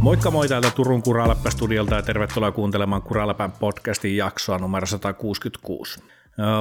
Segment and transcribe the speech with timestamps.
[0.00, 6.02] Moikka moi täältä Turun Kuraläppä-studiolta ja tervetuloa kuuntelemaan Kuraläpän podcastin jaksoa numero 166.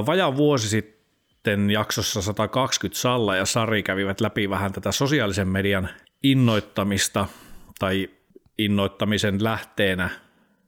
[0.05, 5.89] Vajaa vuosi sitten jaksossa 120 Salla ja Sari kävivät läpi vähän tätä sosiaalisen median
[6.23, 7.27] innoittamista
[7.79, 8.09] tai
[8.57, 10.09] innoittamisen lähteenä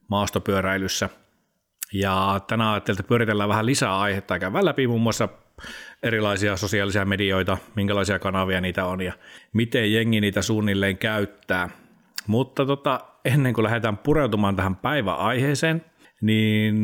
[0.08, 1.10] maastopyöräilyssä.
[1.94, 5.30] Ja tänään ajattelin, että pyöritellään vähän lisää aihetta ja käydään läpi muun muassa
[6.04, 9.14] erilaisia sosiaalisia medioita, minkälaisia kanavia niitä on ja
[9.54, 11.70] miten jengi niitä suunnilleen käyttää.
[12.28, 15.86] Mutta tota, ennen kuin lähdetään pureutumaan tähän päiväaiheeseen,
[16.22, 16.76] niin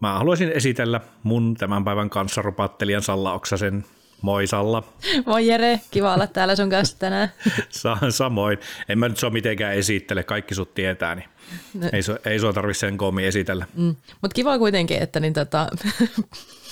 [0.00, 3.84] mä haluaisin esitellä mun tämän päivän kanssa rupattelijan Salla Oksasen.
[4.22, 4.82] Moi Salla.
[5.26, 7.32] Moi Jere, kiva olla täällä sun kanssa tänään.
[8.10, 8.58] Samoin.
[8.88, 11.28] En mä nyt sua mitenkään esittele, kaikki sut tietää, niin
[11.74, 11.88] no.
[11.92, 13.66] ei, ei sua tarvitse sen koomi esitellä.
[13.76, 13.96] Mm.
[14.22, 15.68] Mutta kiva kuitenkin, että niin tota,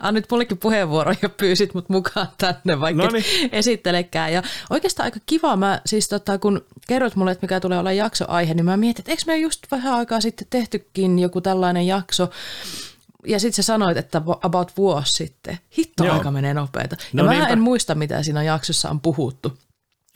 [0.00, 3.24] Annit mullekin puheenvuoro ja pyysit mut mukaan tänne, vaikka Noniin.
[3.52, 4.32] esittelekään.
[4.32, 8.54] Ja oikeastaan aika kiva, mä siis tota, kun kerroit mulle, että mikä tulee olla jaksoaihe,
[8.54, 12.30] niin mä mietin, että eikö me just vähän aikaa sitten tehtykin joku tällainen jakso,
[13.26, 15.58] ja sitten sä sanoit, että about vuosi sitten.
[15.78, 16.14] Hitto, Joo.
[16.14, 16.96] aika menee nopeita.
[17.12, 19.58] Ja no mä en muista, mitä siinä jaksossa on puhuttu.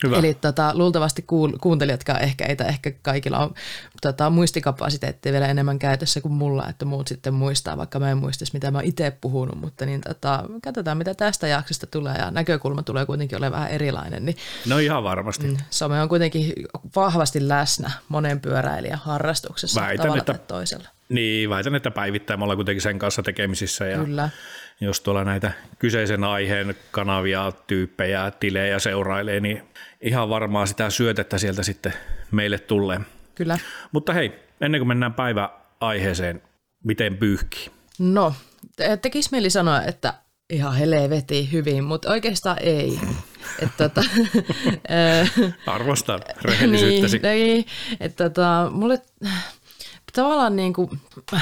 [0.03, 0.17] Hyvä.
[0.17, 3.53] Eli tota, luultavasti kuul- kuuntelijatkaan ehkä ei, ehkä kaikilla on
[4.01, 8.53] tota, muistikapasiteetti vielä enemmän käytössä kuin mulla, että muut sitten muistaa, vaikka mä en muistaisi,
[8.53, 12.83] mitä mä oon itse puhunut, mutta niin tota, katsotaan, mitä tästä jaksosta tulee ja näkökulma
[12.83, 14.25] tulee kuitenkin olemaan vähän erilainen.
[14.25, 15.47] Niin, no ihan varmasti.
[15.47, 16.53] Mm, some on kuitenkin
[16.95, 20.87] vahvasti läsnä monen pyöräilijän harrastuksessa väitän, tavalla että, toisella.
[21.09, 24.29] Niin, väitän, että päivittäin me ollaan kuitenkin sen kanssa tekemisissä ja Kyllä
[24.81, 29.63] jos tuolla näitä kyseisen aiheen kanavia, tyyppejä, tilejä seurailee, niin
[30.01, 31.93] ihan varmaan sitä syötettä sieltä sitten
[32.31, 32.99] meille tulee.
[33.35, 33.59] Kyllä.
[33.91, 36.41] Mutta hei, ennen kuin mennään päiväaiheeseen,
[36.83, 37.71] miten pyyhkii?
[37.99, 38.33] No,
[39.01, 40.13] tekisi mieli sanoa, että
[40.49, 40.75] ihan
[41.09, 42.99] veti hyvin, mutta oikeastaan ei.
[43.59, 44.03] että, tota,
[45.67, 47.19] Arvostan rehellisyyttäsi.
[47.19, 47.65] niin, niin,
[47.99, 49.01] että, tota, mulle
[50.13, 50.89] tavallaan niin kuin,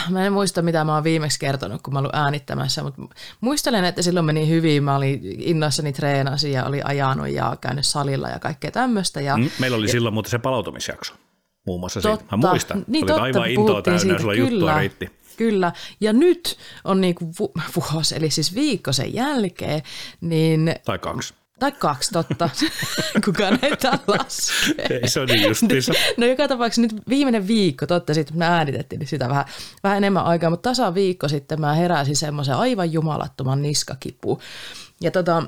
[0.10, 3.02] mä en muista mitä mä oon viimeksi kertonut, kun mä olin äänittämässä, mutta
[3.42, 4.84] muistelen, että silloin meni hyvin.
[4.84, 9.22] Mä olin innoissani treenasi ja oli ajanut ja käynyt salilla ja kaikkea tämmöistä.
[9.22, 11.14] Ja, mm, Meillä oli ja, silloin muuten se palautumisjakso
[11.66, 12.38] muun muassa totta, siitä.
[12.38, 15.12] Mä muistan, niin, oli totta, aivan intoa täynnä siitä, sulla kyllä, juttua riitti.
[15.38, 17.34] Kyllä, ja nyt on niin kuin
[17.76, 19.82] vuosi, eli siis viikko sen jälkeen,
[20.22, 20.76] niin...
[20.86, 21.34] Tai kaksi.
[21.60, 22.50] Tai kaksi, totta.
[23.26, 23.72] Kukaan ei
[24.08, 25.00] laskee.
[25.02, 25.94] Ei se on niin justiinsa.
[26.18, 29.46] No joka tapauksessa nyt viimeinen viikko, totta sitten me äänitettiin sitä vähän,
[29.84, 34.42] vähän enemmän aikaa, mutta tasa viikko sitten mä heräsin semmoisen aivan jumalattoman niskakipu.
[35.02, 35.44] Ja tota,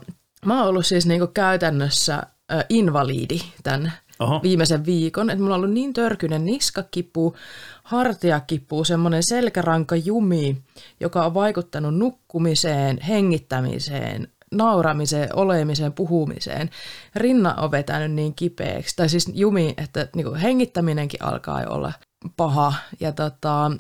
[0.46, 2.24] mä oon ollut siis niinku käytännössä
[2.70, 4.40] invalidi tämän Oho.
[4.44, 7.36] viimeisen viikon, että mulla on ollut niin törkyinen niskakipu,
[7.84, 10.62] hartiakipu, semmoinen selkäranka jumi,
[11.00, 16.70] joka on vaikuttanut nukkumiseen, hengittämiseen, nauramiseen, olemiseen, puhumiseen.
[17.16, 21.94] Rinna on vetänyt niin kipeäksi, tai siis jumi, että niin kuin hengittäminenkin alkaa jo olla
[22.38, 22.74] paha.
[23.00, 23.72] Ja tota,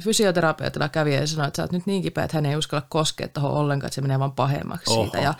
[0.00, 3.28] fysioterapeutilla kävi ja sanoi, että sä oot nyt niin kipeä, että hän ei uskalla koskea
[3.28, 5.02] tuohon ollenkaan, että se menee vaan pahemmaksi Oho.
[5.02, 5.18] siitä.
[5.18, 5.34] Ja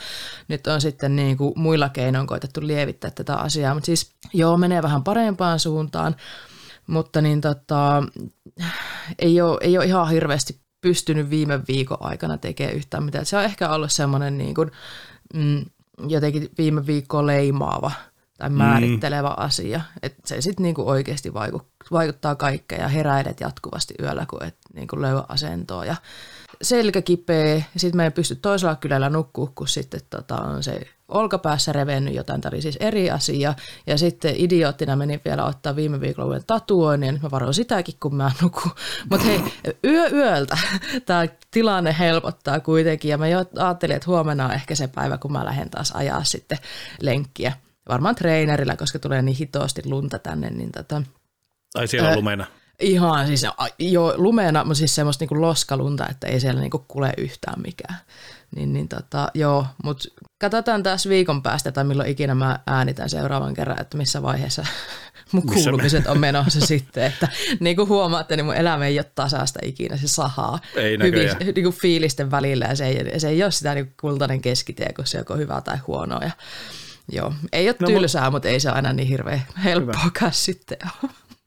[0.48, 3.74] nyt on sitten niin kuin muilla keinoin koitettu lievittää tätä asiaa.
[3.74, 6.16] Mutta siis joo, menee vähän parempaan suuntaan,
[6.86, 8.02] mutta niin tota,
[9.18, 13.26] ei, ole, ei ole ihan hirveästi pystynyt viime viikon aikana tekemään yhtään mitään.
[13.26, 14.70] Se on ehkä ollut semmoinen niin kuin,
[15.34, 15.64] mm,
[16.08, 17.92] jotenkin viime viikkoa leimaava
[18.38, 18.56] tai mm.
[18.56, 19.44] määrittelevä mm.
[19.44, 19.80] asia.
[20.02, 21.34] Että se sitten niin oikeasti
[21.92, 25.96] vaikuttaa kaikkea ja heräilet jatkuvasti yöllä, kun et niin kuin löydä asentoa ja
[26.62, 27.62] selkä kipeä.
[27.76, 30.80] Sitten me ei pysty toisella kylällä nukkua, kun sitten tota, on se
[31.10, 33.54] olkapäässä revennyt jotain, tämä oli siis eri asia.
[33.86, 37.94] Ja sitten idioottina menin vielä ottaa viime viikolla uuden tatuoinnin, ja nyt mä varoin sitäkin,
[38.00, 38.72] kun mä nukun.
[39.10, 39.40] Mutta hei,
[39.84, 40.58] yö yöltä
[41.06, 45.32] tämä tilanne helpottaa kuitenkin, ja mä jo ajattelin, että huomenna on ehkä se päivä, kun
[45.32, 46.58] mä lähden taas ajaa sitten
[47.00, 47.52] lenkkiä.
[47.88, 51.02] Varmaan treenerillä, koska tulee niin hitoasti lunta tänne, niin tota,
[51.74, 52.46] Ai siellä on lumena.
[52.80, 53.46] Ihan siis
[53.78, 57.96] jo lumena, mutta siis semmoista niinku loskalunta, että ei siellä niinku kule yhtään mikään.
[58.56, 60.08] Niin, niin tota, joo, mutta
[60.40, 64.66] katsotaan taas viikon päästä tai milloin ikinä mä äänitän seuraavan kerran, että missä vaiheessa
[65.32, 67.04] mun kuulumiset on menossa sitten.
[67.04, 67.28] Että
[67.60, 71.64] niin kuin huomaatte, niin mun elämä ei ole tasaista ikinä, se sahaa ei hyvin, niin
[71.64, 75.06] kuin fiilisten välillä ja se ei, se ei ole sitä niin kuin kultainen keskitie, kun
[75.06, 76.20] se joko hyvää tai huonoa.
[76.22, 76.30] Ja,
[77.12, 78.48] joo, ei ole no, tylsää, mutta...
[78.48, 80.78] ei se aina niin hirveän helppoakaan sitten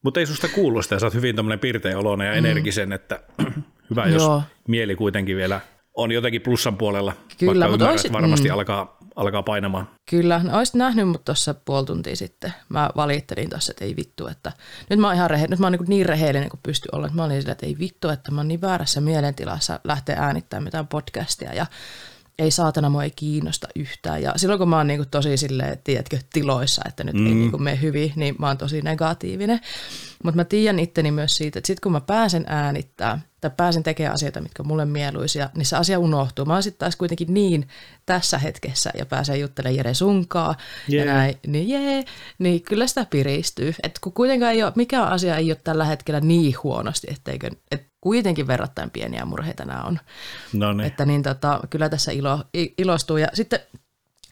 [0.02, 2.38] Mutta ei susta kuulu sitä, sä oot hyvin tämmöinen pirteä oloinen ja mm.
[2.38, 3.20] energisen, että
[3.90, 4.44] hyvä, jos Joo.
[4.68, 5.62] mieli kuitenkin vielä
[5.98, 8.54] on jotenkin plussan puolella, Kyllä, vaikka mutta olisi, varmasti mm.
[8.54, 9.90] alkaa, alkaa painamaan.
[10.10, 12.54] Kyllä, no, olisit nähnyt mut tuossa puoli tuntia sitten.
[12.70, 14.52] Mä valittelin tuossa, että ei vittu, että
[14.90, 17.10] nyt mä oon ihan rehe, nyt mä oon niin, niin rehellinen kuin pysty olla.
[17.14, 20.88] Mä olin sillä, että ei vittu, että mä oon niin väärässä mielentilassa lähteä äänittämään mitään
[20.88, 21.66] podcastia ja
[22.40, 24.22] ei saatana mua ei kiinnosta yhtään.
[24.22, 27.28] Ja silloin kun mä oon niinku tosi silleen, tiedätkö, tiloissa, että nyt mm.
[27.28, 29.60] ei niinku mene hyvin, niin mä oon tosi negatiivinen.
[30.24, 34.14] Mutta mä tiedän itteni myös siitä, että sit kun mä pääsen äänittää tai pääsen tekemään
[34.14, 36.46] asioita, mitkä on mulle mieluisia, niin se asia unohtuu.
[36.46, 37.68] Mä oon sitten taas kuitenkin niin
[38.06, 40.56] tässä hetkessä ja pääsee juttelemaan Jere sunkaa
[40.92, 41.08] yeah.
[41.08, 42.04] ja näin, niin jee,
[42.40, 43.74] niin kyllä sitä piristyy.
[43.84, 47.93] Et kun kuitenkaan ei ole, mikä asia ei ole tällä hetkellä niin huonosti, etteikö, et
[48.04, 50.00] kuitenkin verrattain pieniä murheita nämä on.
[50.54, 50.88] No niin.
[50.88, 52.40] Että niin tota, kyllä tässä ilo,
[52.78, 53.18] ilostuu.
[53.18, 53.60] Ja sitten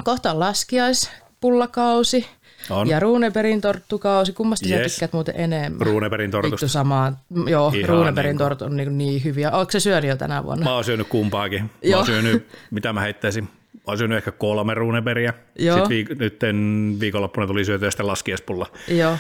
[0.04, 2.28] kohta on laskiaispullakausi
[2.70, 2.88] On.
[2.88, 4.34] ja Runeberin torttukausi.
[4.34, 4.78] Kummasta yes.
[4.78, 5.88] sä tykkäät muuten enemmän?
[5.88, 6.54] Runeberin tortusta.
[6.56, 7.24] Vittu samaa.
[7.48, 9.52] Joo, Ihan Runeberin niinku- tortut on niin, niin hyviä.
[9.52, 10.64] Oletko se syönyt jo tänä vuonna?
[10.64, 11.64] Mä oon syönyt kumpaakin.
[11.64, 11.98] Mä Joo.
[11.98, 13.50] oon syönyt, mitä mä heittäisin?
[13.88, 15.34] Mä syönyt ehkä kolme ruuneberiä.
[15.60, 15.78] Joo.
[15.78, 16.56] Sitten viik- nytten
[17.00, 18.66] viikonloppuna tuli syötyä sitten laskiespulla.
[18.88, 19.18] Joo.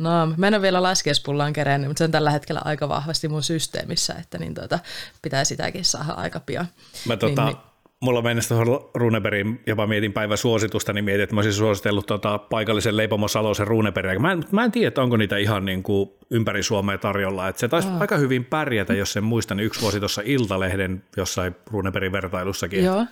[0.00, 3.42] No, mä en ole vielä laskiaispullaan kerennyt, mutta se on tällä hetkellä aika vahvasti mun
[3.42, 4.78] systeemissä, että niin tuota,
[5.22, 6.66] pitää sitäkin saada aika pian.
[7.06, 7.70] Mä tota, Niin, niin,
[8.00, 12.38] mulla mennessä tuohon Runeberin, jopa mietin päivän suositusta, niin mietin, että mä olisin suositellut tota
[12.38, 14.18] paikallisen leipomo Salosen Runeberiä.
[14.18, 17.48] Mä en, mä en tiedä, että onko niitä ihan niin kuin ympäri Suomea tarjolla.
[17.48, 17.98] Että se taisi Aa.
[18.00, 22.84] aika hyvin pärjätä, jos sen muistan, niin yksi vuosi tuossa Iltalehden jossain Runeberin vertailussakin.
[22.84, 23.06] Joo.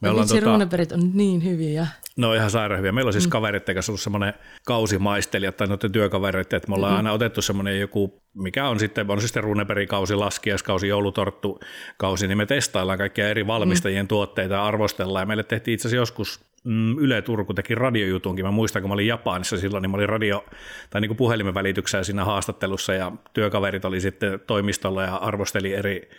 [0.00, 1.86] Me Me ollaan tota- runeperit on niin hyviä.
[2.16, 2.92] Ne on ihan sairaan hyviä.
[2.92, 3.30] Meillä on siis mm.
[3.30, 4.34] kavereiden kanssa ollut semmoinen
[4.66, 6.96] kausimaistelija tai noiden työkavereiden, että me ollaan mm.
[6.96, 12.98] aina otettu semmoinen joku, mikä on sitten, on sitten runeperikausi, laskiaiskausi, joulutorttukausi, niin me testaillaan
[12.98, 14.08] kaikkia eri valmistajien mm.
[14.08, 15.22] tuotteita ja arvostellaan.
[15.22, 18.44] Ja meille tehtiin itse asiassa joskus mm, Yle Turku teki radiojutunkin.
[18.44, 20.44] Mä muistan, kun mä olin Japanissa silloin, niin mä olin radio,
[20.90, 26.10] tai niin kuin puhelimen välityksellä siinä haastattelussa ja työkaverit oli sitten toimistolla ja arvosteli eri,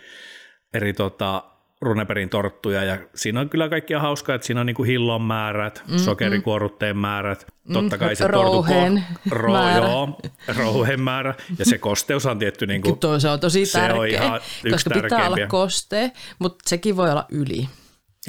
[0.74, 1.51] eri tota,
[1.82, 5.98] runeperin torttuja ja siinä on kyllä kaikkia hauskaa, että siinä on niinku hillon määrät, mm,
[5.98, 8.74] sokerikuorutteen määrät, totta kai se tortukko,
[9.30, 9.86] ro, määrä.
[9.86, 10.20] joo,
[10.56, 14.22] rouheen määrä ja se kosteus on tietty niinku, Tuo se on tosi se on tärkeä,
[14.22, 15.44] ihan yksi koska pitää tärkeimpiä.
[15.44, 16.08] olla kostea,
[16.38, 17.68] mutta sekin voi olla yli.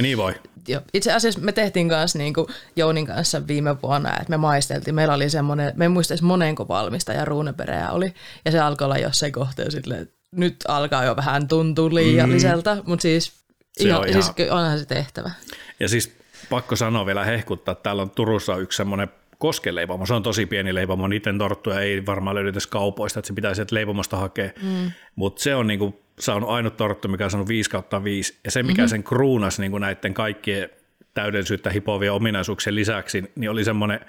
[0.01, 0.33] niin voi,
[0.67, 0.81] Joo.
[0.93, 4.95] Itse asiassa me tehtiin kanssa niin kuin Jounin kanssa viime vuonna, että me maisteltiin.
[4.95, 8.13] Meillä oli semmoinen, me en muista edes monenko valmistaja ruunepereä oli,
[8.45, 12.81] ja se alkoi olla jossain kohtaa silleen, että nyt alkaa jo vähän tuntua liialliselta, mm.
[12.85, 13.31] mutta siis,
[13.73, 15.31] Se ihan, on siis ihan- onhan se tehtävä.
[15.79, 16.17] ja siis
[16.49, 20.73] pakko sanoa vielä hehkuttaa, että täällä on Turussa yksi semmoinen koskeleipomo, se on tosi pieni
[20.75, 24.91] leipomo, niiden torttuja ei varmaan löydy edes kaupoista, että se pitäisi sieltä leipomosta hakea, mm.
[25.15, 28.63] mutta se on niinku, saanut ainut torttu, mikä on saanut 5 kautta 5, ja se
[28.63, 28.89] mikä mm-hmm.
[28.89, 30.69] sen kruunas niinku näiden kaikkien
[31.13, 33.99] täydellisyyttä hipovien ominaisuuksien lisäksi, niin oli semmoinen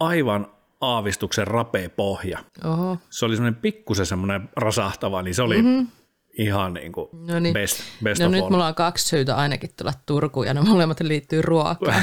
[0.00, 0.46] aivan
[0.80, 2.38] aavistuksen rapea pohja.
[2.64, 2.98] Oho.
[3.10, 5.86] Se oli semmoinen pikkusen semmoinen rasahtava, niin se oli mm-hmm.
[6.38, 7.52] Ihan niin kuin No niin.
[7.52, 8.50] best, best No of nyt all.
[8.50, 12.02] mulla on kaksi syytä ainakin tulla Turkuun, ja ne molemmat liittyy ruokaan.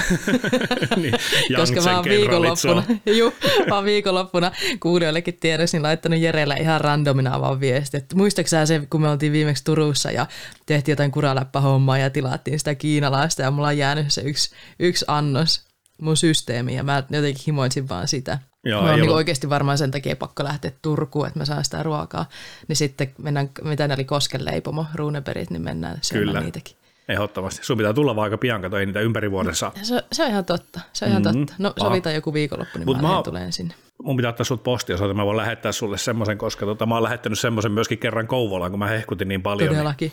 [1.01, 1.13] niin,
[1.56, 2.83] Koska mä oon viikonloppuna,
[3.18, 3.33] juu,
[3.69, 8.66] mä oon viikonloppuna kuulijoillekin tiedoksi, niin laittanut Jerelle ihan randomina vaan viesti, että muistatko sä
[8.66, 10.25] se, kun me oltiin viimeksi Turussa ja
[10.66, 15.62] tehtiin jotain kuraläppähommaa ja tilattiin sitä kiinalaista ja mulla on jäänyt se yksi, yksi annos
[16.01, 18.39] mun systeemiin ja mä jotenkin himoitsin vaan sitä.
[18.66, 21.84] Joo, mä oon niin oikeasti varmaan sen takia pakko lähteä Turkuun, että mä saan sitä
[21.84, 22.25] ruokaa.
[22.68, 26.42] Niin sitten mennään, mitä ne oli koskenleipomo, ruuneperit, niin mennään syömään Kyllä.
[26.42, 26.75] niitäkin.
[27.10, 27.66] Ehdottomasti.
[27.66, 29.72] Sun pitää tulla vaan aika pian, kato, ei niitä ympäri vuodessa.
[29.84, 31.38] Se, se on ihan totta, se on ihan Mhm.
[31.40, 31.54] totta.
[31.58, 33.74] No sovitaan joku viikonloppu, niin Mut mä, mä tulen sinne.
[34.04, 37.40] Mun pitää ottaa sut postiosoite, mä voin lähettää sulle semmoisen, koska tota, mä oon lähettänyt
[37.40, 39.68] semmoisen myöskin kerran Kouvolaan, kun mä hehkutin niin paljon.
[39.69, 40.12] Niin Todellakin.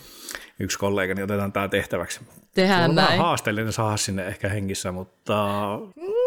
[0.59, 2.21] Yksi kollegani otetaan tää tehtäväksi.
[2.55, 3.21] Tehdään on vähän näin.
[3.21, 5.45] haasteellinen saada sinne ehkä hengissä, mutta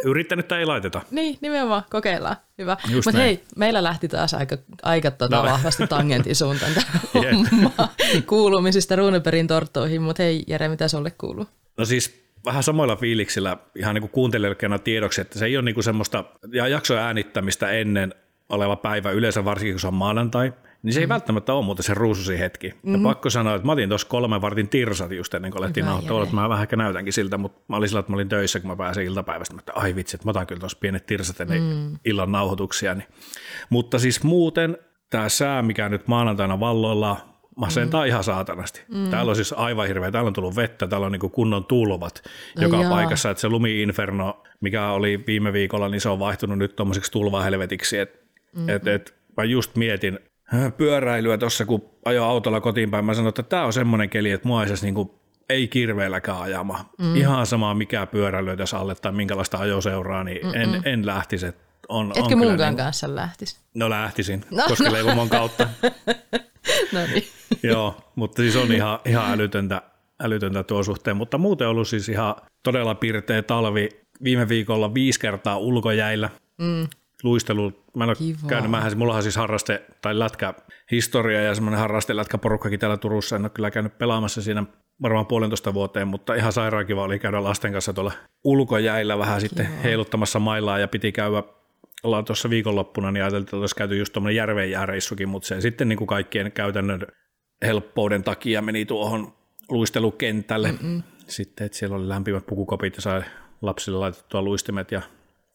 [0.06, 1.02] yrittänyt ei laiteta.
[1.12, 2.36] Niin, nimenomaan, kokeillaan.
[2.58, 2.78] Hyvä.
[2.96, 5.44] Mutta hei, meillä lähti taas aika, aika tota No.
[5.44, 6.86] vahvasti tangentin suuntaan tämä
[7.26, 7.34] Jep.
[7.52, 7.90] homma
[8.28, 10.02] kuulumisista Runeperin torttoihin.
[10.02, 11.48] Mutta hei Jere, mitä sulle kuuluu?
[11.78, 15.76] No siis vähän samoilla fiiliksillä ihan niin kuin kuuntelijoille tiedoksi, että se ei ole niin
[15.76, 16.24] kuin semmoista
[16.54, 18.14] ja jakson äänittämistä ennen
[18.50, 21.94] oleva päivä, yleensä varsinkin kun se on maanantai, niin se ei välttämättä ole muuten se
[21.94, 22.70] ruususi hetki.
[22.70, 22.94] Mm-hmm.
[22.94, 26.24] Ja pakko sanoa, että mä otin tuossa kolmen vartin tirsat just ennen kuin alettiin nauhoittaa,
[26.24, 28.70] että mä vähän ehkä näytänkin siltä, mutta mä olin sillä, että mä olin töissä, kun
[28.70, 31.98] mä pääsin iltapäivästä, että ai vitsi, että mä otan kyllä tuossa pienet tirsat ennen mm.
[32.06, 32.96] illan nauhoituksia.
[32.96, 33.08] Niin.
[33.70, 34.78] Mutta siis muuten
[35.10, 37.18] tämä sää, mikä nyt maanantaina valloilla,
[37.56, 38.08] masentaa mm.
[38.08, 38.82] ihan saatanasti.
[38.88, 39.10] Mm.
[39.10, 42.24] Täällä on siis aivan hirveä, täällä on tullut vettä, täällä on niinku kunnon tulvat
[42.62, 42.90] joka jaa.
[42.90, 47.98] paikassa, että se lumi-inferno, mikä oli viime viikolla, niin se on vaihtunut nyt tuommoiseksi tulvahelvetiksi,
[47.98, 48.20] että
[48.56, 48.70] mm.
[48.70, 50.20] et, et, mä just mietin
[50.78, 54.48] pyöräilyä tuossa, kun ajoin autolla kotiin päin, mä sanoin, että tämä on semmoinen keli, että
[54.48, 56.90] mua ei saisi niinku, ei kirveelläkään ajama.
[56.98, 57.16] Mm.
[57.16, 61.46] Ihan sama mikä pyöräilyä tässä alle tai minkälaista ajoseuraa, niin en, en lähtisi.
[61.46, 61.54] On,
[61.90, 63.58] on Etkö kyllä munkaan niinku- kanssa lähtisi?
[63.74, 64.94] No lähtisin, No, koska no.
[64.94, 65.68] leivomon kautta.
[66.94, 67.24] No niin.
[67.72, 69.82] Joo, mutta siis on ihan, ihan älytöntä,
[70.20, 73.90] älytöntä tuo suhteen, mutta muuten ollut siis ihan todella pirteä talvi.
[74.24, 76.30] Viime viikolla viisi kertaa ulkojäillä.
[76.58, 76.88] Mm.
[77.24, 78.48] Luistelu, mä en ole Kiva.
[78.48, 80.54] käynyt, mähän, mulla on siis harraste tai lätkä
[80.92, 84.64] historia ja semmoinen harraste lätkäporukkakin täällä Turussa, en ole kyllä käynyt pelaamassa siinä
[85.02, 88.12] varmaan puolentoista vuoteen, mutta ihan sairaan kiva oli käydä lasten kanssa tuolla
[88.44, 89.82] ulkojäillä vähän sitten Kiva.
[89.84, 91.44] heiluttamassa mailaa ja piti käydä
[92.04, 95.90] ollaan tuossa viikonloppuna, niin ajateltiin, että olisi käyty just tuommoinen järven jääreissukin, mutta se sitten
[95.90, 97.08] niin kuin kaikkien käytännön
[97.62, 99.34] helppouden takia meni tuohon
[99.70, 100.72] luistelukentälle.
[100.72, 101.04] Mm-mm.
[101.28, 103.22] Sitten, että siellä oli lämpimät pukukopit ja sai
[103.62, 105.02] lapsille laitettua luistimet ja,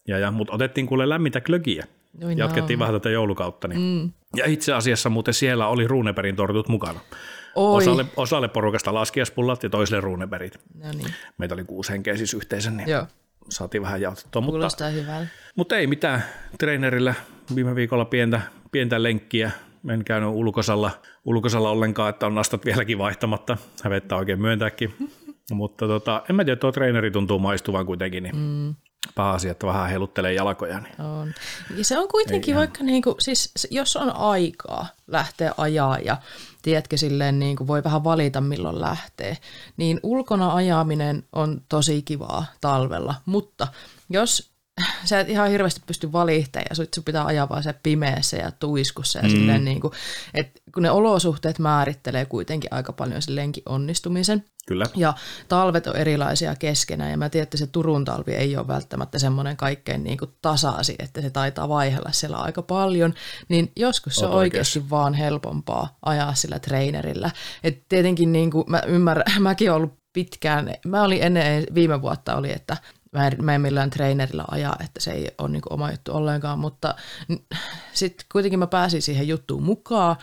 [0.09, 1.87] ja, ja mutta otettiin kuule lämmintä klögiä.
[2.25, 2.81] Oi Jatkettiin no.
[2.81, 3.69] vähän tätä joulukautta.
[3.69, 3.81] Niin.
[3.81, 4.13] Mm.
[4.37, 7.01] Ja itse asiassa muuten siellä oli Runeberin tortut mukana.
[7.55, 7.77] Oi.
[7.77, 10.59] Osalle, osalle porukasta laskiaspullat ja toiselle Runeberit.
[10.83, 11.15] No niin.
[11.39, 13.07] Meitä oli kuusi henkeä siis yhteensä, niin Joo.
[13.49, 14.43] saatiin vähän jaotettua.
[14.43, 15.29] Kuulostaa mutta, hyvältä.
[15.57, 16.25] Mutta ei mitään.
[16.59, 17.15] Treenerillä
[17.55, 18.41] viime viikolla pientä,
[18.73, 19.51] pientä lenkkiä.
[19.91, 20.91] En käynyt ulkosalla,
[21.25, 23.57] ulkosalla ollenkaan, että on nastat vieläkin vaihtamatta.
[23.83, 24.95] Hävettää oikein myöntääkin.
[25.51, 28.23] mutta tota, en mä tiedä, tuo treeneri tuntuu maistuvan kuitenkin.
[28.23, 28.75] Niin mm
[29.15, 30.81] pääasia, että vähän heiluttelee jalkoja.
[30.81, 31.35] Niin on.
[31.77, 36.17] Ja se on kuitenkin Ei vaikka, niin kuin, siis, jos on aikaa lähteä ajaa ja
[36.63, 39.37] tiedätkö, silleen niin kuin voi vähän valita milloin lähtee,
[39.77, 43.69] niin ulkona ajaminen on tosi kivaa talvella, mutta
[44.11, 44.57] jos
[45.05, 49.19] sä et ihan hirveästi pysty valittamaan ja sun pitää ajaa vaan se pimeässä ja tuiskussa
[49.19, 49.31] ja mm.
[49.31, 49.93] silleen niin kuin,
[50.35, 54.45] että kun ne olosuhteet määrittelee kuitenkin aika paljon sen lenkin onnistumisen.
[54.67, 54.87] Kyllä.
[54.97, 55.15] Ja
[55.49, 59.57] talvet on erilaisia keskenään ja mä tiedän, että se Turun talvi ei ole välttämättä semmoinen
[59.57, 63.15] kaikkein niin kuin tasaasi, että se taitaa vaihella siellä aika paljon,
[63.49, 67.31] niin joskus se on oikeasti oikeasti vaan helpompaa ajaa sillä trainerilla.
[67.65, 72.37] Et tietenkin niin kuin mä ymmärrän, mäkin olen ollut pitkään, mä olin ennen viime vuotta
[72.37, 72.77] oli, että
[73.13, 76.59] mä en, mä en millään trainerilla ajaa, että se ei ole niin oma juttu ollenkaan,
[76.59, 76.95] mutta
[77.93, 80.17] sitten kuitenkin mä pääsin siihen juttuun mukaan,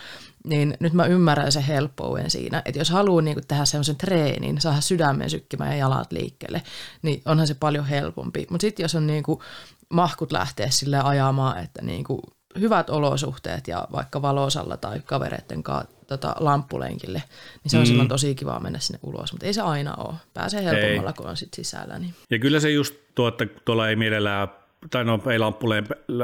[0.44, 4.80] niin nyt mä ymmärrän sen helppouden siinä, että jos haluaa niin tehdä semmoisen treenin, saada
[4.80, 6.62] sydämen sykkimään ja jalat liikkeelle,
[7.02, 8.46] niin onhan se paljon helpompi.
[8.50, 9.40] Mutta sitten jos on niin kuin
[9.88, 12.20] mahkut lähteä sille ajamaan, että niin kuin
[12.60, 17.22] hyvät olosuhteet ja vaikka valosalla tai kavereiden kanssa tota, lamppulenkille,
[17.62, 17.86] niin se on mm.
[17.86, 20.14] silloin tosi kiva mennä sinne ulos, mutta ei se aina ole.
[20.34, 21.14] Pääsee helpommalla, ei.
[21.16, 21.98] kun on sit sisällä.
[21.98, 22.14] Niin.
[22.30, 24.48] Ja kyllä se just tuo, että tuolla ei mielellään
[24.90, 25.38] tai no ei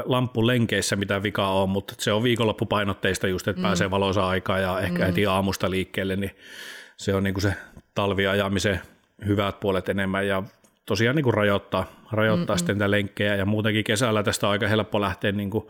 [0.05, 3.63] lamppulenkeissä mitään vikaa ole, mutta se on viikonloppupainotteista just, että mm.
[3.63, 5.05] pääsee valoisa aikaa ja ehkä mm.
[5.05, 6.35] heti aamusta liikkeelle, niin
[6.97, 7.53] se on niin kuin se
[7.95, 8.81] talviajamisen
[9.25, 10.43] hyvät puolet enemmän ja
[10.85, 15.01] tosiaan niin kuin rajoittaa, rajoittaa sitten niitä lenkkejä ja muutenkin kesällä tästä on aika helppo
[15.01, 15.67] lähteä, niin kuin,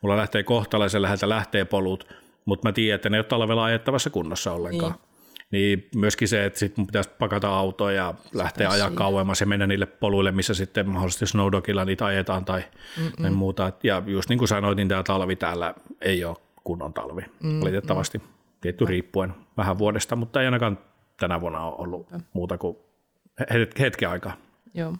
[0.00, 2.08] mulla lähtee kohtalaisen läheltä lähtee polut,
[2.44, 4.92] mutta mä tiedän, että ne ei ole talvella ajettavassa kunnossa ollenkaan.
[4.92, 5.13] Niin.
[5.50, 9.86] Niin myöskin se, että sitten pitäisi pakata autoa ja lähteä ajaa kauemmas ja mennä niille
[9.86, 12.64] poluille, missä sitten mahdollisesti snowdogilla niitä ajetaan tai,
[13.22, 13.72] tai muuta.
[13.82, 17.60] Ja just niin kuin sanoit, niin tämä talvi täällä ei ole kunnon talvi, Mm-mm.
[17.60, 18.22] valitettavasti.
[18.60, 20.78] Tietty riippuen vähän vuodesta, mutta ei ainakaan
[21.20, 22.76] tänä vuonna ole ollut muuta kuin
[23.80, 24.36] hetken aikaa.
[24.74, 24.96] Joo.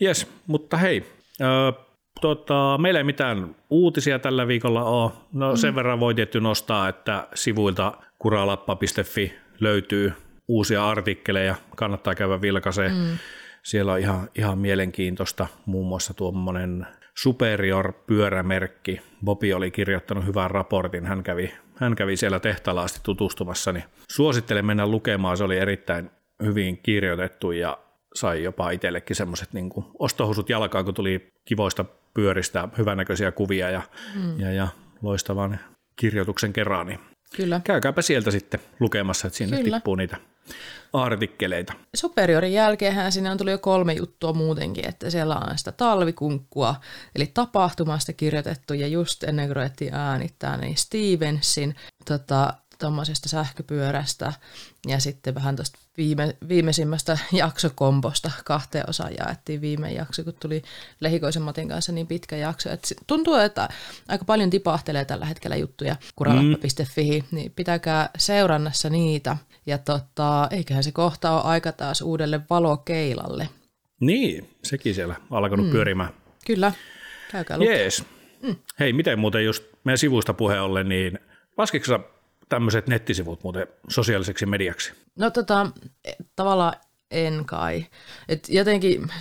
[0.00, 1.04] Jes, mutta hei,
[2.20, 5.10] tota, meillä ei mitään uutisia tällä viikolla ole.
[5.32, 5.76] No sen mm.
[5.76, 10.12] verran voi tietty nostaa, että sivuilta kuralappa.fi löytyy
[10.48, 12.92] uusia artikkeleja, kannattaa käydä vilkaseen.
[12.92, 13.18] Mm.
[13.62, 16.86] Siellä on ihan, ihan mielenkiintoista, muun muassa tuommoinen
[17.18, 19.00] Superior-pyörämerkki.
[19.24, 24.66] Bobi oli kirjoittanut hyvän raportin, hän kävi, hän kävi siellä tehtaalla asti tutustumassa, niin suosittelen
[24.66, 26.10] mennä lukemaan, se oli erittäin
[26.42, 27.78] hyvin kirjoitettu ja
[28.14, 31.84] sai jopa itsellekin semmoiset niin ostohousut jalkaan, kun tuli kivoista
[32.14, 33.82] pyöristä hyvänäköisiä kuvia ja,
[34.14, 34.40] mm.
[34.40, 34.68] ja, ja
[35.02, 35.60] loistavan
[35.96, 37.00] kirjoituksen kerran, niin
[37.36, 37.60] Kyllä.
[37.64, 39.76] käykääpä sieltä sitten lukemassa, että sinne Kyllä.
[39.76, 40.16] tippuu niitä
[40.92, 41.72] artikkeleita.
[41.94, 46.74] Superiorin jälkeen sinne on tullut jo kolme juttua muutenkin, että siellä on sitä talvikunkkua,
[47.14, 54.32] eli tapahtumasta kirjoitettu, ja just ennen kuin ruvettiin äänittää, niin Stevensin tota, tuommoisesta sähköpyörästä
[54.86, 60.62] ja sitten vähän tuosta viime, viimeisimmästä jaksokombosta kahteen osaan jaettiin viime jakso, kun tuli
[61.00, 62.70] Lehikoisen Matin kanssa niin pitkä jakso.
[62.70, 63.68] Et tuntuu, että
[64.08, 67.36] aika paljon tipahtelee tällä hetkellä juttuja kuralappa.fi, mm.
[67.36, 69.36] niin pitäkää seurannassa niitä.
[69.66, 73.48] Ja tota, eiköhän se kohta ole aika taas uudelle valokeilalle.
[74.00, 75.72] Niin, sekin siellä alkanut mm.
[75.72, 76.10] pyörimään.
[76.46, 76.72] Kyllä,
[77.32, 78.04] käykää Jees.
[78.42, 78.56] Mm.
[78.78, 81.18] Hei, miten muuten just meidän sivuista puheen ollen, niin
[81.56, 82.00] laskitko
[82.50, 84.92] tämmöiset nettisivut muuten sosiaaliseksi mediaksi?
[85.18, 85.66] No tota,
[86.36, 86.74] tavallaan
[87.10, 87.86] en kai.
[88.28, 89.12] Et jotenkin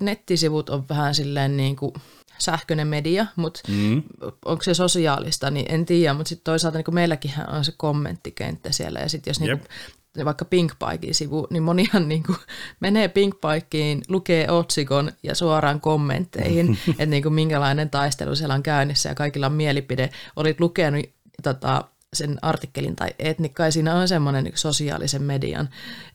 [0.00, 1.92] nettisivut on vähän silleen niin kuin
[2.38, 4.02] sähköinen media, mutta mm.
[4.44, 9.00] onko se sosiaalista, niin en tiedä, mutta sitten toisaalta niin meilläkin on se kommenttikenttä siellä,
[9.00, 12.38] ja sitten jos niin kuin, vaikka Pinkpaikin sivu, niin monihan niin kuin
[12.80, 19.08] menee Pinkpaikiin, lukee otsikon ja suoraan kommentteihin, että niin kuin minkälainen taistelu siellä on käynnissä
[19.08, 20.10] ja kaikilla on mielipide.
[20.36, 21.04] Olit lukenut
[21.42, 21.84] tota,
[22.16, 25.68] sen artikkelin tai etnikka, ja siinä on semmoinen niin sosiaalisen median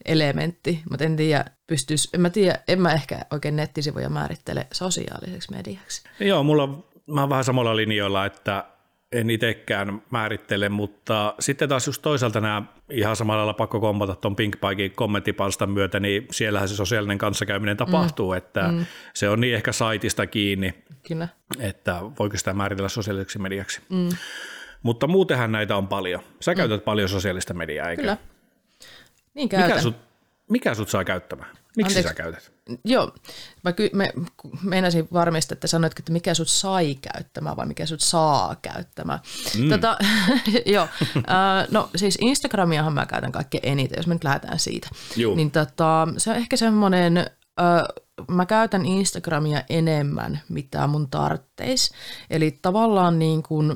[0.05, 5.51] elementti, mutta en tiedä, pystyis, en mä tiedä, en mä ehkä oikein nettisivuja määrittele sosiaaliseksi
[5.51, 6.03] mediaksi.
[6.19, 8.65] Joo, mulla on, mä oon vähän samalla linjoilla, että
[9.11, 14.35] en itsekään määrittele, mutta sitten taas just toisaalta nämä ihan samalla lailla pakko kompata tuon
[14.35, 18.37] Pinkpikin kommenttipalstan myötä, niin siellähän se sosiaalinen kanssakäyminen tapahtuu, mm.
[18.37, 18.85] että mm.
[19.13, 20.73] se on niin ehkä saitista kiinni,
[21.07, 21.27] Kyllä.
[21.59, 23.81] että voiko sitä määritellä sosiaaliseksi mediaksi.
[23.89, 24.09] Mm.
[24.83, 26.21] Mutta muutenhan näitä on paljon.
[26.39, 26.85] Sä käytät mm.
[26.85, 28.01] paljon sosiaalista mediaa, eikö?
[28.01, 28.17] Kyllä.
[29.33, 29.69] Niin käytän.
[29.69, 29.95] Mikä sut,
[30.49, 31.49] mikä sut saa käyttämään?
[31.77, 32.09] Miksi Anteeksi.
[32.09, 32.51] sä käytät?
[32.85, 33.11] Joo,
[33.63, 34.13] mä ky- me,
[34.63, 39.19] meinasin varmistaa, että sanoit, että mikä sut sai käyttämään vai mikä sut saa käyttämään.
[39.57, 39.69] Mm.
[39.69, 39.97] Tota,
[40.65, 41.21] joo, uh,
[41.71, 44.89] no siis Instagramiahan mä käytän kaikkein eniten, jos me nyt lähdetään siitä.
[45.15, 45.35] Juu.
[45.35, 47.29] Niin tota, se on ehkä semmoinen,
[47.61, 48.03] uh,
[48.35, 51.91] mä käytän Instagramia enemmän, mitä mun tartteis.
[52.29, 53.75] Eli tavallaan niin kuin,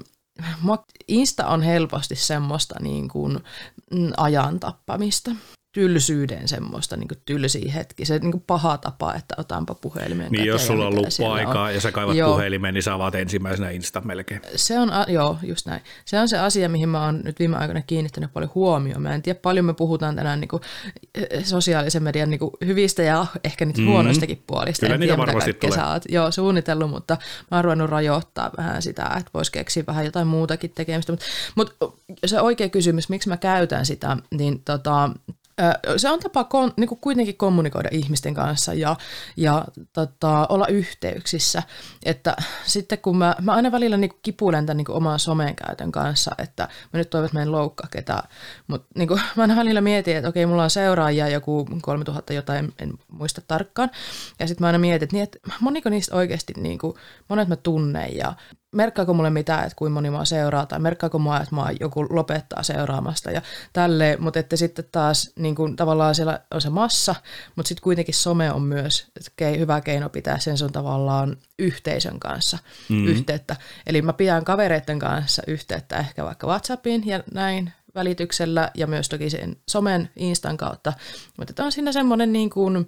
[1.08, 3.40] Insta on helposti semmoista niin kuin
[3.92, 5.32] mm, ajan tappamista
[5.76, 8.06] tylsyyden semmoista niin tylsiä hetki.
[8.06, 12.16] Se niin paha tapa, että otanpa puhelimen Niin jos sulla on luppuaikaa ja sä kaivat
[12.16, 12.32] joo.
[12.32, 14.42] puhelimeen, niin sä avaat ensimmäisenä Insta melkein.
[14.56, 15.82] Se on, joo, just näin.
[16.06, 19.02] Se on se asia, mihin mä oon nyt viime aikoina kiinnittänyt paljon huomioon.
[19.02, 20.62] Mä en tiedä, paljon me puhutaan tänään niin kuin,
[21.16, 23.94] eh, sosiaalisen median niin kuin, hyvistä ja ehkä niitä mm-hmm.
[23.94, 24.86] huonoistakin puolista.
[24.86, 25.76] Kyllä en niitä tiedä, varmasti tulee.
[25.76, 27.18] Sä oot, joo, suunnitellut, mutta
[27.52, 31.12] mä oon ruvennut rajoittaa vähän sitä, että vois keksiä vähän jotain muutakin tekemistä.
[31.12, 35.10] Mutta mut, se oikea kysymys, miksi mä käytän sitä, niin tota,
[35.98, 38.96] se on tapa kon, niin kuin kuitenkin kommunikoida ihmisten kanssa ja,
[39.38, 41.64] ja tota, olla yhteyksissä.
[42.06, 42.36] Että
[42.66, 46.64] sitten kun mä, mä aina välillä niin kipuilen tämän niin oman somen käytön kanssa, että
[46.64, 48.30] mä nyt toivon, että mä en loukkaa ketään,
[48.68, 52.66] mutta niin kuin, mä aina välillä mietin, että okei, mulla on seuraajia joku 3000 jotain,
[52.66, 53.92] en, en muista tarkkaan.
[54.40, 56.98] Ja sitten mä aina mietin, että, niin, että moniko niistä oikeasti, niin kuin,
[57.30, 58.34] monet mä tunnen ja
[58.76, 62.64] merkkaako mulle mitään, että kuinka moni mua seuraa, tai merkkaako mua, että mua joku lopettaa
[62.64, 63.42] seuraamasta ja
[63.74, 67.16] tälleen, mutta että sitten taas niin kuin, tavallaan siellä on se massa,
[67.56, 69.08] mutta sitten kuitenkin some on myös
[69.58, 72.58] hyvä keino pitää sen sun tavallaan yhteisön kanssa
[72.90, 73.08] mm-hmm.
[73.08, 73.56] yhteyttä.
[73.88, 79.30] Eli mä pidän kavereiden kanssa yhteyttä ehkä vaikka WhatsAppiin ja näin välityksellä ja myös toki
[79.30, 80.94] sen somen Instan kautta,
[81.38, 82.88] mutta on siinä semmoinen niin kuin,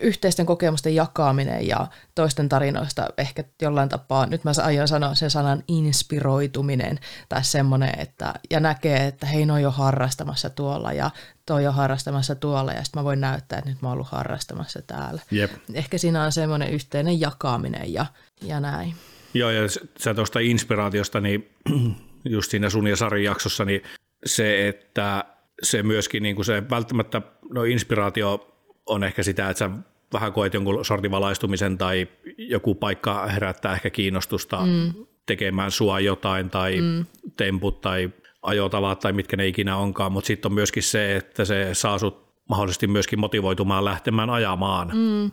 [0.00, 5.64] yhteisten kokemusten jakaminen ja toisten tarinoista ehkä jollain tapaa, nyt mä aion sanoa sen sanan
[5.68, 6.98] inspiroituminen
[7.28, 11.10] tai semmoinen, että ja näkee, että hei, no jo harrastamassa tuolla ja
[11.46, 14.82] toi on harrastamassa tuolla ja sitten mä voin näyttää, että nyt mä oon ollut harrastamassa
[14.82, 15.22] täällä.
[15.30, 15.50] Jep.
[15.74, 18.06] Ehkä siinä on semmoinen yhteinen jakaminen ja,
[18.42, 18.94] ja näin.
[19.34, 19.62] Joo, ja
[19.98, 21.48] sä tuosta inspiraatiosta, niin
[22.24, 23.82] just siinä sun ja Sarin jaksossa, niin
[24.26, 25.24] se, että
[25.62, 28.57] se myöskin niin kuin se välttämättä, no inspiraatio
[28.88, 29.70] on ehkä sitä, että sä
[30.12, 35.06] vähän koet jonkun sortin valaistumisen tai joku paikka herättää ehkä kiinnostusta mm.
[35.26, 37.06] tekemään sua jotain tai mm.
[37.36, 38.10] temput tai
[38.42, 42.28] ajotavat tai mitkä ne ikinä onkaan, mutta sitten on myöskin se, että se saa sut
[42.48, 44.90] mahdollisesti myöskin motivoitumaan lähtemään ajamaan.
[44.94, 45.30] Mm.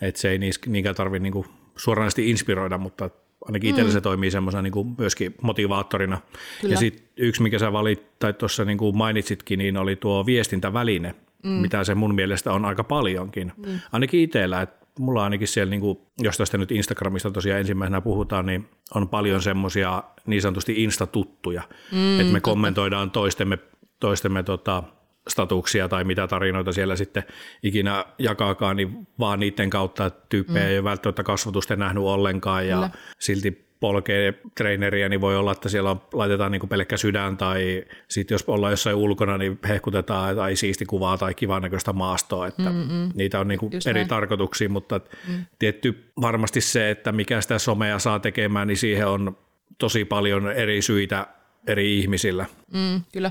[0.00, 3.10] Että se ei niinkään tarvitse niinku suoranaisesti inspiroida, mutta
[3.46, 3.92] ainakin itsellä mm.
[3.92, 6.20] se toimii semmoisena niinku myöskin motivaattorina.
[6.60, 6.74] Kyllä.
[6.74, 11.50] Ja sitten yksi, mikä sä valit, tai tuossa niinku mainitsitkin, niin oli tuo viestintäväline mm.
[11.50, 13.52] mitä se mun mielestä on aika paljonkin.
[13.56, 13.80] Mm.
[13.92, 18.46] Ainakin itsellä, että mulla ainakin siellä, niin kuin, jos tästä nyt Instagramista tosiaan ensimmäisenä puhutaan,
[18.46, 22.40] niin on paljon semmoisia niin sanotusti instatuttuja, mm, että me totta.
[22.40, 23.58] kommentoidaan toistemme,
[24.00, 24.82] toistemme tota,
[25.28, 27.24] statuksia tai mitä tarinoita siellä sitten
[27.62, 30.70] ikinä jakaakaan, niin vaan niiden kautta, että tyyppejä mm.
[30.70, 32.90] ei ole välttämättä kasvatusta nähnyt ollenkaan ja Kyllä.
[33.20, 38.34] silti polkee treeneriä, niin voi olla, että siellä on, laitetaan niin pelkkä sydän tai sitten
[38.34, 43.10] jos ollaan jossain ulkona, niin hehkutetaan tai siisti kuvaa tai kivan näköistä maastoa, että Mm-mm.
[43.14, 44.08] niitä on niin eri näin.
[44.08, 45.44] tarkoituksia, mutta mm.
[45.58, 49.36] tietty varmasti se, että mikä sitä somea saa tekemään, niin siihen on
[49.78, 51.26] tosi paljon eri syitä
[51.66, 52.46] eri ihmisillä.
[52.72, 53.30] Mm, kyllä.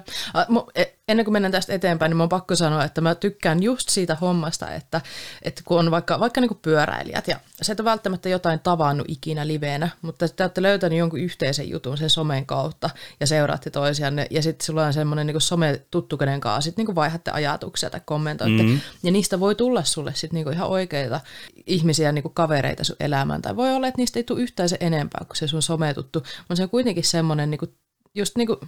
[1.07, 4.15] Ennen kuin mennään tästä eteenpäin, niin mä on pakko sanoa, että mä tykkään just siitä
[4.15, 5.01] hommasta, että,
[5.41, 9.47] että kun on vaikka, vaikka niin pyöräilijät ja se et ole välttämättä jotain tavannut ikinä
[9.47, 12.89] liveenä, mutta te olette löytänyt jonkun yhteisen jutun sen somen kautta
[13.19, 16.95] ja seuraatte toisianne ja sitten sulla on semmoinen niin some tuttu, kenen kanssa sitten niin
[16.95, 18.79] vaihdatte ajatuksia tai kommentoitte mm-hmm.
[19.03, 21.21] ja niistä voi tulla sulle sitten niin ihan oikeita
[21.65, 25.25] ihmisiä, niin kavereita sun elämään tai voi olla, että niistä ei tule yhtään se enempää
[25.27, 27.75] kuin se sun sometuttu, mutta se on kuitenkin semmoinen niin
[28.15, 28.59] just niin kuin,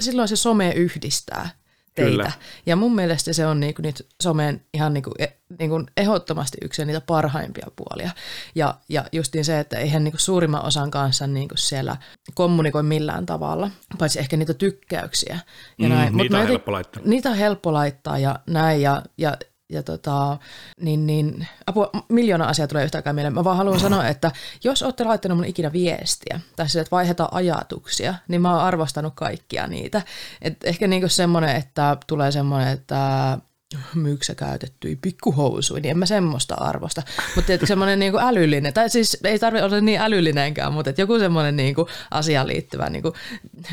[0.00, 1.63] silloin se some yhdistää
[1.94, 2.10] teitä.
[2.10, 2.32] Kyllä.
[2.66, 5.26] Ja mun mielestä se on niinku nyt somen ihan niinku, e,
[5.58, 8.10] niinku ehdottomasti yksi niitä parhaimpia puolia.
[8.54, 11.96] Ja, ja justiin se, että eihän niinku suurimman osan kanssa niinku siellä
[12.34, 15.38] kommunikoi millään tavalla, paitsi ehkä niitä tykkäyksiä.
[15.78, 16.16] Ja mm, näin.
[16.16, 17.02] Niitä Mut on helppo laittaa.
[17.06, 18.82] Niitä on helppo laittaa ja näin.
[18.82, 19.36] Ja, ja
[19.72, 20.38] ja tota,
[20.80, 23.34] niin, niin, apua, miljoona asiaa tulee yhtä aikaa mieleen.
[23.34, 24.30] Mä vaan haluan sanoa, että
[24.64, 29.12] jos olette laittanut mun ikinä viestiä, tai sille, että vaihdetaan ajatuksia, niin mä oon arvostanut
[29.16, 30.02] kaikkia niitä.
[30.42, 33.38] Et ehkä niinku semmoinen, että tulee semmoinen, että
[33.94, 37.02] myyksä sä käytettyjä pikkuhousuja, niin en mä semmoista arvosta.
[37.36, 41.56] Mutta semmoinen niinku älyllinen, tai siis ei tarvitse olla niin älyllinenkään, mutta et joku semmoinen
[41.56, 43.12] niinku asiaan liittyvä niinku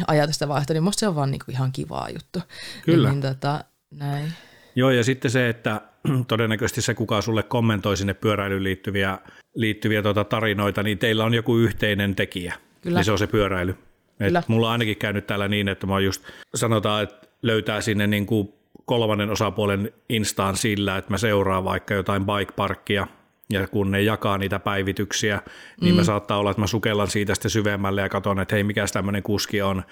[0.07, 2.39] ajatusta vaihto, niin musta se on vaan niinku ihan kivaa juttu.
[2.85, 3.09] Kyllä.
[3.09, 4.33] Niin, niin tota, näin.
[4.75, 5.81] Joo, ja sitten se, että
[6.27, 9.17] todennäköisesti se, kuka sulle kommentoi sinne pyöräilyyn liittyviä,
[9.55, 12.53] liittyviä tuota tarinoita, niin teillä on joku yhteinen tekijä.
[12.81, 12.97] Kyllä.
[12.99, 13.75] Niin se on se pyöräily.
[14.19, 16.23] Et mulla on ainakin käynyt täällä niin, että mä just
[16.55, 18.53] sanotaan, että löytää sinne niin kuin
[18.85, 23.07] kolmannen osapuolen instaan sillä, että mä seuraan vaikka jotain bike parkkia
[23.49, 25.41] ja kun ne jakaa niitä päivityksiä,
[25.81, 25.97] niin mm.
[25.97, 29.23] mä saattaa olla, että mä sukellan siitä sitten syvemmälle ja katson, että hei, mikä tämmöinen
[29.23, 29.83] kuski on,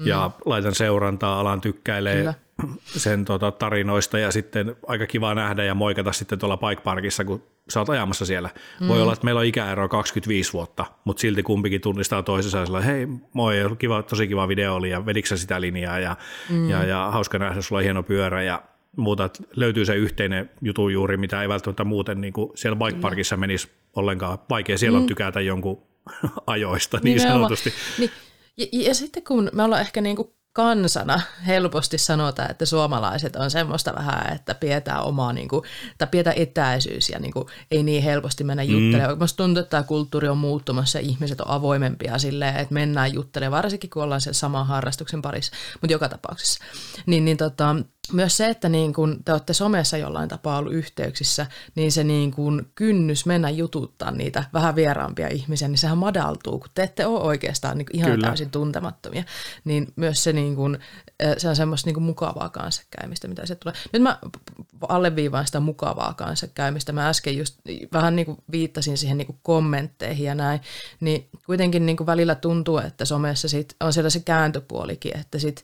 [0.00, 0.06] mm.
[0.06, 2.34] ja laitan seurantaa, alan tykkäilee Kyllä.
[2.86, 7.42] Sen tota, tarinoista, ja sitten aika kiva nähdä ja moikata sitten tuolla bike parkissa, kun
[7.68, 8.50] sä oot ajamassa siellä.
[8.80, 8.88] Mm.
[8.88, 13.08] Voi olla, että meillä on ikäero 25 vuotta, mutta silti kumpikin tunnistaa toisensa ja hei,
[13.32, 16.16] moi, kiva, tosi kiva video oli, ja vedikö sitä linjaa, ja,
[16.50, 16.70] mm.
[16.70, 18.62] ja, ja hauska nähdä, sulla on hieno pyörä, ja
[18.96, 23.00] muuta, että löytyy se yhteinen jutu juuri, mitä ei välttämättä muuten niin kuin siellä bike
[23.00, 24.38] parkissa menisi ollenkaan.
[24.50, 25.02] Vaikea siellä mm.
[25.02, 25.82] on tykätä jonkun
[26.46, 27.40] ajoista niin Nimenomaan.
[27.40, 27.72] sanotusti.
[27.98, 28.10] Niin.
[28.56, 33.50] Ja, ja sitten kun me ollaan ehkä niin kuin kansana helposti sanotaan, että suomalaiset on
[33.50, 35.62] semmoista vähän, että pidetään omaa, niin kuin,
[35.98, 38.70] tai pidetään etäisyys ja niin kuin, ei niin helposti mennä mm.
[38.70, 39.18] juttelemaan.
[39.18, 43.62] Minusta tuntuu, että tämä kulttuuri on muuttumassa ja ihmiset on avoimempia silleen, että mennään juttelemaan,
[43.62, 46.64] varsinkin kun ollaan sen saman harrastuksen parissa, mutta joka tapauksessa.
[47.06, 47.76] Niin, niin tota,
[48.12, 52.30] myös se, että niin kun te olette somessa jollain tapaa ollut yhteyksissä, niin se niin
[52.30, 57.20] kun kynnys mennä jututtaa niitä vähän vieraampia ihmisiä, niin sehän madaltuu, kun te ette ole
[57.20, 58.26] oikeastaan niin ihan Kyllä.
[58.26, 59.24] täysin tuntemattomia.
[59.64, 60.78] Niin myös se, niin kun,
[61.38, 63.74] se on semmoista niin kun mukavaa kanssakäymistä, mitä se tulee.
[63.92, 64.18] Nyt mä
[64.88, 66.92] alleviivaan sitä mukavaa kanssakäymistä.
[66.92, 67.58] Mä äsken just
[67.92, 70.60] vähän niin kuin viittasin siihen niin kuin kommentteihin ja näin,
[71.00, 75.62] niin kuitenkin niin kuin välillä tuntuu, että somessa sit on siellä se kääntöpuolikin, että sit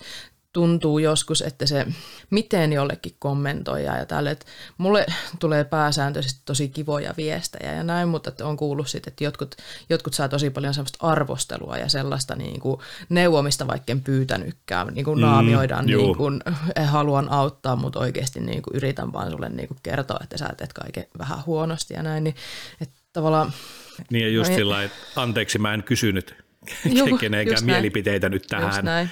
[0.52, 1.86] tuntuu joskus, että se
[2.30, 4.46] miten jollekin kommentoi ja tälle, että
[4.78, 5.06] mulle
[5.38, 9.54] tulee pääsääntöisesti tosi kivoja viestejä ja näin, mutta että on kuullut sitten, että jotkut,
[9.90, 15.04] jotkut saa tosi paljon sellaista arvostelua ja sellaista niin kuin neuvomista, vaikka en pyytänytkään, niin
[15.04, 16.40] kuin mm, naamioidaan, niin kuin,
[16.76, 20.48] eh, haluan auttaa, mutta oikeasti niin kuin yritän vaan sulle niin kuin kertoa, että sä
[20.56, 22.36] teet kaiken vähän huonosti ja näin, niin
[22.80, 23.52] että tavallaan
[24.10, 26.41] niin ja just no, sillä että anteeksi mä en kysynyt
[27.20, 28.84] kenenkään mielipiteitä nyt tähän.
[28.84, 29.10] näin.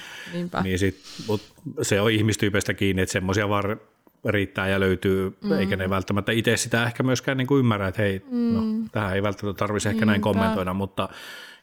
[0.63, 1.41] Niin sit, mut
[1.81, 3.79] se on ihmistyypeistä kiinni, että semmoisia vaan
[4.25, 5.51] riittää ja löytyy, mm.
[5.51, 8.81] eikä ne välttämättä itse sitä ehkä myöskään niin kuin ymmärrä, että hei, no, mm.
[8.81, 11.09] no, tähän ei välttämättä tarvitsisi ehkä näin kommentoida, mutta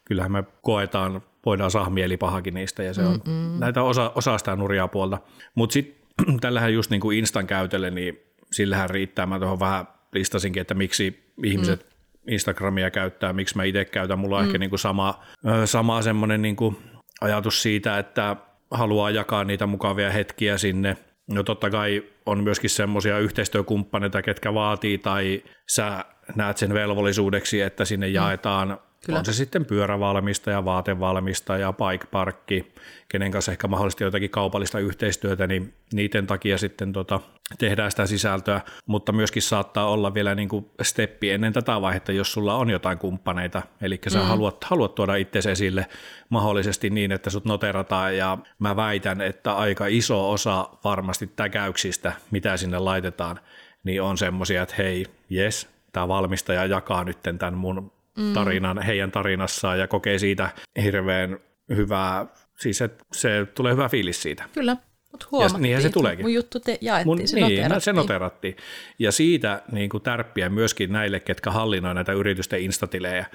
[0.05, 3.59] kyllähän me koetaan, voidaan saada mielipahakin niistä ja se on, Mm-mm.
[3.59, 5.19] näitä osa, osa sitä nurjaa puolta.
[5.55, 5.99] Mutta sitten
[6.41, 8.19] tällähän just niin kuin Instan käytölle, niin
[8.53, 11.88] sillähän riittää, mä tuohon vähän listasinkin, että miksi ihmiset mm
[12.29, 14.19] Instagramia käyttää, miksi mä itse käytän.
[14.19, 14.47] Mulla on mm.
[14.47, 15.23] ehkä niin kuin sama,
[15.65, 16.77] sama semmoinen niin kuin
[17.21, 18.37] ajatus siitä, että
[18.71, 20.97] haluaa jakaa niitä mukavia hetkiä sinne.
[21.31, 26.05] No totta kai on myöskin semmoisia yhteistyökumppaneita, ketkä vaatii tai sä
[26.37, 28.15] näet sen velvollisuudeksi, että sinne mm.
[28.15, 29.19] jaetaan Kyllä.
[29.19, 32.73] On se sitten pyörävalmistaja, vaatevalmistaja, bike parkki,
[33.09, 37.21] kenen kanssa ehkä mahdollisesti jotakin kaupallista yhteistyötä, niin niiden takia sitten tota,
[37.59, 42.33] tehdään sitä sisältöä, mutta myöskin saattaa olla vielä niin kuin steppi ennen tätä vaihetta, jos
[42.33, 44.25] sulla on jotain kumppaneita, eli sä mm.
[44.25, 45.87] haluat, haluat tuoda itsesi esille
[46.29, 52.57] mahdollisesti niin, että sut noterataan, ja mä väitän, että aika iso osa varmasti täkäyksistä, mitä
[52.57, 53.41] sinne laitetaan,
[53.85, 57.98] niin on semmoisia, että hei, yes, tämä valmistaja jakaa nyt tämän mun.
[58.35, 60.51] Tarinan heidän tarinassaan ja kokee siitä
[60.83, 61.39] hirveän
[61.77, 62.27] hyvää,
[62.59, 64.45] siis että se tulee hyvä fiilis siitä.
[64.53, 64.77] Kyllä.
[65.13, 66.25] Mutta huomattiin, niinhän se tuleekin.
[66.25, 67.81] mun juttu te jaettiin, mun, se niin, noterattiin.
[67.81, 68.57] se noterattiin.
[68.99, 73.27] Ja siitä niin kuin tärppiä myöskin näille, ketkä hallinnoi näitä yritysten instatilejä,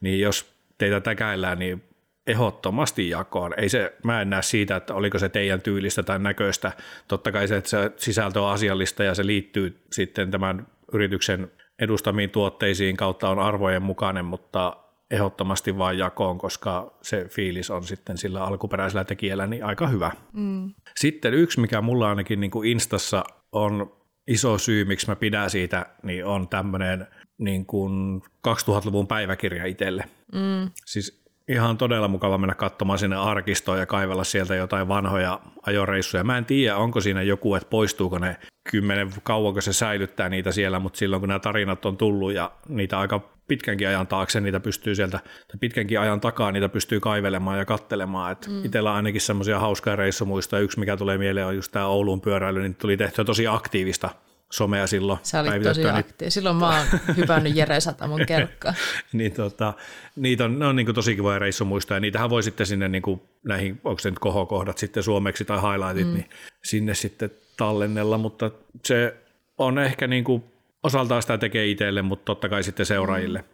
[0.00, 0.46] niin jos
[0.78, 1.82] teitä täkäillään, niin
[2.26, 3.54] ehdottomasti jakoon.
[3.56, 6.72] Ei se, mä en näe siitä, että oliko se teidän tyylistä tai näköistä.
[7.08, 12.30] Totta kai se, että se sisältö on asiallista ja se liittyy sitten tämän yrityksen edustamiin
[12.30, 14.76] tuotteisiin kautta on arvojen mukainen, mutta
[15.10, 20.10] ehdottomasti vain jakoon, koska se fiilis on sitten sillä alkuperäisellä tekijällä niin aika hyvä.
[20.32, 20.74] Mm.
[20.96, 23.92] Sitten yksi, mikä mulla ainakin niin kuin Instassa on
[24.28, 27.06] iso syy, miksi mä pidän siitä, niin on tämmöinen
[27.38, 30.04] niin kuin 2000-luvun päiväkirja itselle.
[30.32, 30.70] Mm.
[30.86, 36.24] Siis ihan todella mukava mennä katsomaan sinne arkistoon ja kaivella sieltä jotain vanhoja ajoreissuja.
[36.24, 38.36] Mä en tiedä, onko siinä joku, että poistuuko ne
[38.70, 42.98] kymmenen, kauanko se säilyttää niitä siellä, mutta silloin kun nämä tarinat on tullut ja niitä
[42.98, 47.64] aika pitkänkin ajan taakse, niitä pystyy sieltä, tai pitkänkin ajan takaa niitä pystyy kaivelemaan ja
[47.64, 48.32] kattelemaan.
[48.32, 48.64] Et mm.
[48.64, 50.58] Itsellä ainakin semmoisia hauskaa reissumuista.
[50.58, 54.10] Yksi, mikä tulee mieleen, on just tämä Oulun pyöräily, niin tuli tehtyä tosi aktiivista
[54.50, 55.18] somea silloin.
[55.22, 56.30] Se oli tosi aktiivinen.
[56.30, 58.74] Silloin mä oon hypännyt Jere Satamon kelkkaan.
[59.12, 59.72] niin tota,
[60.16, 63.22] niitä on, ne on niin tosi kivoja reissumuista ja niitähän voi sitten sinne niin kuin
[63.44, 66.14] näihin, onko se nyt kohokohdat sitten suomeksi tai highlightit, mm.
[66.14, 66.30] niin
[66.64, 68.50] sinne sitten tallennella, mutta
[68.84, 69.16] se
[69.58, 70.44] on ehkä niin kuin,
[70.82, 73.38] osaltaan sitä tekee itselle, mutta totta kai sitten seuraajille.
[73.38, 73.44] Mm.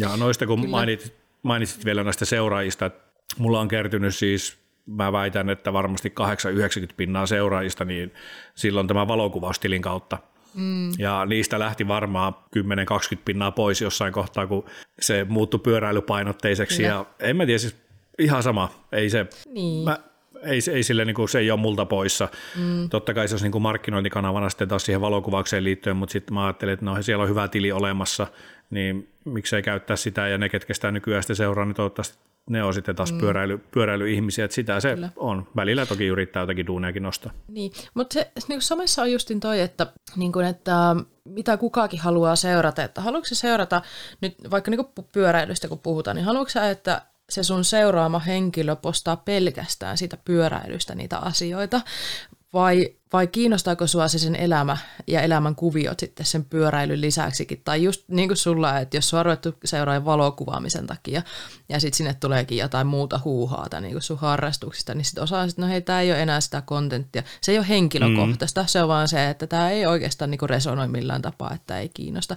[0.00, 3.04] Ja noista kun mainitsit, mainitsit vielä näistä seuraajista, että
[3.38, 6.12] mulla on kertynyt siis mä väitän, että varmasti
[6.90, 8.14] 8-90 pinnaa seuraajista, niin
[8.54, 10.18] silloin tämä valokuvaustilin kautta.
[10.54, 10.90] Mm.
[10.98, 12.34] Ja niistä lähti varmaan
[13.14, 14.64] 10-20 pinnaa pois jossain kohtaa, kun
[15.00, 16.76] se muuttui pyöräilypainotteiseksi.
[16.76, 16.88] Kyllä.
[16.88, 17.76] Ja en mä tiedä, siis
[18.18, 18.70] ihan sama.
[18.92, 19.84] Ei se, niin.
[19.84, 19.98] mä,
[20.42, 22.28] ei, ei sille, niin kuin, se ei ole multa poissa.
[22.56, 22.88] Mm.
[22.88, 26.44] Totta kai se olisi niin kuin markkinointikanavana sitten taas siihen valokuvaukseen liittyen, mutta sitten mä
[26.44, 28.26] ajattelin, että no, siellä on hyvä tili olemassa,
[28.70, 32.18] niin miksei käyttää sitä, ja ne, ketkä sitä nykyään sitten seuraa, niin toivottavasti
[32.50, 33.18] ne on sitten taas mm.
[33.18, 35.08] pyöräily, pyöräilyihmisiä, että sitä se Kyllä.
[35.16, 35.46] on.
[35.56, 37.32] Välillä toki yrittää jotakin duuneakin nostaa.
[37.48, 42.36] Niin, mutta se, niin somessa on justin toi, että, niin kuin, että mitä kukakin haluaa
[42.36, 43.82] seurata, että haluatko seurata,
[44.20, 49.98] nyt vaikka niin pyöräilystä kun puhutaan, niin haluatko että se sun seuraama henkilö postaa pelkästään
[49.98, 51.80] siitä pyöräilystä niitä asioita,
[52.52, 57.60] vai, vai kiinnostaako sua se sen elämä ja elämän kuviot sitten sen pyöräilyn lisäksikin?
[57.64, 61.22] Tai just niin kuin sulla, että jos sua on ruvettu seuraamaan valokuvaamisen takia
[61.68, 65.62] ja sitten sinne tuleekin jotain muuta huuhaata niin kuin sun harrastuksista, niin sitten osaa, että
[65.62, 67.22] no hei, tämä ei ole enää sitä kontenttia.
[67.40, 68.66] Se ei ole henkilökohtaista, mm.
[68.66, 71.88] se on vaan se, että tämä ei oikeastaan niin kuin resonoi millään tapaa, että ei
[71.88, 72.36] kiinnosta.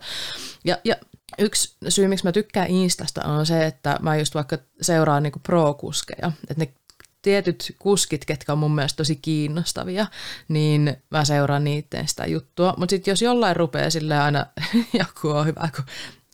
[0.65, 0.95] Ja, ja
[1.39, 6.31] yksi syy, miksi mä tykkään Instasta on se, että mä just vaikka seuraan niin pro-kuskeja,
[6.49, 6.73] että ne
[7.21, 10.07] tietyt kuskit, ketkä on mun mielestä tosi kiinnostavia,
[10.47, 12.73] niin mä seuraan niiden sitä juttua.
[12.77, 14.45] Mutta sitten jos jollain rupeaa sille aina,
[14.99, 15.85] joku on hyvä, kun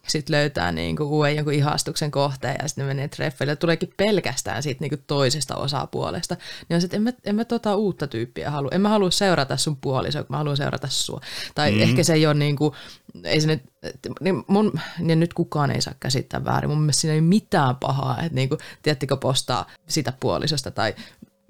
[0.07, 4.81] sitten löytää niinku uuden jonkun ihastuksen kohteen ja sitten menee treffeille ja tuleekin pelkästään siitä
[4.81, 6.37] niinku toisesta osapuolesta,
[6.69, 8.71] niin on sitten, en mä, en mä tota uutta tyyppiä halua.
[8.73, 11.21] En mä halua seurata sun puolisoa, kun mä haluan seurata sua.
[11.55, 11.81] Tai mm.
[11.81, 12.75] ehkä se ei ole niinku,
[13.23, 13.61] ei se nyt,
[14.21, 16.69] niin mun, niin nyt kukaan ei saa käsittää väärin.
[16.69, 20.95] Mun mielestä siinä ei ole mitään pahaa, että niinku, tiedättekö postaa sitä puolisosta tai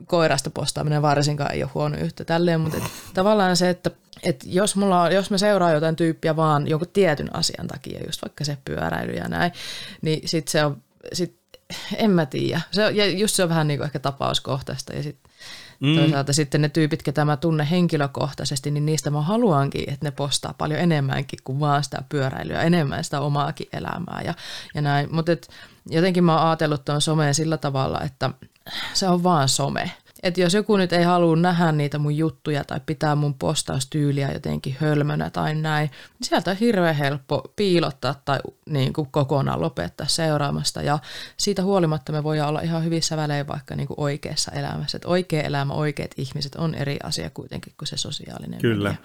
[0.06, 2.84] koirasta postaaminen varsinkaan ei ole huono yhtä tälleen, mutta et,
[3.14, 3.92] tavallaan se, että
[4.24, 8.22] et jos, mulla on, jos mä seuraan jotain tyyppiä vaan jonkun tietyn asian takia, just
[8.22, 9.52] vaikka se pyöräily ja näin,
[10.02, 10.84] niin sit se on,
[11.14, 11.38] sit,
[11.96, 12.62] en mä tiedä.
[12.72, 15.18] Se ja just se on vähän niin kuin ehkä tapauskohtaista ja sit
[15.80, 15.96] Mm.
[15.96, 20.54] Toisaalta sitten ne tyypit, ketä mä tunnen henkilökohtaisesti, niin niistä mä haluankin, että ne postaa
[20.58, 24.34] paljon enemmänkin kuin vaan sitä pyöräilyä, enemmän sitä omaakin elämää ja,
[24.76, 25.16] ja näin.
[25.16, 25.32] Mutta
[25.90, 28.30] jotenkin mä oon ajatellut tuon someen sillä tavalla, että
[28.94, 29.92] se on vaan some.
[30.24, 34.78] Että jos joku nyt ei halua nähdä niitä mun juttuja tai pitää mun postaustyyliä jotenkin
[34.80, 40.82] hölmönä tai näin, niin sieltä on hirveän helppo piilottaa tai niin kuin kokonaan lopettaa seuraamasta.
[40.82, 41.00] Ja
[41.38, 44.98] siitä huolimatta me voidaan olla ihan hyvissä välein vaikka niin kuin oikeassa elämässä.
[44.98, 48.90] Että oikea elämä, oikeat ihmiset on eri asia kuitenkin kuin se sosiaalinen Kyllä.
[48.90, 49.04] Media.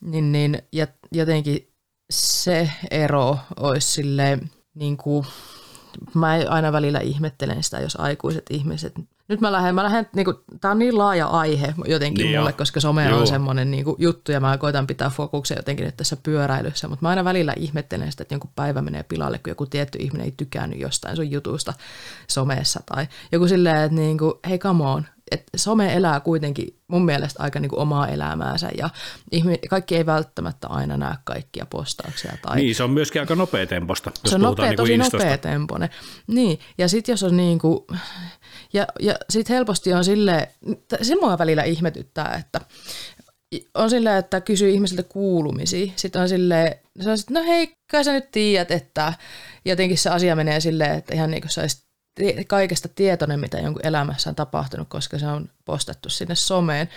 [0.00, 1.68] Niin, niin, ja jotenkin
[2.10, 5.26] se ero olisi silleen, niin kuin,
[6.14, 8.94] mä aina välillä ihmettelen sitä, jos aikuiset ihmiset
[9.28, 12.56] nyt mä lähden, mä lähden niinku, tää on niin laaja aihe jotenkin niin mulle, jo.
[12.56, 16.88] koska some on semmoinen niinku, juttu ja mä koitan pitää fokuksen jotenkin nyt tässä pyöräilyssä,
[16.88, 20.24] mutta mä aina välillä ihmettelen sitä, että joku päivä menee pilalle, kun joku tietty ihminen
[20.24, 21.74] ei tykännyt jostain sun jutusta
[22.28, 27.42] somessa tai joku silleen, että niinku, hei come on, että some elää kuitenkin mun mielestä
[27.42, 28.90] aika niinku omaa elämäänsä ja
[29.32, 32.32] ihmi, kaikki ei välttämättä aina näe kaikkia postauksia.
[32.42, 32.56] Tai...
[32.56, 35.90] Niin, se on myöskin aika nopea temposta, jos Se on nopea, niinku tosi nopea tempone.
[36.26, 37.86] Niin, ja sitten jos on niinku,
[38.72, 40.46] ja, ja sitten helposti on silleen,
[41.02, 42.60] se mua välillä ihmetyttää, että
[43.74, 45.92] on silleen, että kysyy ihmisiltä kuulumisia.
[45.96, 49.12] Sitten on silleen, se on sit, no hei, kai sä nyt tiedät, että
[49.64, 51.62] jotenkin se asia menee silleen, että ihan niin kuin sä
[52.46, 56.88] kaikesta tietoinen, mitä jonkun elämässä on tapahtunut, koska se on postattu sinne someen.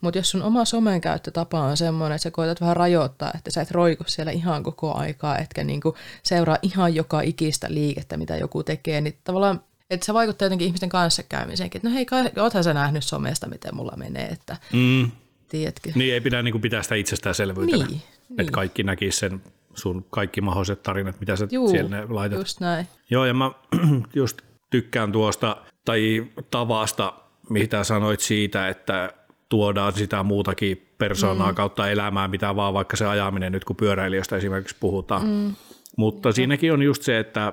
[0.00, 3.60] Mutta jos sun oma somen käyttötapa on semmoinen, että sä koetat vähän rajoittaa, että sä
[3.60, 8.62] et roiku siellä ihan koko aikaa, etkä niinku seuraa ihan joka ikistä liikettä, mitä joku
[8.62, 11.78] tekee, niin tavallaan että se vaikuttaa jotenkin ihmisten kanssa käymiseenkin.
[11.78, 12.06] Että no hei,
[12.42, 15.10] oothan sä nähnyt somesta, miten mulla menee, että mm.
[15.48, 15.92] tiedätkö.
[15.94, 17.86] Niin, ei pidä niin pitää sitä itsestäänselvyytenä.
[17.86, 18.52] Niin, että niin.
[18.52, 19.42] kaikki näkisi sen
[19.74, 22.38] sun kaikki mahdolliset tarinat, mitä sä Juu, siellä laitat.
[22.38, 22.88] just näin.
[23.10, 23.50] Joo, ja mä
[24.14, 27.12] just tykkään tuosta tai tavasta,
[27.48, 29.12] mitä sanoit siitä, että
[29.48, 31.54] tuodaan sitä muutakin persoonaa mm.
[31.54, 35.26] kautta elämää, mitä vaan vaikka se ajaminen nyt, kun pyöräilijöistä esimerkiksi puhutaan.
[35.26, 35.54] Mm.
[35.96, 36.32] Mutta mm.
[36.32, 37.52] siinäkin on just se, että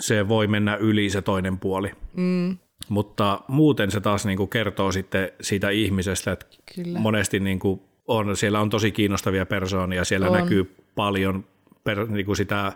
[0.00, 1.90] se voi mennä yli se toinen puoli.
[2.16, 2.56] Mm.
[2.88, 6.98] Mutta muuten se taas niinku kertoo sitten siitä ihmisestä, että Kyllä.
[6.98, 10.32] monesti niinku on, siellä on tosi kiinnostavia persoonia, siellä on.
[10.32, 11.44] näkyy paljon
[11.84, 12.72] per, niinku sitä,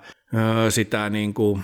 [0.68, 1.60] sitä niinku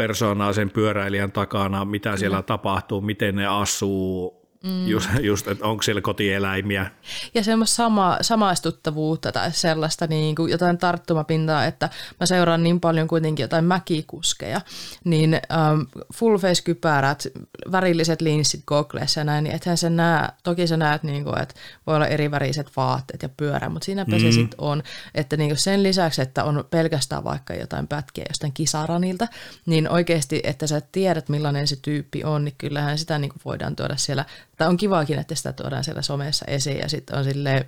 [0.00, 2.42] persoonaa sen pyöräilijän takana, mitä siellä Kyllä.
[2.42, 4.88] tapahtuu, miten ne asuu, Mm.
[4.88, 6.90] Just, just, että onko siellä kotieläimiä.
[7.34, 11.88] Ja semmoista sama, samaistuttavuutta tai sellaista niin kuin jotain tarttumapintaa, että
[12.20, 14.60] mä seuraan niin paljon kuitenkin jotain mäkikuskeja,
[15.04, 15.40] niin
[15.72, 17.26] um, full face kypärät,
[17.72, 21.54] värilliset linssit Googleissa ja näin, niin ethän se näe, toki sä näet, niin kuin, että
[21.86, 24.20] voi olla eri väriset vaatteet ja pyörä, mutta siinäpä mm.
[24.20, 24.82] se sitten on,
[25.14, 29.28] että niin kuin sen lisäksi, että on pelkästään vaikka jotain pätkiä jostain kisaranilta,
[29.66, 33.76] niin oikeasti, että sä tiedät millainen se tyyppi on, niin kyllähän sitä niin kuin voidaan
[33.76, 34.24] tuoda siellä
[34.60, 37.64] tai on kivaakin, että sitä tuodaan siellä somessa esiin ja sitten on silleen,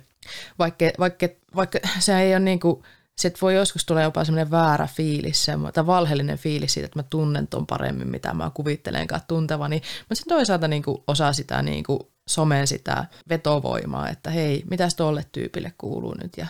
[0.59, 2.83] vaikka, vaikka, vaikka se ei ole niin kuin,
[3.17, 7.47] sitten voi joskus tulla jopa semmoinen väärä fiilis, tai valheellinen fiilis siitä, että mä tunnen
[7.47, 9.75] ton paremmin, mitä mä kuvittelenkaan tuntevani.
[9.75, 14.95] Mutta sitten toisaalta niin kuin osaa sitä niin kuin somen sitä vetovoimaa, että hei, mitäs
[14.95, 16.47] tuolle tyypille kuuluu nyt ja,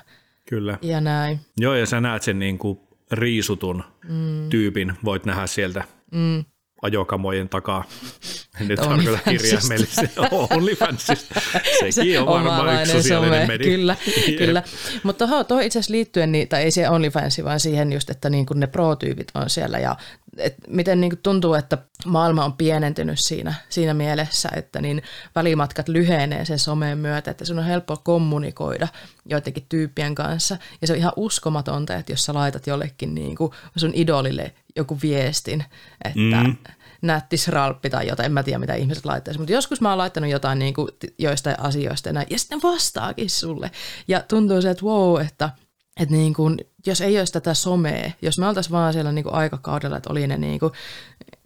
[0.50, 0.78] Kyllä.
[0.82, 1.40] ja näin.
[1.58, 2.80] Joo, ja sä näet sen niin kuin
[3.12, 4.50] riisutun mm.
[4.50, 6.46] tyypin, voit nähdä sieltä mm
[6.84, 7.84] ajokamojen takaa.
[8.60, 10.19] Nyt tarkoita kirjaimellisesti
[10.50, 11.41] OnlyFansista.
[11.89, 13.72] Sekin on varmaan yksi sosiaalinen media.
[13.72, 13.96] Kyllä,
[14.46, 14.63] kyllä.
[15.04, 18.46] Mutta tuohon itse asiassa liittyen, niin, tai ei se OnlyFansi, vaan siihen just, että niin
[18.46, 19.96] kuin ne pro-tyypit on siellä ja
[20.38, 25.04] et miten niin kuin tuntuu, että maailma on pienentynyt siinä, siinä mielessä, että niin
[25.36, 28.88] välimatkat lyhenee sen someen myötä, että sun on helppo kommunikoida
[29.26, 30.58] joidenkin tyyppien kanssa.
[30.82, 34.98] Ja se on ihan uskomatonta, että jos sä laitat jollekin niin kuin sun idolille joku
[35.02, 35.64] viestin,
[36.06, 36.56] että mm.
[37.02, 40.30] nättis ralppi tai jotain, en mä tiedä mitä ihmiset laittaisi, mutta joskus mä oon laittanut
[40.30, 43.72] jotain niin kuin joistain asioista ja, näin, ja sitten vastaakin sulle.
[44.08, 45.50] Ja tuntuu se, että wow, että–
[46.00, 46.58] että niin kuin,
[46.88, 50.28] jos ei olisi tätä somea, jos me oltaisiin vaan siellä niin kuin aikakaudella, että oli
[50.28, 50.72] ne niin kuin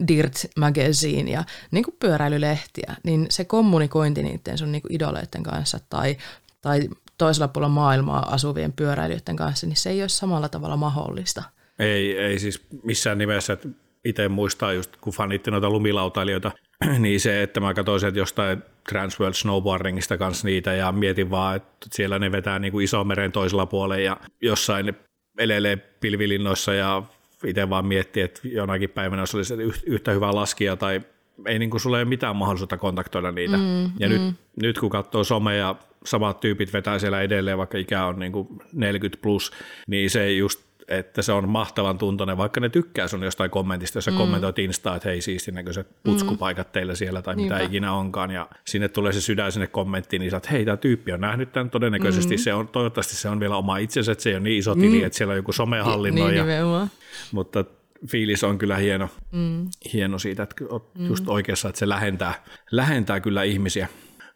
[0.07, 5.79] Dirt Magazine ja niin kuin pyöräilylehtiä, niin se kommunikointi niiden sun niin kuin idoleiden kanssa
[5.89, 6.17] tai,
[6.61, 11.43] tai toisella puolella maailmaa asuvien pyöräilijöiden kanssa, niin se ei ole samalla tavalla mahdollista.
[11.79, 13.69] Ei, ei siis missään nimessä, että
[14.05, 16.51] itse muistaa just kun fanitti noita lumilautailijoita,
[16.99, 21.87] niin se, että mä katsoin sieltä jostain Transworld Snowboardingista kanssa niitä ja mietin vaan, että
[21.91, 24.93] siellä ne vetää niin kuin meren toisella puolella ja jossain ne
[25.37, 27.03] elelee pilvilinnoissa ja
[27.45, 29.53] itse vaan miettii, että jonakin päivänä jos olisi
[29.85, 31.01] yhtä hyvä laskija tai
[31.45, 33.57] ei niin kuin sulle ole mitään mahdollisuutta kontaktoida niitä.
[33.57, 34.15] Mm, ja mm.
[34.15, 38.31] Nyt, nyt kun katsoo somea ja samat tyypit vetää siellä edelleen, vaikka ikä on niin
[38.31, 39.51] kuin 40 plus,
[39.87, 44.05] niin se just että se on mahtavan tuntoinen, vaikka ne tykkää sun jostain kommentista, jos
[44.05, 44.17] sä mm.
[44.17, 47.55] kommentoit Instaa, että hei siistin näköiset putskupaikat teillä siellä tai Niinpä.
[47.55, 50.77] mitä ikinä onkaan, ja sinne tulee se sydän sinne kommenttiin, niin sä että hei, tämä
[50.77, 52.39] tyyppi on nähnyt tämän, todennäköisesti mm.
[52.39, 54.99] se on, toivottavasti se on vielä oma itsensä, että se ei ole niin iso tili,
[54.99, 55.05] mm.
[55.05, 56.89] että siellä on joku somehallinnoija, niin,
[57.31, 57.65] mutta
[58.07, 59.69] fiilis on kyllä hieno, mm.
[59.93, 61.07] hieno siitä, että oot mm.
[61.07, 63.87] just oikeassa, että se lähentää, lähentää kyllä ihmisiä.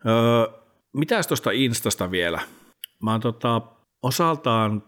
[0.05, 0.61] Öö,
[0.93, 2.39] mitäs tuosta Instasta vielä?
[3.03, 3.61] Mä oon tota,
[4.01, 4.83] osaltaan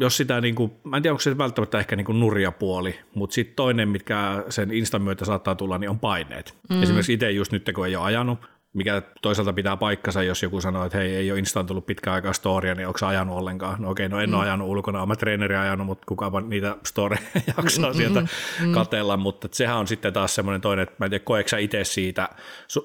[0.00, 3.34] jos sitä, niin kuin, mä en tiedä onko se välttämättä ehkä niin kuin nurjapuoli, mutta
[3.34, 6.54] sitten toinen, mitkä sen Instan myötä saattaa tulla, niin on paineet.
[6.70, 6.82] Mm.
[6.82, 8.38] Esimerkiksi itse just nyt, kun ei ole ajanut,
[8.72, 12.32] mikä toisaalta pitää paikkansa, jos joku sanoo, että hei, ei ole Instaan tullut pitkään aikaa
[12.32, 13.82] storia, niin onko ajanut ollenkaan?
[13.82, 14.34] No okei, no en mm.
[14.34, 17.22] ole ajanut ulkona, olen treeneri ajanut, mutta kukaan niitä storeja
[17.56, 18.72] jaksaa sieltä mm.
[18.72, 21.84] katella, mutta sehän on sitten taas semmoinen toinen, että mä en tiedä, koetko sä itse
[21.84, 22.28] siitä,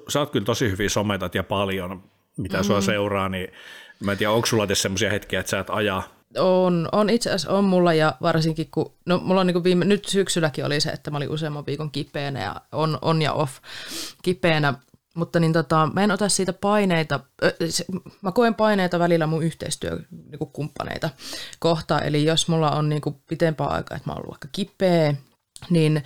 [0.08, 2.02] sä oot kyllä tosi hyvin sometat ja paljon,
[2.36, 2.64] mitä mm.
[2.64, 3.48] sua seuraa, niin
[4.00, 6.02] mä en tiedä, onko sulla tässä semmoisia hetkiä, että sä et aja
[6.38, 10.04] on, on itse asiassa on mulla ja varsinkin kun, no mulla on niin viime, nyt
[10.04, 13.52] syksylläkin oli se, että mä olin useamman viikon kipeänä ja on, on ja off
[14.22, 14.74] kipeänä,
[15.14, 17.20] mutta niin tota, mä en ota siitä paineita,
[18.22, 21.16] mä koen paineita välillä mun yhteistyökumppaneita niin
[21.58, 25.14] kohtaan, eli jos mulla on niin pitempää aikaa, että mä oon ollut vaikka kipeä,
[25.70, 25.96] niin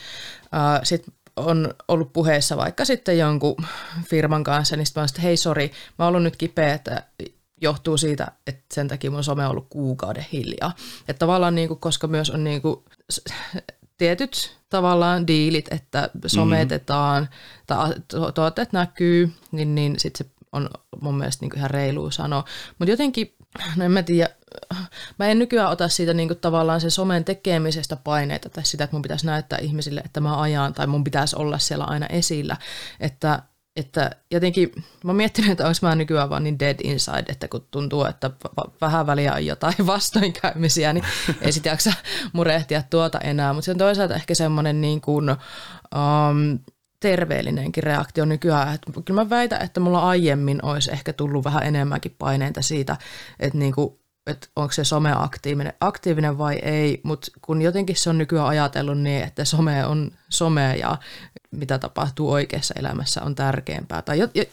[0.55, 1.05] äh, sit
[1.37, 3.57] on ollut puheessa vaikka sitten jonkun
[4.05, 7.03] firman kanssa, niin sitten mä oon hei sori, mä oon ollut nyt kipeä, että
[7.61, 10.75] johtuu siitä, että sen takia mun some on ollut kuukauden hiljaa.
[11.09, 12.85] Että tavallaan niin kuin, koska myös on niin kuin,
[13.99, 17.67] tietyt tavallaan diilit, että sometetaan mm-hmm.
[17.67, 22.45] tai tuotteet näkyy, niin, niin sitten se on mun mielestä niin kuin ihan reilu sanoa.
[22.79, 23.35] Mutta jotenkin,
[23.77, 24.29] no en mä tiedä,
[25.19, 28.97] mä en nykyään ota siitä niin kuin tavallaan sen somen tekemisestä paineita tai sitä, että
[28.97, 32.57] mun pitäisi näyttää ihmisille, että mä ajan tai mun pitäisi olla siellä aina esillä.
[33.01, 33.43] Että
[33.79, 34.73] että jotenkin
[35.05, 38.31] mä miettinyt, että onko mä nykyään vaan niin dead inside, että kun tuntuu, että
[38.81, 41.05] vähän väliä on jotain vastoinkäymisiä, niin
[41.41, 41.93] ei sit jaksa
[42.33, 43.53] murehtia tuota enää.
[43.53, 46.59] Mutta se on toisaalta ehkä semmoinen niin kuin, um,
[47.01, 48.75] terveellinenkin reaktio nykyään.
[48.75, 52.97] Että kyllä mä väitän, että mulla aiemmin olisi ehkä tullut vähän enemmänkin paineita siitä,
[53.41, 58.11] että niin kuin että onko se some aktiivinen, aktiivinen vai ei, mutta kun jotenkin se
[58.11, 60.99] on nykyään ajatellut niin, että some on some ja
[61.51, 64.03] mitä tapahtuu oikeassa elämässä on tärkeämpää.
[64.03, 64.45] Tai jo, jo,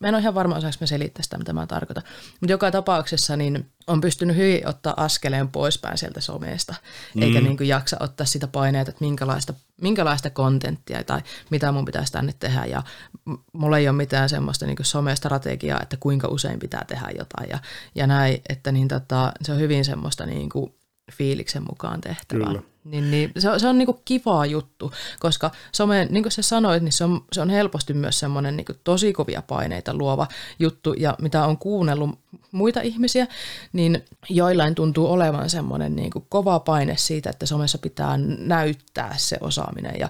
[0.00, 2.04] mä en ole ihan varma, osaanko mä selittää sitä, mitä mä tarkoitan.
[2.40, 6.74] Mutta joka tapauksessa niin on pystynyt hyvin ottaa askeleen poispäin sieltä somesta,
[7.20, 7.44] eikä Mm.
[7.44, 11.20] niin kuin jaksa ottaa sitä paineita, että minkälaista, minkälaista kontenttia tai
[11.50, 12.64] mitä mun pitäisi tänne tehdä.
[12.64, 12.82] Ja
[13.52, 17.58] mulla ei ole mitään semmoista niin somestrategiaa, että kuinka usein pitää tehdä jotain ja,
[17.94, 20.74] ja näin, että niin tota, se on hyvin semmoista niin kuin
[21.12, 22.46] fiiliksen mukaan tehtävää.
[22.46, 22.62] Kyllä.
[22.84, 26.82] Niin, niin, se on, se on niinku kiva juttu, koska some, niin kuin sä sanoit,
[26.82, 30.28] niin se on, se on helposti myös semmoinen niinku tosi kovia paineita luova
[30.58, 32.18] juttu, ja mitä on kuunnellut
[32.52, 33.26] muita ihmisiä,
[33.72, 39.94] niin joillain tuntuu olevan semmoinen niinku kova paine siitä, että somessa pitää näyttää se osaaminen
[39.98, 40.08] ja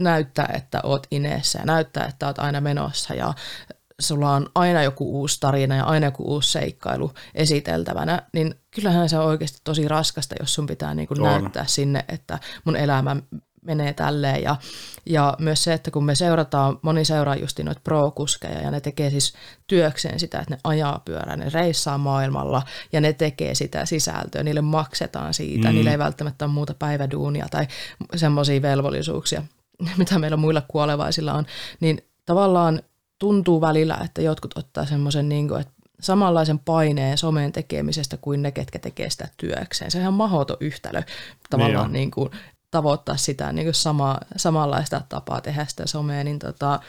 [0.00, 3.34] näyttää, että oot ineessä ja näyttää, että oot aina menossa ja
[4.00, 9.18] sulla on aina joku uusi tarina ja aina joku uusi seikkailu esiteltävänä, niin kyllähän se
[9.18, 11.26] on oikeasti tosi raskasta, jos sun pitää niin kuin On.
[11.26, 13.16] näyttää sinne, että mun elämä
[13.64, 14.42] menee tälleen.
[14.42, 14.56] Ja,
[15.06, 19.10] ja myös se, että kun me seurataan, moni seuraa just noita pro-kuskeja ja ne tekee
[19.10, 19.34] siis
[19.66, 24.60] työkseen sitä, että ne ajaa pyörää, ne reissaa maailmalla ja ne tekee sitä sisältöä, niille
[24.60, 25.74] maksetaan siitä, mm.
[25.74, 27.66] niille ei välttämättä ole muuta päiväduunia tai
[28.16, 29.42] semmoisia velvollisuuksia,
[29.98, 31.46] mitä meillä muilla kuolevaisilla on,
[31.80, 32.82] niin tavallaan
[33.24, 38.52] tuntuu välillä, että jotkut ottaa semmoisen, niin kuin, että samanlaisen paineen someen tekemisestä kuin ne,
[38.52, 39.90] ketkä tekee sitä työkseen.
[39.90, 41.02] Se on ihan mahdoton yhtälö
[41.50, 41.92] tavallaan on.
[41.92, 42.30] niin kuin,
[42.70, 46.80] tavoittaa sitä niin kuin sama, samanlaista tapaa tehdä sitä somea, niin tota,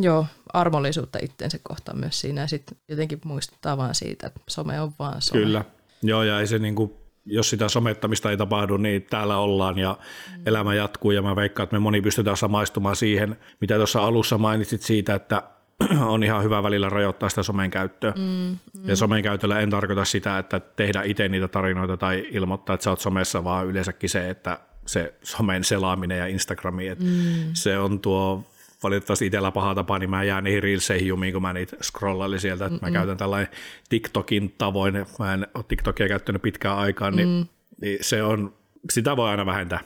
[0.00, 4.92] joo, armollisuutta itteensä kohtaan myös siinä ja sitten jotenkin muistuttaa vaan siitä, että some on
[4.98, 5.40] vaan some.
[5.40, 5.64] Kyllä.
[6.02, 6.96] Joo, ja ei se niinku,
[7.28, 9.98] jos sitä somettamista ei tapahdu, niin täällä ollaan ja
[10.36, 10.42] mm.
[10.46, 14.82] elämä jatkuu ja mä veikkaan, että me moni pystytään samaistumaan siihen, mitä tuossa alussa mainitsit
[14.82, 15.42] siitä, että
[16.14, 18.12] on ihan hyvä välillä rajoittaa sitä somen käyttöä.
[18.16, 18.88] Mm, mm.
[18.88, 22.90] Ja somen käytöllä en tarkoita sitä, että tehdä itse niitä tarinoita tai ilmoittaa, että sä
[22.90, 27.50] oot somessa, vaan yleensäkin se, että se somen selaaminen ja Instagrami, että mm.
[27.52, 28.44] se on tuo
[28.82, 32.66] valitettavasti itsellä paha tapa, niin mä jään niihin reelseihin jumiin, kun mä niitä scrollailin sieltä,
[32.66, 33.52] että mä käytän tällainen
[33.88, 37.46] TikTokin tavoin, mä en ole TikTokia käyttänyt pitkään aikaan, niin, mm.
[37.80, 38.54] niin se on,
[38.90, 39.80] sitä voi aina vähentää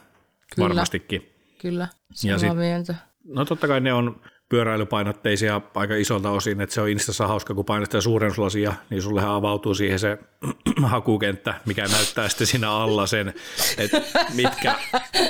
[0.54, 0.68] Kyllä.
[0.68, 1.28] varmastikin.
[1.58, 1.88] Kyllä,
[2.24, 2.94] Ja sit- mieltä.
[3.24, 7.64] No totta kai ne on pyöräilypainotteisia aika isolta osin, että se on Instassa hauska, kun
[7.64, 10.18] painat sitä suurennuslasia, niin sullehan avautuu siihen se
[10.82, 13.34] hakukenttä, mikä näyttää sitten siinä alla sen,
[13.78, 14.02] että
[14.34, 14.74] mitkä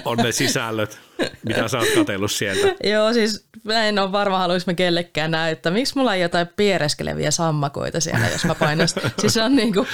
[0.04, 1.00] on ne sisällöt,
[1.46, 2.74] mitä sä oot katsellut sieltä.
[2.92, 5.72] Joo, siis mä en ole varma, haluaisi mä kellekään näyttää.
[5.72, 8.88] Miksi mulla on jotain piereskeleviä sammakoita siellä, jos mä painan?
[9.20, 9.86] siis on niinku...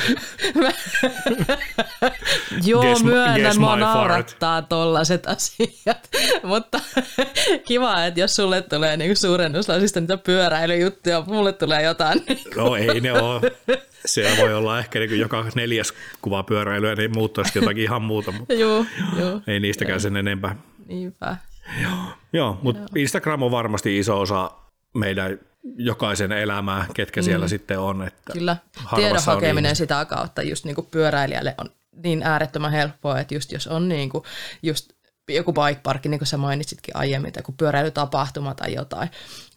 [2.64, 6.08] Joo, Guess my- myönnän, guess mua naurattaa tollaset asiat.
[6.42, 6.80] Mutta
[7.64, 12.22] kiva, että jos sulle tulee niinku suurennuslasista niitä pyöräilyjuttuja, mulle tulee jotain.
[12.56, 13.40] No ei ne ole.
[14.06, 18.32] Se voi olla ehkä niin joka neljäs kuva pyöräilyä, niin muuttaa sitten jotakin ihan muuta,
[18.32, 18.84] mutta joo,
[19.18, 20.56] joo, ei niistäkään sen enempää.
[20.88, 21.36] Niinpä.
[22.32, 24.50] Joo, mutta Instagram on varmasti iso osa
[24.94, 25.38] meidän
[25.76, 28.06] jokaisen elämää, ketkä siellä sitten on.
[28.06, 28.56] Että Kyllä,
[28.96, 31.70] tiedon on hakeminen sitä kautta just niin kuin pyöräilijälle on
[32.04, 34.24] niin äärettömän helppoa, että just jos on niin kuin
[34.62, 34.92] just
[35.28, 39.08] joku bike parkki, niin kuin sä mainitsitkin aiemmin, tai joku pyöräilytapahtuma tai jotain,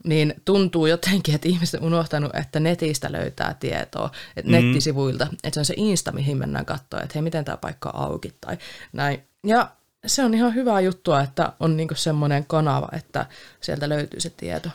[0.03, 4.57] niin tuntuu jotenkin, että ihmiset on unohtanut, että netistä löytää tietoa, että Mm.
[4.57, 8.01] nettisivuilta, että se on se Insta, mihin mennään katsoa, että hei, miten tämä paikka on
[8.01, 8.57] auki tai
[8.93, 9.23] näin.
[9.43, 9.71] Ja
[10.06, 13.26] se on ihan hyvä juttua, että on niinku semmoinen kanava, että
[13.62, 14.70] sieltä löytyy se tieto.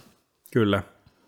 [0.52, 0.82] Kyllä.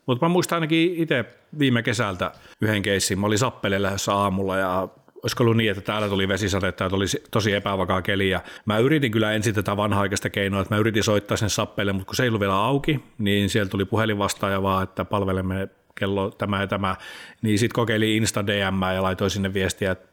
[0.07, 1.24] Mutta mä muistan ainakin itse
[1.59, 3.18] viime kesältä yhden keissin.
[3.18, 4.88] Mä olin Sappelille lähdössä aamulla ja
[5.22, 8.30] olisiko ollut niin, että täällä tuli vesisadetta ja tuli tosi epävakaa keli.
[8.30, 12.07] Ja mä yritin kyllä ensin tätä vanha-aikaista keinoa, että mä yritin soittaa sen Sappeelle, mutta
[12.07, 16.61] kun se ei ollut vielä auki, niin sieltä tuli puhelinvastaaja vaan, että palvelemme kello tämä
[16.61, 16.96] ja tämä,
[17.42, 20.09] niin sitten kokeili Insta DM ja laitoin sinne viestiä, että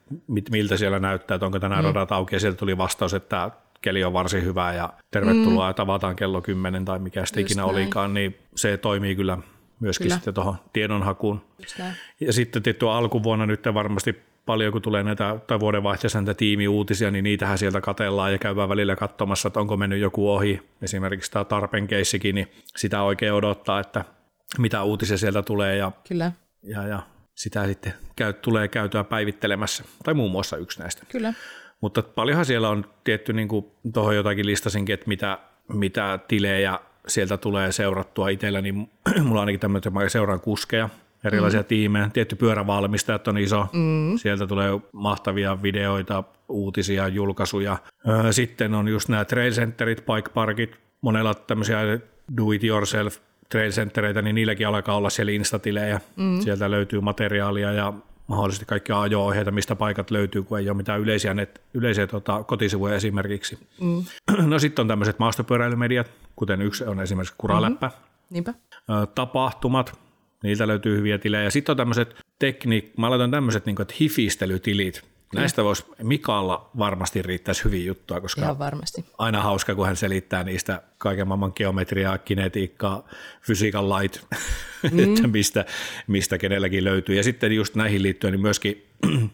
[0.52, 1.88] miltä siellä näyttää, että onko tänään mm.
[1.88, 3.52] radat auki, ja sieltä tuli vastaus, että
[3.86, 5.76] keli on varsin hyvä ja tervetuloa mm.
[5.76, 7.70] tavataan kello 10 tai mikä sitten ikinä näin.
[7.76, 9.38] olikaan, niin se toimii kyllä
[9.80, 10.16] myöskin Kyllä.
[10.16, 11.42] sitten tuohon tiedonhakuun.
[12.20, 17.24] Ja sitten tietty alkuvuonna nyt varmasti paljon, kun tulee näitä, tai vuodenvaihteessa näitä tiimiuutisia, niin
[17.24, 20.62] niitähän sieltä katellaan ja käydään välillä katsomassa, että onko mennyt joku ohi.
[20.82, 24.06] Esimerkiksi tämä Tarpen keissikin, niin sitä oikein odottaa, että
[24.58, 26.32] mitä uutisia sieltä tulee ja, Kyllä,
[26.64, 27.00] ja, ja
[27.36, 29.84] sitä sitten käy, tulee käytyä päivittelemässä.
[30.04, 31.04] Tai muun muassa yksi näistä.
[31.10, 31.34] kyllä.
[31.86, 35.40] Mutta paljonhan siellä on tietty, niin kuin tuohon jotakin listasinkin, että mitä,
[35.74, 38.76] mitä tilejä sieltä tulee seurattua itsellä, niin
[39.24, 40.90] mulla on ainakin tämmöinen, että mä seuraan kuskeja,
[41.24, 41.66] erilaisia mm.
[41.66, 42.10] tiimejä.
[42.14, 43.68] Tietty pyörävalmistajat on iso.
[43.74, 44.18] Mm.
[44.18, 47.78] Sieltä tulee mahtavia videoita, uutisia, julkaisuja.
[48.32, 51.80] Sitten on just nämä trail centerit, bike parkit, monella tämmöisiä
[52.38, 53.18] do it yourself
[53.50, 56.02] trail centereitä, niin niilläkin alkaa olla siellä instatilejä.
[56.16, 56.42] Mm.
[56.42, 57.94] Sieltä löytyy materiaalia ja
[58.28, 62.96] mahdollisesti kaikkia ajo-ohjeita, mistä paikat löytyy, kun ei ole mitään yleisiä, net, yleisiä tota, kotisivuja
[62.96, 63.60] esimerkiksi.
[63.82, 64.06] Mm.
[64.52, 67.92] No sitten on tämmöiset maastopyöräilymediat, kuten yksi on esimerkiksi Kuraläppä,
[68.30, 68.54] Niinpä.
[68.90, 70.00] Ö, tapahtumat,
[70.44, 71.50] Niiltä löytyy hyviä tilejä.
[71.50, 75.15] Sitten on tämmöiset tekniik, mä laitan tämmöiset niin kuin, hifistelytilit.
[75.34, 79.06] Näistä voisi Mikaalla varmasti riittäisi hyviä juttuja, koska Ihan varmasti.
[79.18, 83.08] aina hauska, kun hän selittää niistä kaiken maailman geometriaa, kinetiikkaa,
[83.42, 84.26] fysiikan lait,
[84.92, 85.00] mm.
[85.00, 85.66] että mistä,
[86.08, 87.16] mistä kenelläkin löytyy.
[87.16, 88.86] Ja sitten just näihin liittyen niin myöskin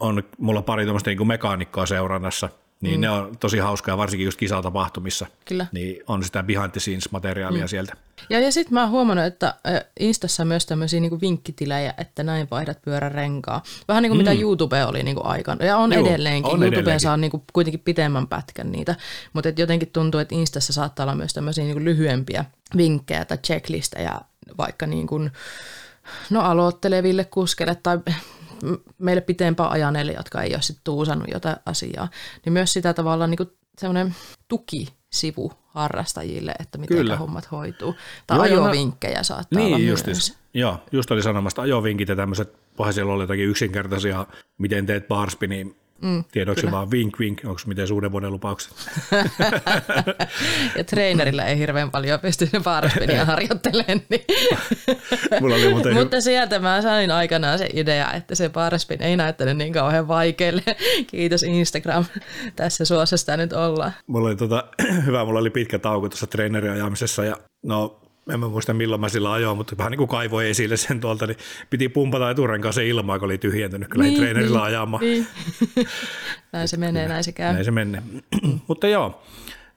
[0.00, 2.48] on mulla pari tuommoista niin mekaanikkoa seurannassa,
[2.80, 3.00] niin mm.
[3.00, 5.26] ne on tosi hauskaa, varsinkin just kisatapahtumissa.
[5.44, 5.66] Kyllä.
[5.72, 7.68] Niin on sitä behind the scenes materiaalia mm.
[7.68, 7.92] sieltä.
[8.30, 9.54] Ja, ja sitten mä oon huomannut, että
[10.00, 13.62] Instassa on myös tämmöisiä niinku vinkkitilejä, että näin vaihdat pyörärenkaa.
[13.88, 14.30] Vähän niin kuin mm.
[14.30, 15.64] mitä YouTube oli niinku aikana.
[15.64, 16.52] Ja on Joo, edelleenkin.
[16.52, 17.00] On YouTube edelleenkin.
[17.00, 18.94] saa niinku kuitenkin pitemmän pätkän niitä.
[19.32, 22.44] Mutta jotenkin tuntuu, että Instassa saattaa olla myös tämmöisiä niinku lyhyempiä
[22.76, 24.20] vinkkejä tai checklistejä
[24.58, 25.30] vaikka niin kuin,
[26.30, 27.98] no aloitteleville kuskeille tai
[28.98, 32.08] meille pitempään ajaneille, jotka ei ole sitten tuusannut jotain asiaa,
[32.44, 34.14] niin myös sitä tavallaan niin semmoinen
[34.48, 37.16] tukisivu harrastajille, että miten Kyllä.
[37.16, 37.94] hommat hoituu.
[38.26, 40.30] Tai Joo, ajovinkkejä saattaa niin, olla justis.
[40.30, 40.38] myös.
[40.54, 44.26] Joo, just oli sanomasta ajovinkit ja tämmöiset, paha siellä oli jotakin yksinkertaisia,
[44.58, 45.66] miten teet barspinia
[46.02, 46.72] Mm, Tiedoksi kyllä.
[46.72, 48.72] vaan vink vink, onko miten uuden vuoden lupaukset?
[50.78, 54.00] ja treenerillä ei hirveän paljon pysty paaraspeliä harjoittelemaan.
[54.08, 54.24] Niin.
[55.40, 59.56] Mulla oli muuten Mutta sieltä mä sain aikanaan se idea, että se paaraspin ei näyttänyt
[59.56, 60.62] niin kauhean vaikealle.
[61.06, 62.04] Kiitos Instagram.
[62.56, 63.92] Tässä suossa sitä nyt ollaan.
[64.06, 64.64] Mulla oli tota,
[65.06, 67.36] hyvä, mulla oli pitkä tauko tuossa treeneriajamisessa ja
[67.66, 68.00] no
[68.32, 71.26] en mä muista milloin mä sillä ajoin, mutta vähän niin kuin kaivoi esille sen tuolta,
[71.26, 71.36] niin
[71.70, 75.04] piti pumpata eturenkaan se ilmaa, kun oli tyhjentynyt kyllä niin, treenerillä niin, ajamaan.
[75.04, 75.26] Niin.
[76.52, 77.52] näin se menee, näin se käy.
[77.52, 78.02] Näin se menee.
[78.68, 79.22] mutta joo,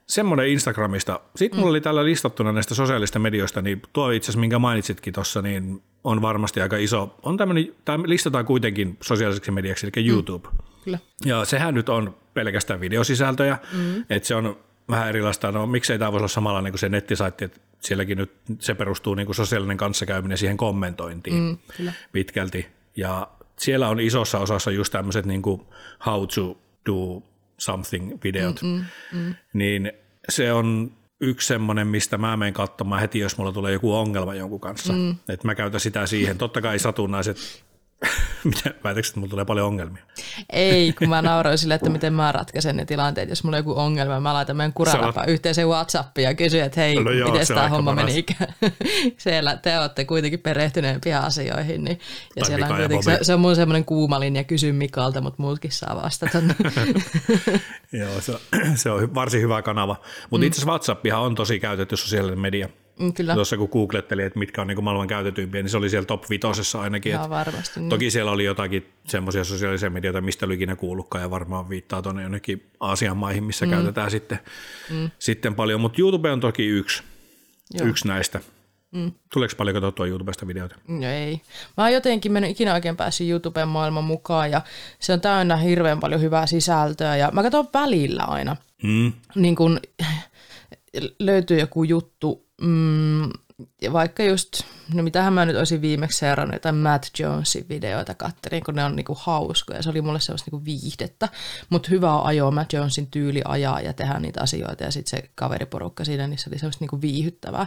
[0.06, 1.20] semmoinen Instagramista.
[1.36, 1.70] Sitten mulla mm.
[1.70, 6.22] oli täällä listattuna näistä sosiaalista medioista, niin tuo itse asiassa, minkä mainitsitkin tuossa, niin on
[6.22, 7.18] varmasti aika iso.
[7.22, 10.48] On tämmöinen, tämä listataan kuitenkin sosiaaliseksi mediaksi, eli YouTube.
[10.48, 10.58] Mm.
[10.84, 10.98] Kyllä.
[11.24, 14.04] Ja sehän nyt on pelkästään videosisältöjä, mm.
[14.10, 14.56] että se on
[14.90, 15.52] vähän erilaista.
[15.52, 19.14] No miksei tämä voisi olla samalla niin kuin se nettisaitti, että sielläkin nyt se perustuu
[19.14, 21.92] niin kuin sosiaalinen kanssakäyminen siihen kommentointiin mm, kyllä.
[22.12, 22.66] pitkälti.
[22.96, 23.28] Ja
[23.58, 25.60] siellä on isossa osassa just tämmöiset niin kuin
[26.06, 27.22] how to do
[27.58, 29.34] something videot, mm, mm, mm.
[29.52, 29.92] niin
[30.28, 34.60] se on yksi semmoinen, mistä mä menen katsomaan heti, jos mulla tulee joku ongelma jonkun
[34.60, 34.92] kanssa.
[34.92, 35.16] Mm.
[35.28, 36.38] Että mä käytän sitä siihen.
[36.38, 37.64] Totta kai satunnaiset
[38.44, 40.02] Mitä, väitätkö, että mulla tulee paljon ongelmia?
[40.50, 43.28] Ei, kun mä nauroin sille, että miten mä ratkaisen ne tilanteet.
[43.28, 46.94] Jos mulla on joku ongelma, mä laitan meidän kuralapaan yhteiseen WhatsAppiin ja kysyn, että hei,
[46.94, 48.26] no joo, miten tämä homma meni.
[49.18, 51.84] siellä te olette kuitenkin perehtyneempiä asioihin.
[51.84, 52.00] Niin,
[52.36, 55.72] ja siellä on kuitenkin, se, se, on mun semmoinen kuuma linja, kysy Mikalta, mutta muutkin
[55.72, 56.38] saa vastata.
[57.92, 58.32] joo, se,
[58.74, 59.96] se on varsin hyvä kanava.
[60.30, 60.46] Mutta mm.
[60.46, 62.68] itse asiassa WhatsAppihan on tosi käytetty sosiaalinen media.
[62.98, 63.34] Mm, kyllä.
[63.34, 66.80] Tuossa kun googletteli, että mitkä on niin maailman käytetyimpiä, niin se oli siellä top vitosessa
[66.80, 67.12] ainakin.
[67.12, 67.80] Joo, varmasti.
[67.80, 67.90] Niin.
[67.90, 72.22] Toki siellä oli jotakin semmoisia sosiaalisia medioita, mistä oli ikinä kuullutkaan ja varmaan viittaa tuonne
[72.22, 73.70] jonnekin Aasian maihin, missä mm.
[73.70, 74.38] käytetään sitten,
[74.90, 75.10] mm.
[75.18, 75.80] sitten paljon.
[75.80, 77.02] Mutta YouTube on toki yksi,
[77.82, 78.40] yksi näistä.
[78.92, 79.12] Mm.
[79.32, 80.76] Tuleeko paljon katsottua YouTubesta videoita?
[80.88, 81.40] No ei.
[81.76, 84.60] Mä oon jotenkin mennyt ikinä oikein päässyt YouTuben maailman mukaan ja
[84.98, 88.56] se on täynnä hirveän paljon hyvää sisältöä ja mä katson välillä aina.
[88.82, 89.12] Mm.
[89.34, 89.80] Niin kun
[91.18, 93.30] löytyy joku juttu, mm,
[93.82, 94.62] ja vaikka just,
[94.94, 98.96] no mitähän mä nyt olisin viimeksi seurannut, jotain Matt Jonesin videoita kattelin, kun ne on
[98.96, 99.82] niinku hauskoja.
[99.82, 101.28] Se oli mulle sellaista niinku viihdettä,
[101.70, 104.84] mutta hyvää ajoa Matt Jonesin tyyli ajaa ja tehdä niitä asioita.
[104.84, 107.66] Ja sitten se kaveriporukka siinä, niin se oli sellaista niinku viihyttävää.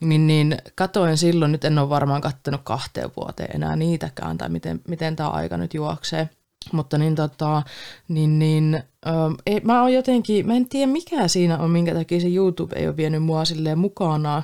[0.00, 4.80] Niin, niin katoin silloin, nyt en ole varmaan kattonut kahteen vuoteen enää niitäkään, tai miten,
[4.88, 6.28] miten tämä aika nyt juoksee.
[6.72, 7.62] Mutta niin, tota,
[8.08, 12.20] niin, niin ähm, ei, mä oon jotenkin, mä en tiedä mikä siinä on, minkä takia
[12.20, 14.42] se YouTube ei ole vienyt mua silleen mukana.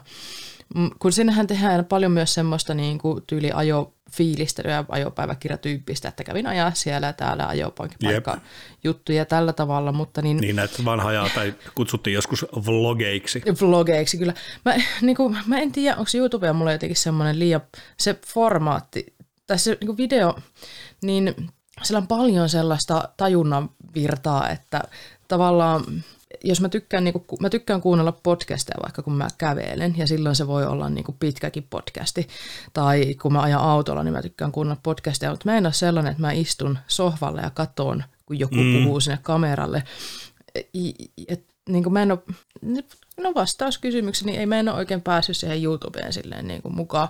[0.98, 6.74] Kun sinnehän tehdään paljon myös semmoista niin kuin tyyli ajo fiilistelyä ajopäiväkirjatyyppistä, että kävin ajaa
[6.74, 8.38] siellä ja täällä ajopaikka
[8.84, 10.36] juttuja tällä tavalla, mutta niin...
[10.36, 13.42] Niin näitä vanhaa tai kutsuttiin joskus vlogeiksi.
[13.60, 14.34] Vlogeiksi, kyllä.
[14.64, 17.60] Mä, niin kuin, mä en tiedä, onko YouTube mulle jotenkin semmoinen liian,
[17.98, 19.14] se formaatti,
[19.46, 20.38] tai se niin video,
[21.02, 21.34] niin
[21.82, 24.82] siellä on paljon sellaista tajunnan virtaa, että
[25.28, 25.84] tavallaan
[26.44, 30.36] jos mä tykkään, niin kuin, mä tykkään kuunnella podcasteja vaikka kun mä kävelen, ja silloin
[30.36, 32.28] se voi olla niin kuin pitkäkin podcasti,
[32.72, 36.10] tai kun mä ajan autolla, niin mä tykkään kuunnella podcasteja, mutta mä en ole sellainen,
[36.10, 38.72] että mä istun sohvalle ja katon, kun joku mm.
[38.72, 39.82] puhuu sinne kameralle.
[41.28, 42.18] Et, niin kuin mä en ole,
[43.20, 47.08] no vastauskysymykseni, ei mä en ole oikein päässyt siihen YouTubeen silleen niin kuin mukaan.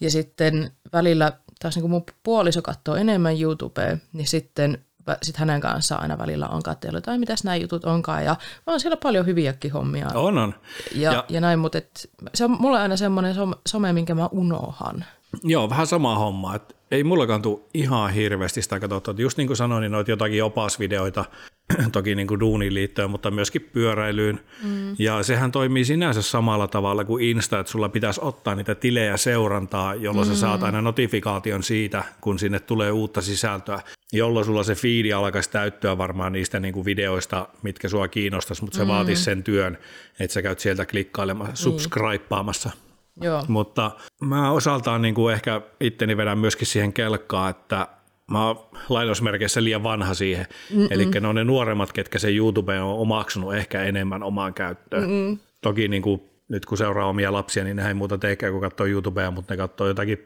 [0.00, 4.78] Ja sitten välillä taas niin kuin mun puoliso katsoo enemmän YouTubea, niin sitten
[5.22, 8.36] sit hänen kanssaan aina välillä on katsellut, tai mitäs nämä jutut onkaan, ja
[8.66, 10.08] on siellä paljon hyviäkin hommia.
[10.14, 10.54] On, on.
[10.94, 13.34] Ja, ja, ja näin, mutta et, se on mulla aina semmoinen
[13.68, 15.04] some, minkä mä unohan.
[15.42, 19.14] Joo, vähän sama homma, että ei mullakaan tule ihan hirveästi sitä katsottua.
[19.18, 21.24] Just niin kuin sanoin, niin noita jotakin opasvideoita,
[21.92, 24.40] toki niin kuin duuniin liittyen, mutta myöskin pyöräilyyn.
[24.62, 24.96] Mm.
[24.98, 29.94] Ja sehän toimii sinänsä samalla tavalla kuin Insta, että sulla pitäisi ottaa niitä tilejä seurantaa,
[29.94, 30.34] jolloin mm.
[30.34, 33.80] sä saat aina notifikaation siitä, kun sinne tulee uutta sisältöä,
[34.12, 38.76] jolloin sulla se fiidi alkaisi täyttyä varmaan niistä niin kuin videoista, mitkä sua kiinnostaisi, mutta
[38.76, 38.88] se mm.
[38.88, 39.78] vaatisi sen työn,
[40.20, 41.56] että sä käyt sieltä klikkailemassa, mm.
[41.56, 42.70] subscribeaamassa.
[43.20, 43.44] Joo.
[43.48, 43.90] Mutta
[44.20, 47.88] mä osaltaan niin kuin ehkä itteni vedän myöskin siihen kelkkaan, että
[48.30, 50.46] mä oon lainausmerkeissä liian vanha siihen.
[50.90, 55.02] Eli ne on ne nuoremmat, ketkä se YouTube on omaksunut ehkä enemmän omaan käyttöön.
[55.02, 55.38] Mm-mm.
[55.60, 58.86] Toki niin kuin, nyt kun seuraa omia lapsia, niin ne ei muuta teekään kuin katsoo
[58.86, 60.18] YouTubea, mutta ne katsoo jotakin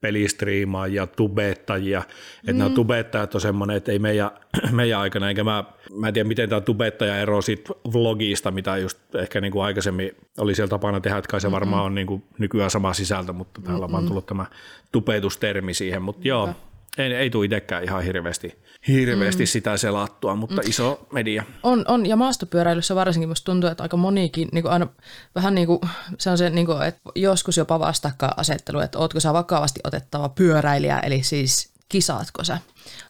[0.00, 1.98] pelistriimaajia, tubettajia.
[2.38, 2.58] Että mm.
[2.58, 4.30] nämä tubettajat on semmoinen, että ei meidän,
[4.72, 9.14] meidän aikana, enkä mä, mä en tiedä miten tämä tubettaja eroaa siitä vlogista, mitä just
[9.14, 11.54] ehkä niin kuin aikaisemmin oli siellä tapana tehdä, että kai se mm-hmm.
[11.54, 14.46] varmaan on niin kuin nykyään sama sisältö, mutta täällä on vaan tullut tämä
[14.92, 16.54] tupetustermi siihen, mutta joo,
[16.98, 19.46] ei, ei tule itsekään ihan hirveästi, hirveästi mm.
[19.46, 20.68] sitä selattua, mutta mm.
[20.68, 21.44] iso media.
[21.62, 24.86] On, on, ja maastopyöräilyssä varsinkin musta tuntuu, että aika monikin, niin aina
[25.34, 25.80] vähän niin kuin,
[26.18, 30.98] se on se, niin kuin, että joskus jopa vastakkainasettelu, että ootko sä vakavasti otettava pyöräilijä,
[30.98, 32.58] eli siis kisaatko sä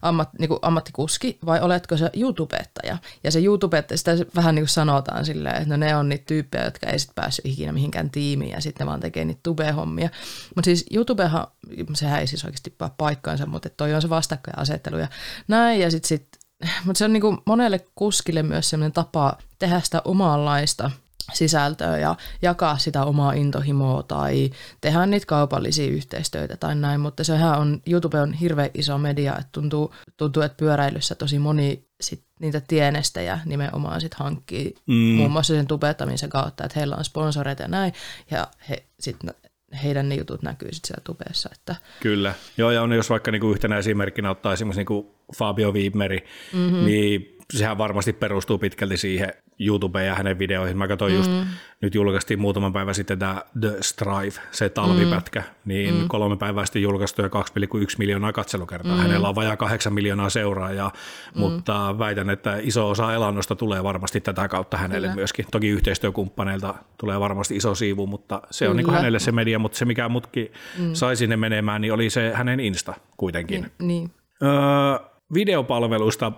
[0.01, 2.97] ammat, niin ammattikuski vai oletko se YouTubettaja?
[3.23, 6.65] Ja se YouTubettaja, sitä vähän niin kuin sanotaan silleen, että no ne on niitä tyyppejä,
[6.65, 10.09] jotka ei sitten päässyt ikinä mihinkään tiimiin ja sitten vaan tekee niitä tube-hommia.
[10.55, 11.47] Mutta siis YouTubehan,
[11.93, 15.07] sehän ei siis oikeasti paikkaansa, mutta toi on se vastakkainasettelu ja
[15.47, 16.27] näin ja sitten sit,
[16.85, 20.91] mutta se on niin kuin monelle kuskille myös sellainen tapa tehdä sitä omanlaista
[21.33, 24.49] sisältöä ja jakaa sitä omaa intohimoa tai
[24.81, 29.49] tehdä niitä kaupallisia yhteistyötä tai näin, mutta sehän on, YouTube on hirveän iso media, että
[29.51, 34.93] tuntuu, tuntuu että pyöräilyssä tosi moni sit niitä tienestejä nimenomaan sit hankkii mm.
[34.93, 37.93] muun muassa sen tubettamisen kautta, että heillä on sponsoreita ja näin,
[38.31, 39.17] ja he, sit
[39.83, 41.49] heidän ne jutut näkyy sitten siellä tubeessa.
[41.53, 41.75] Että.
[41.99, 42.33] Kyllä.
[42.57, 46.85] Joo, ja on, jos vaikka niinku yhtenä esimerkkinä ottaa esimerkiksi niinku Fabio Viimeri, mm-hmm.
[46.85, 50.77] niin sehän varmasti perustuu pitkälti siihen YouTubeen ja hänen videoihin.
[50.77, 51.17] Mä katsoin mm.
[51.17, 51.31] just,
[51.81, 55.45] nyt julkaistiin muutaman päivän sitten tämä The Strive, se talvipätkä, mm.
[55.65, 56.07] niin mm.
[56.07, 57.33] kolme päivää sitten julkaistu ja 2,1
[57.97, 58.95] miljoonaa katselukertaa.
[58.95, 59.01] Mm.
[59.01, 60.91] Hänellä on vajaa 8 miljoonaa seuraajaa,
[61.35, 61.39] mm.
[61.39, 65.15] mutta väitän, että iso osa elannosta tulee varmasti tätä kautta hänelle Kyllä.
[65.15, 65.45] myöskin.
[65.51, 69.85] Toki yhteistyökumppaneilta tulee varmasti iso siivu, mutta se on niin hänelle se media, mutta se
[69.85, 70.93] mikä mutkin mm.
[70.93, 73.61] sai sinne menemään, niin oli se hänen Insta kuitenkin.
[73.61, 73.87] Niin.
[73.87, 74.11] niin.
[74.43, 76.31] Öö, videopalveluista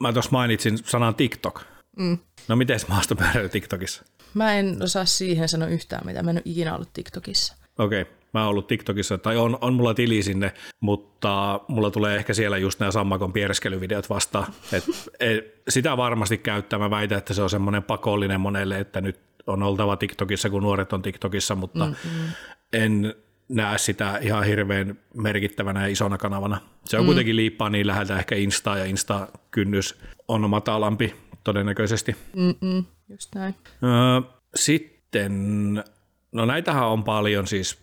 [0.00, 1.62] mä tuossa mainitsin sanan TikTok.
[1.96, 2.18] Mm.
[2.48, 4.04] No miten maastopyöräily TikTokissa?
[4.34, 6.22] Mä en osaa siihen sanoa yhtään mitä.
[6.22, 7.56] Mä en ole ikinä ollut TikTokissa.
[7.78, 8.14] Okei, okay.
[8.34, 12.58] mä oon ollut TikTokissa, tai on, on mulla tili sinne, mutta mulla tulee ehkä siellä
[12.58, 14.46] just nämä sammakon piereskelyvideot vastaan.
[14.72, 14.84] Et,
[15.20, 16.78] et, sitä varmasti käyttää.
[16.78, 20.92] Mä väitän, että se on semmoinen pakollinen monelle, että nyt on oltava TikTokissa, kun nuoret
[20.92, 22.28] on TikTokissa, mutta Mm-mm.
[22.72, 23.14] en
[23.48, 26.60] näe sitä ihan hirveän merkittävänä ja isona kanavana.
[26.84, 27.06] Se on mm.
[27.06, 31.14] kuitenkin liippaa niin läheltä ehkä Insta ja Insta-kynnys on matalampi
[31.44, 32.16] todennäköisesti.
[32.36, 33.54] Mm-mm, just näin.
[33.82, 35.84] Öö, sitten,
[36.32, 37.78] no näitähän on paljon siis,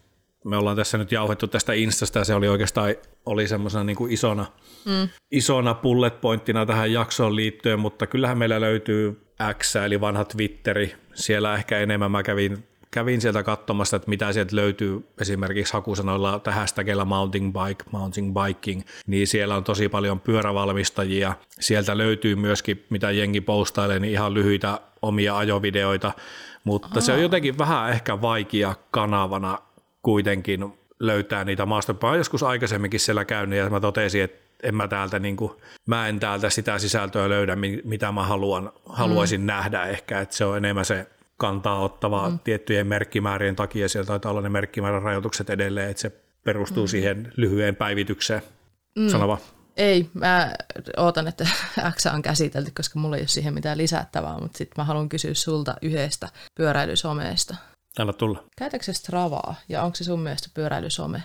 [0.45, 2.95] me ollaan tässä nyt jauhettu tästä Instasta ja se oli oikeastaan
[3.25, 4.45] oli semmoisena niin kuin isona,
[4.85, 5.09] mm.
[5.31, 9.21] isona bullet pointtina tähän jaksoon liittyen, mutta kyllähän meillä löytyy
[9.57, 14.55] X eli vanha Twitteri, siellä ehkä enemmän mä kävin kävin sieltä katsomassa, että mitä sieltä
[14.55, 21.33] löytyy esimerkiksi hakusanoilla tai hashtagilla mounting bike, mounting biking, niin siellä on tosi paljon pyörävalmistajia.
[21.59, 26.11] Sieltä löytyy myöskin, mitä jengi postailee, niin ihan lyhyitä omia ajovideoita,
[26.63, 27.01] mutta Aha.
[27.01, 29.57] se on jotenkin vähän ehkä vaikea kanavana
[30.01, 32.15] kuitenkin löytää niitä maastopaa.
[32.15, 35.51] Joskus aikaisemminkin siellä käynyt ja mä totesin, että en mä täältä niin kuin,
[35.85, 39.47] mä en täältä sitä sisältöä löydä, mitä mä haluan, haluaisin mm.
[39.47, 41.07] nähdä ehkä, että se on enemmän se
[41.39, 42.39] kantaa ottavaa mm.
[42.39, 43.89] tiettyjen merkkimäärien takia.
[43.89, 46.11] Siellä taitaa olla ne merkkimäärän rajoitukset edelleen, että se
[46.43, 46.87] perustuu mm.
[46.87, 48.41] siihen lyhyeen päivitykseen.
[48.95, 49.09] Mm.
[49.09, 49.37] Sanova.
[49.77, 50.53] Ei, mä
[50.97, 51.47] ootan, että
[51.97, 55.33] X on käsitelty, koska mulla ei ole siihen mitään lisättävää, mutta sitten mä haluan kysyä
[55.33, 57.55] sulta yhdestä pyöräilysomeesta.
[57.99, 58.43] Anna tulla.
[58.57, 61.23] Käytätkö Stravaa ja onko se sun mielestä pyöräilysome?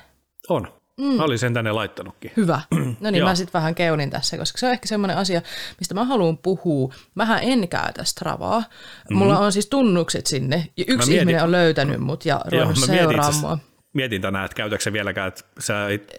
[0.49, 0.73] On.
[1.01, 1.07] Mm.
[1.17, 2.33] Mä olin sen tänne laittanutkin.
[2.37, 2.61] Hyvä.
[3.01, 5.43] No niin, mä sitten vähän keunin tässä, koska se on ehkä semmoinen asia,
[5.79, 6.95] mistä mä haluan puhua.
[7.15, 8.59] Mähän en käytä Stravaa.
[8.59, 9.17] Mm-hmm.
[9.19, 10.69] Mulla on siis tunnukset sinne.
[10.77, 13.59] Ja yksi mietin, ihminen on löytänyt mut ja ruvennut seuraamaan mua.
[13.93, 15.45] Mietin tänään, että käytätkö vieläkään, että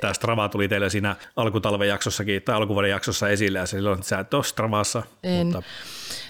[0.02, 4.34] tämä Strava tuli teille siinä alkutalven jaksossakin tai alkuvuoden jaksossa esille ja silloin sä et
[4.34, 5.04] ole Stravassa.
[5.24, 5.48] En.
[5.48, 5.64] Mutta...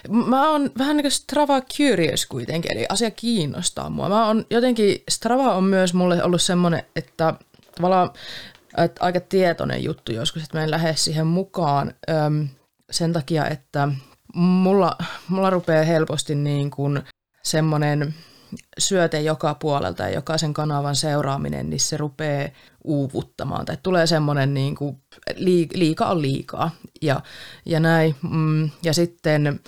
[0.08, 4.08] Mä oon vähän niin kuin Strava curious kuitenkin, eli asia kiinnostaa mua.
[4.08, 7.34] Mä on jotenkin, Strava on myös mulle ollut semmoinen, että
[7.76, 8.10] tavallaan
[8.84, 12.48] että aika tietoinen juttu joskus, että mä en lähde siihen mukaan öm,
[12.90, 13.88] sen takia, että
[14.34, 14.96] mulla,
[15.28, 17.02] mulla rupeaa helposti niin kuin
[17.42, 18.14] semmoinen
[18.78, 22.48] syöte joka puolelta ja jokaisen kanavan seuraaminen, niin se rupeaa
[22.84, 23.64] uuvuttamaan.
[23.64, 25.02] Tai tulee semmoinen niin kuin,
[25.74, 26.70] liika on liikaa.
[27.02, 27.20] Ja,
[27.66, 28.14] ja näin.
[28.30, 29.60] Mm, ja sitten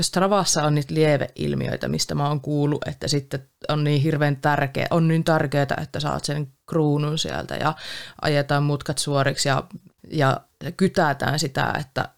[0.00, 5.08] Stravassa on niitä lieveilmiöitä, mistä mä oon kuullut, että sitten on niin hirveän tärkeä, on
[5.08, 7.74] niin tärkeää, että saat sen kruunun sieltä ja
[8.22, 9.62] ajetaan mutkat suoriksi ja,
[10.10, 10.40] ja
[10.76, 12.08] kytätään sitä, että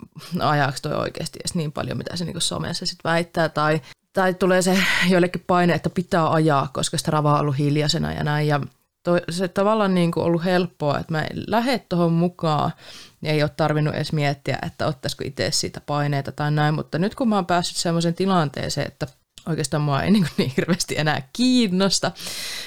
[0.40, 3.80] ajaako toi oikeasti edes niin paljon, mitä se niin somessa sitten väittää, tai,
[4.12, 4.78] tai tulee se
[5.08, 8.60] joillekin paine, että pitää ajaa, koska Strava on ollut hiljaisena ja näin, ja
[9.02, 12.72] toi, se tavallaan niin kuin ollut helppoa, että mä lähde tuohon mukaan,
[13.20, 17.14] niin ei ole tarvinnut edes miettiä, että ottaisiko itse siitä paineita tai näin, mutta nyt
[17.14, 19.06] kun mä oon päässyt sellaiseen tilanteeseen, että
[19.46, 22.12] oikeastaan mua ei niin, niin hirveästi enää kiinnosta,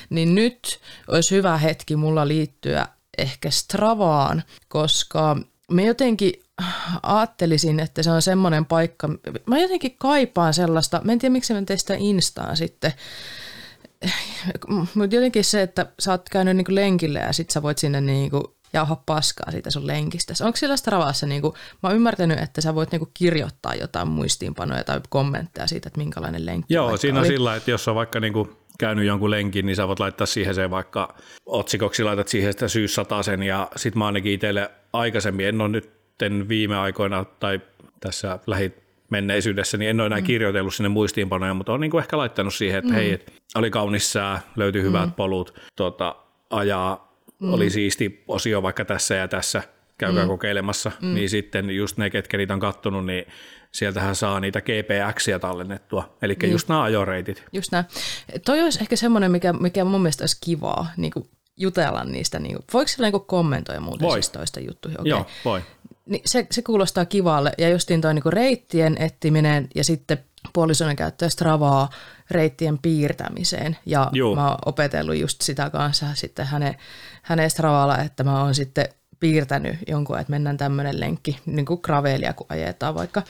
[0.09, 5.37] niin nyt olisi hyvä hetki mulla liittyä ehkä Stravaan, koska
[5.71, 6.33] me jotenkin
[7.03, 9.09] ajattelisin, että se on semmoinen paikka,
[9.45, 12.93] mä jotenkin kaipaan sellaista, mä en tiedä miksi mä teen sitä Instaan sitten,
[14.95, 18.58] mutta jotenkin se, että sä oot käynyt niinku lenkille ja sit sä voit sinne niinku
[18.73, 20.33] jauha paskaa siitä sun lenkistä.
[20.43, 25.01] Onko siellä Stravassa, niinku, mä oon ymmärtänyt, että sä voit niinku kirjoittaa jotain muistiinpanoja tai
[25.09, 27.33] kommentteja siitä, että minkälainen lenkki Joo, siinä on oli.
[27.33, 30.69] sillä, että jos on vaikka niinku käynyt jonkun lenkin, niin sä voit laittaa siihen se
[30.69, 31.15] vaikka
[31.45, 35.99] otsikoksi laitat siihen sitä syyssatasen ja sit mä ainakin itselle aikaisemmin, en ole nyt
[36.47, 37.61] viime aikoina tai
[37.99, 38.73] tässä lähi
[39.09, 40.25] menneisyydessä, niin en ole enää mm.
[40.25, 42.95] kirjoitellut sinne muistiinpanoja, mutta olen niin kuin ehkä laittanut siihen, että mm.
[42.95, 45.13] hei, et oli kaunis sää, löytyi hyvät mm.
[45.13, 46.15] polut, tota,
[46.49, 47.08] ajaa,
[47.39, 47.53] mm.
[47.53, 49.63] oli siisti osio vaikka tässä ja tässä,
[49.97, 50.29] käykää mm.
[50.29, 51.13] kokeilemassa, mm.
[51.13, 53.25] niin sitten just ne, ketkä niitä on kattonut, niin
[53.71, 56.51] sieltähän saa niitä GPXiä tallennettua, eli niin.
[56.51, 57.43] just nämä ajoreitit.
[57.53, 57.83] Just nämä.
[58.45, 61.29] Toi olisi ehkä semmoinen, mikä, mikä mun mielestä olisi kivaa, niin kuin
[61.59, 62.39] jutella niistä.
[62.39, 64.15] Niin kuin, voiko sillä niin kommentoida muuten voi.
[64.15, 64.95] siis toista juttuja?
[64.99, 65.09] Okay.
[65.09, 65.61] Joo, voi.
[66.05, 67.51] Niin se, se kuulostaa kivalle.
[67.57, 71.89] Ja justiin toi niinku reittien etsiminen ja sitten puolisonen käyttää Stravaa
[72.31, 73.77] reittien piirtämiseen.
[73.85, 74.35] Ja Joo.
[74.35, 76.75] mä oon opetellut just sitä kanssa sitten hänen,
[77.21, 82.33] hänen Stravalla, että mä oon sitten piirtänyt jonkun, että mennään tämmöinen lenkki, niin kuin gravelia
[82.33, 83.23] kun ajetaan vaikka.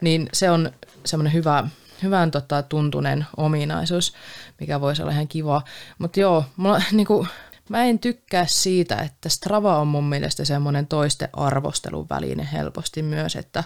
[0.00, 0.70] Niin se on
[1.04, 1.68] semmoinen hyvä,
[2.02, 4.14] hyvän tota, tuntunen ominaisuus,
[4.60, 5.62] mikä voisi olla ihan kiva.
[5.98, 7.28] Mutta joo, mulla, niin kuin,
[7.68, 13.36] Mä en tykkää siitä, että Strava on mun mielestä semmoinen toisten arvostelun väline helposti myös,
[13.36, 13.64] että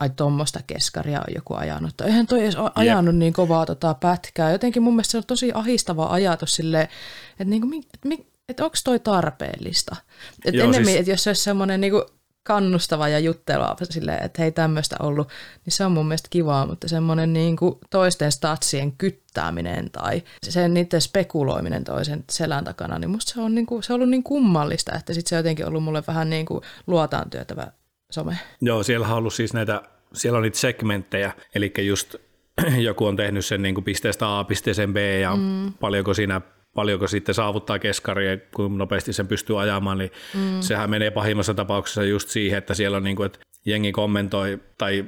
[0.00, 2.00] ai tuommoista keskaria on joku ajanut.
[2.00, 3.18] Eihän toi edes ajanut yep.
[3.18, 4.52] niin kovaa tota pätkää.
[4.52, 6.88] Jotenkin mun mielestä se on tosi ahistava ajatus silleen,
[7.30, 9.96] että, niinku, että, että onko toi tarpeellista.
[10.44, 10.98] Että ennemmin, siis...
[10.98, 12.06] että jos se olisi semmoinen niinku
[12.42, 15.28] kannustava ja juttelua silleen, että hei tämmöistä ollut,
[15.64, 20.68] niin se on mun mielestä kivaa, mutta semmoinen niin kuin toisten statsien kyttääminen tai se
[20.68, 24.22] niiden spekuloiminen toisen selän takana, niin musta se on, niin kuin, se on ollut niin
[24.22, 27.72] kummallista, että sitten se on jotenkin ollut mulle vähän niin kuin luotaan työtävä
[28.10, 28.38] some.
[28.60, 29.82] Joo, siellä on ollut siis näitä,
[30.12, 32.14] siellä on niitä segmenttejä, eli just
[32.88, 35.72] joku on tehnyt sen niin kuin pisteestä A pisteeseen B ja mm.
[35.72, 36.40] paljonko siinä
[36.74, 40.60] paljonko sitten saavuttaa keskaria, kun nopeasti sen pystyy ajamaan, niin mm.
[40.60, 45.04] sehän menee pahimmassa tapauksessa just siihen, että siellä on niin kuin, että jengi kommentoi, tai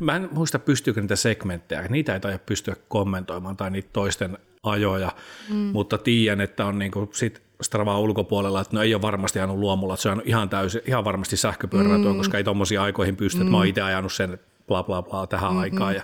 [0.00, 5.12] mä en muista pystyykö niitä segmenttejä, niitä ei taida pystyä kommentoimaan tai niitä toisten ajoja,
[5.48, 5.56] mm.
[5.56, 9.58] mutta tiedän, että on niin kuin sit Strava ulkopuolella, että no ei ole varmasti ajanut
[9.58, 12.16] luomulla, että se on ihan, täysin, ihan varmasti sähköpyörä, mm.
[12.16, 13.42] koska ei tuommoisiin aikoihin pysty, mm.
[13.42, 13.68] että mä oon mm.
[13.68, 15.62] itse ajanut sen bla bla bla tähän mm-hmm.
[15.62, 15.94] aikaan.
[15.94, 16.02] Ja,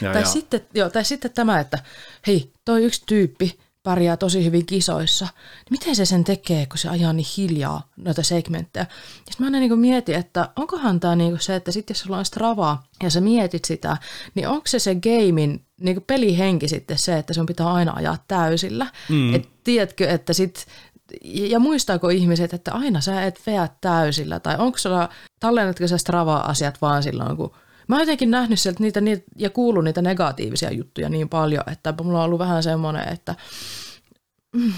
[0.00, 0.26] ja, tai, ja.
[0.26, 1.78] Sitten, joo, tai sitten tämä, että
[2.26, 6.88] hei, toi yksi tyyppi, pärjää tosi hyvin kisoissa, niin miten se sen tekee, kun se
[6.88, 8.86] ajaa niin hiljaa noita segmenttejä.
[8.90, 12.18] Ja sitten mä aina niin mietin, että onkohan tämä niin se, että sitten jos sulla
[12.18, 13.96] on Strava ja sä mietit sitä,
[14.34, 18.86] niin onko se se gamein niin pelihenki sitten se, että sun pitää aina ajaa täysillä.
[19.08, 19.34] Mm.
[19.34, 20.66] Et tiedätkö, että sit,
[21.24, 25.08] ja muistaako ihmiset, että aina sä et veä täysillä, tai onko sulla,
[25.40, 27.52] tallennatko sä Strava-asiat vaan silloin, kun
[27.90, 31.94] Mä oon jotenkin nähnyt sieltä niitä, niitä ja kuullut niitä negatiivisia juttuja niin paljon, että
[32.02, 33.34] mulla on ollut vähän semmoinen, että
[34.52, 34.72] mm,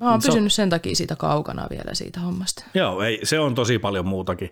[0.00, 2.64] mä oon pysynyt sen takia siitä kaukana vielä siitä hommasta.
[2.74, 4.50] Joo, ei, se on tosi paljon muutakin.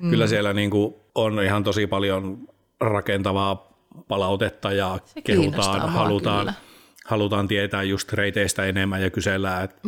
[0.00, 0.10] Mm.
[0.10, 2.38] Kyllä siellä niin kuin on ihan tosi paljon
[2.80, 3.78] rakentavaa
[4.08, 6.67] palautetta ja se kehutaan, halutaan, kyllä
[7.08, 9.80] halutaan tietää just reiteistä enemmän ja kysellään, että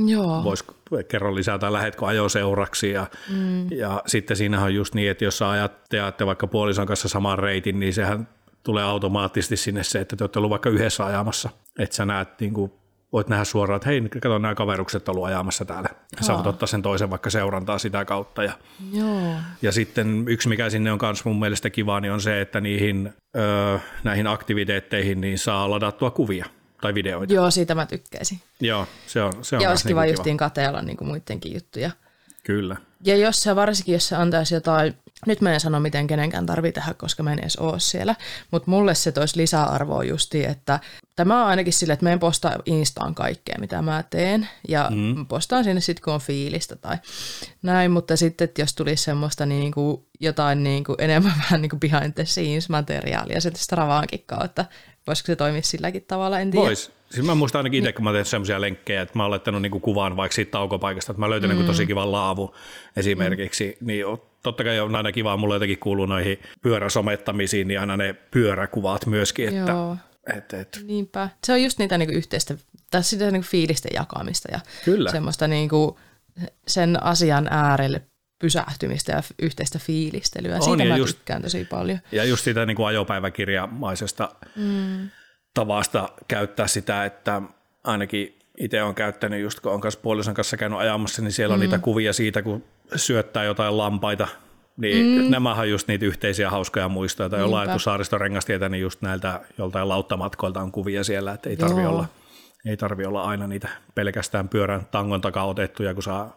[0.45, 0.64] vois
[1.09, 2.91] kerro lisää tai lähetkö ajoseuraksi.
[2.91, 3.71] Ja, mm.
[3.71, 7.39] ja sitten siinähän on just niin, että jos sä ajat, teatte vaikka puolison kanssa saman
[7.39, 8.29] reitin, niin sehän
[8.62, 11.51] tulee automaattisesti sinne se, että te olette ollut vaikka yhdessä ajamassa.
[11.79, 12.73] Että sä näet niin kuin,
[13.12, 15.89] voit nähdä suoraan, että hei, kato nämä kaverukset ollut ajamassa täällä.
[16.16, 18.43] Ja sä voit ottaa sen toisen vaikka seurantaa sitä kautta.
[18.43, 18.53] Ja,
[18.93, 19.33] Joo.
[19.62, 23.12] ja sitten yksi, mikä sinne on myös mun mielestä kiva, niin on se, että niihin,
[23.37, 26.47] öö, näihin aktiviteetteihin niin saa ladattua kuvia
[26.81, 27.35] tai videoita.
[27.35, 28.41] Joo, siitä mä tykkäisin.
[28.61, 31.91] Joo, se on, se on Ja olisi kiva niin justiin kateella niin kuin muidenkin juttuja.
[32.43, 32.76] Kyllä.
[33.05, 34.94] Ja jos se varsinkin, jos se antaisi jotain,
[35.26, 38.14] nyt mä en sano, miten kenenkään tarvii tehdä, koska mä en edes ole siellä,
[38.51, 40.80] mutta mulle se toisi lisäarvoa justiin, että
[41.16, 45.26] tai mä oon ainakin silleen, että meidän postaa Instaan kaikkea, mitä mä teen, ja mm.
[45.26, 46.96] postaan sinne sitten, kun on fiilistä tai
[47.62, 51.70] näin, mutta sitten, että jos tulisi semmoista niin kuin, jotain niin kuin, enemmän vähän niin
[51.70, 54.64] kuin behind the scenes materiaalia sitten Stravaankin kautta,
[55.07, 56.66] voisiko se toimia silläkin tavalla, en tiedä.
[56.66, 56.99] Vois.
[57.11, 59.81] Siis mä muistan ainakin itse, kun mä teen semmoisia lenkkejä, että mä oon laittanut niinku
[59.81, 61.57] kuvan vaikka siitä taukopaikasta, että mä löytän mm.
[61.57, 62.55] niinku tosi kivan laavu
[62.97, 63.87] esimerkiksi, mm.
[63.87, 64.05] niin
[64.43, 69.49] totta kai on aina kiva, mulla jotenkin kuuluu noihin pyöräsomettamisiin, niin aina ne pyöräkuvat myöskin,
[69.49, 69.97] että Joo.
[70.37, 70.81] Et, et.
[70.87, 71.29] Niinpä.
[71.45, 72.55] Se on just niitä niinku yhteistä,
[72.91, 75.11] tai sitä niinku fiilisten jakamista ja Kyllä.
[75.11, 75.99] semmoista niinku
[76.67, 78.03] sen asian äärelle
[78.39, 80.57] pysähtymistä ja yhteistä fiilistelyä.
[80.57, 81.99] On, Siitä mä just, tykkään tosi paljon.
[82.13, 85.11] Ja just sitä niin kuin ajopäiväkirjamaisesta mm.
[85.55, 87.42] Tavasta käyttää sitä, että
[87.84, 91.59] ainakin itse on käyttänyt just kun on kanssa puolison kanssa käynyt ajamassa, niin siellä on
[91.59, 91.62] mm.
[91.62, 92.64] niitä kuvia siitä, kun
[92.96, 94.28] syöttää jotain lampaita,
[94.76, 95.30] niin mm.
[95.30, 97.28] nämähän on just niitä yhteisiä hauskoja muistoja.
[97.28, 101.86] Tai ollaan ajettu saaristorengastietä, niin just näiltä joltain lauttamatkoilta on kuvia siellä, että ei tarvi
[101.86, 102.07] olla
[102.64, 106.36] ei tarvi olla aina niitä pelkästään pyörän tangon takaa otettuja, kun saa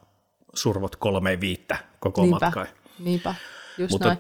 [0.54, 2.66] survot kolme viittä koko niinpä, matka.
[3.00, 3.36] Niinpä,
[3.78, 4.20] just Mutta, näin.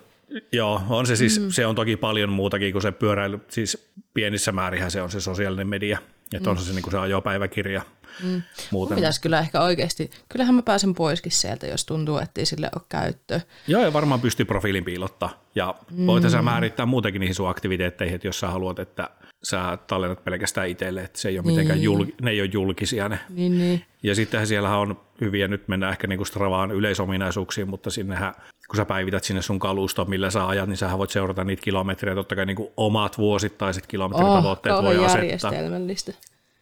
[0.51, 1.49] Joo, on se siis, mm.
[1.49, 5.67] se on toki paljon muutakin kuin se pyöräily, siis pienissä määrihän se on se sosiaalinen
[5.67, 5.97] media,
[6.33, 6.51] että mm.
[6.51, 7.81] on se se, niin kuin se ajopäiväkirja.
[8.23, 8.41] Mm.
[8.71, 8.95] Muuten.
[8.95, 12.83] pitäisi kyllä ehkä oikeasti, kyllähän mä pääsen poiskin sieltä, jos tuntuu, että ei sille ole
[12.89, 13.41] käyttöä.
[13.67, 15.43] Joo, ja varmaan pystyy profiilin piilottaa.
[15.55, 16.05] Ja mm.
[16.05, 19.09] voit sä määrittää muutenkin niihin sun aktiviteetteihin, että jos sä haluat, että
[19.43, 21.53] sä tallennat pelkästään itselle, että se ei ole niin.
[21.53, 23.19] mitenkään jul, ne ei ole julkisia ne.
[23.29, 23.85] Niin, niin.
[24.03, 28.33] Ja sittenhän siellä on hyviä, nyt mennään ehkä niinku Stravaan yleisominaisuuksiin, mutta sinnehän,
[28.67, 32.15] kun sä päivität sinne sun kaluston, millä sä ajat, niin sä voit seurata niitä kilometrejä,
[32.15, 35.51] totta kai niinku omat vuosittaiset kilometritavoitteet oh, voi asettaa.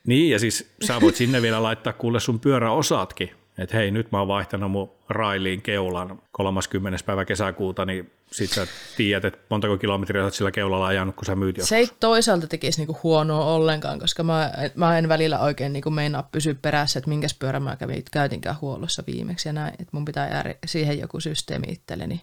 [0.08, 4.20] Niin, ja siis sä voit sinne vielä laittaa kuule sun pyöräosatkin, että hei, nyt mä
[4.20, 7.00] oon vaihtanut mun railiin keulan 30.
[7.06, 11.36] päivä kesäkuuta, niin sit sä tiedät, että montako kilometriä olet sillä keulalla ajanut, kun sä
[11.36, 11.70] myyt joskus.
[11.70, 16.30] Se ei toisaalta tekisi niinku huonoa ollenkaan, koska mä, mä en välillä oikein niinku meinaa
[16.32, 20.30] pysyä perässä, että minkäs pyörä mä kävin, käytinkään huollossa viimeksi ja näin, että mun pitää
[20.30, 22.22] jär, siihen joku systeemi itselleni,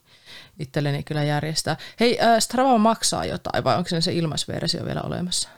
[0.59, 1.77] itselleni kyllä järjestää.
[2.01, 5.49] Hei, äh, Strava maksaa jotain vai onko se se ilmaisversio vielä olemassa?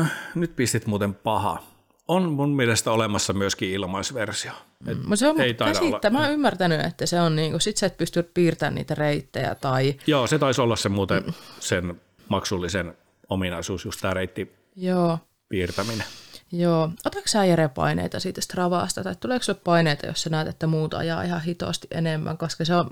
[0.00, 1.73] Äh, nyt pistit muuten paha
[2.08, 4.52] on mun mielestä olemassa myöskin ilmaisversio.
[4.86, 5.14] Et mm.
[5.14, 6.10] se on ei käsittä.
[6.10, 9.94] Mä oon ymmärtänyt, että se on niinku, sit sä et pysty piirtämään niitä reittejä tai...
[10.06, 11.32] Joo, se taisi olla se muuten mm.
[11.60, 12.96] sen maksullisen
[13.28, 15.18] ominaisuus, just tämä reitti Joo.
[15.48, 16.06] piirtäminen.
[16.52, 16.90] Joo.
[17.06, 20.94] Otatko sä Jere paineita siitä Stravaasta, tai tuleeko sulle paineita, jos sä näet, että muut
[20.94, 22.90] ajaa ihan hitosti enemmän, koska se on,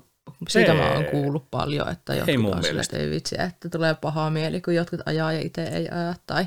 [0.48, 2.96] siitä ei, mä oon kuullut paljon, että jotkut ei mun mielestä.
[2.96, 6.46] ei vitsi, että tulee paha mieli, kun jotkut ajaa ja itse ei aja, tai...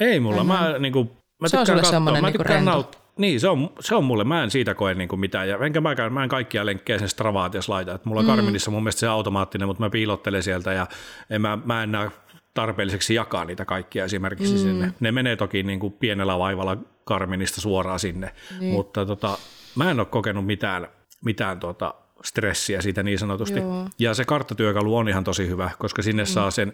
[0.00, 2.70] Ei mulla, mä niinku Mä se on sulle semmoinen niin rento.
[2.70, 4.24] Naut- niin, se on, se on mulle.
[4.24, 5.48] Mä en siitä koe niin kuin mitään.
[5.48, 7.98] Ja enkä mä, mä en kaikkia lenkkejä sen Stravaat, jos laitan.
[8.04, 8.30] mulla on mm.
[8.30, 10.86] Karminissa mun mielestä se automaattinen, mutta mä piilottelen sieltä ja
[11.30, 12.10] en mä, mä en näe
[12.54, 14.58] tarpeelliseksi jakaa niitä kaikkia esimerkiksi mm.
[14.60, 14.92] sinne.
[15.00, 18.72] Ne menee toki niin kuin pienellä vaivalla Karminista suoraan sinne, niin.
[18.72, 19.38] mutta tota,
[19.76, 20.88] mä en ole kokenut mitään,
[21.24, 23.58] mitään tota, stressiä siitä niin sanotusti.
[23.58, 23.88] Joo.
[23.98, 26.26] Ja se karttatyökalu on ihan tosi hyvä, koska sinne mm.
[26.26, 26.72] saa sen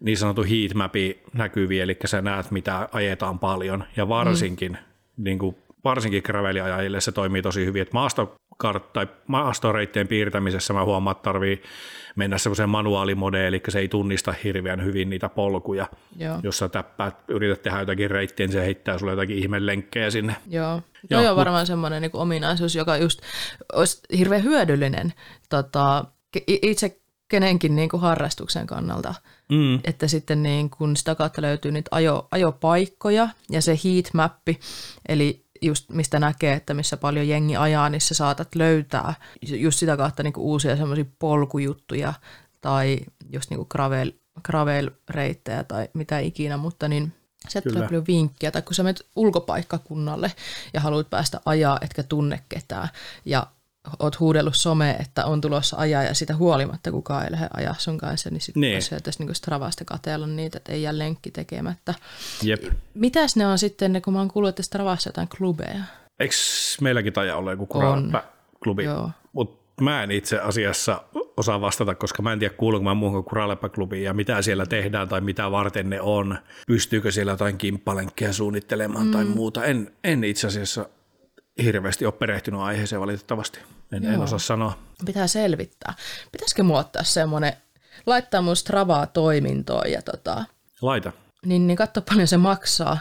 [0.00, 5.24] niin sanottu heatmapi näkyviä, eli sä näet, mitä ajetaan paljon, ja varsinkin, mm.
[5.24, 11.16] niin kuin, varsinkin graveliajajille se toimii tosi hyvin, että maastokart- tai maastoreittien piirtämisessä mä huomaan,
[11.16, 11.62] että tarvii
[12.16, 15.86] mennä semmoiseen manuaalimodeen, eli se ei tunnista hirveän hyvin niitä polkuja.
[16.16, 16.40] Joo.
[16.42, 20.36] Jos sä täppäät, yrität tehdä jotakin reittiä, niin se heittää sulle jotakin ihmelenkkejä sinne.
[20.50, 21.66] Joo, Joo on varmaan mut...
[21.66, 23.20] semmoinen niin ominaisuus, joka just
[23.72, 25.12] olisi hirveän hyödyllinen
[25.48, 26.04] tota,
[26.46, 29.14] itse kenenkin niin kuin harrastuksen kannalta.
[29.48, 29.80] Mm.
[29.84, 34.60] Että sitten niin kun sitä kautta löytyy niitä ajo, ajopaikkoja ja se heatmappi,
[35.08, 39.96] eli just mistä näkee, että missä paljon jengi ajaa, niin sä saatat löytää just sitä
[39.96, 42.14] kautta niin uusia semmoisia polkujuttuja
[42.60, 42.98] tai
[43.32, 44.12] just niin gravel,
[44.42, 47.12] gravel-reittejä tai mitä ikinä, mutta niin
[47.48, 50.32] Sieltä tulee paljon vinkkiä, tai kun sä menet ulkopaikkakunnalle
[50.74, 52.88] ja haluat päästä ajaa, etkä tunne ketään,
[53.24, 53.46] ja
[53.98, 57.98] oot huudellut some, että on tulossa ajaa ja sitä huolimatta kukaan ei lähde ajaa sun
[57.98, 58.82] kanssa, niin sitten niin.
[58.82, 61.94] sieltä niin Stravasta katella niitä, että ei jää lenkki tekemättä.
[62.42, 62.64] Jep.
[62.94, 65.84] Mitäs ne on sitten, kun mä oon kuullut, että Stravassa jotain klubeja?
[66.20, 66.34] Eikö
[66.80, 67.66] meilläkin taja olla joku
[68.64, 68.84] klubi?
[69.32, 71.02] Mutta mä en itse asiassa
[71.36, 75.20] osaa vastata, koska mä en tiedä kuuluuko mä muuhun kuin ja mitä siellä tehdään tai
[75.20, 76.38] mitä varten ne on.
[76.66, 79.12] Pystyykö siellä jotain kimppalenkkiä suunnittelemaan mm.
[79.12, 79.64] tai muuta.
[79.64, 80.88] En, en itse asiassa
[81.62, 83.58] hirveästi ole perehtynyt aiheeseen valitettavasti.
[83.92, 84.78] En, en osaa sanoa.
[85.06, 85.94] Pitää selvittää.
[86.32, 87.52] Pitäisikö muuttaa ottaa semmoinen,
[88.06, 90.44] laittaa mun Stravaa toimintoon ja tota...
[90.82, 91.12] Laita.
[91.44, 92.98] Niin, niin katso paljon se maksaa.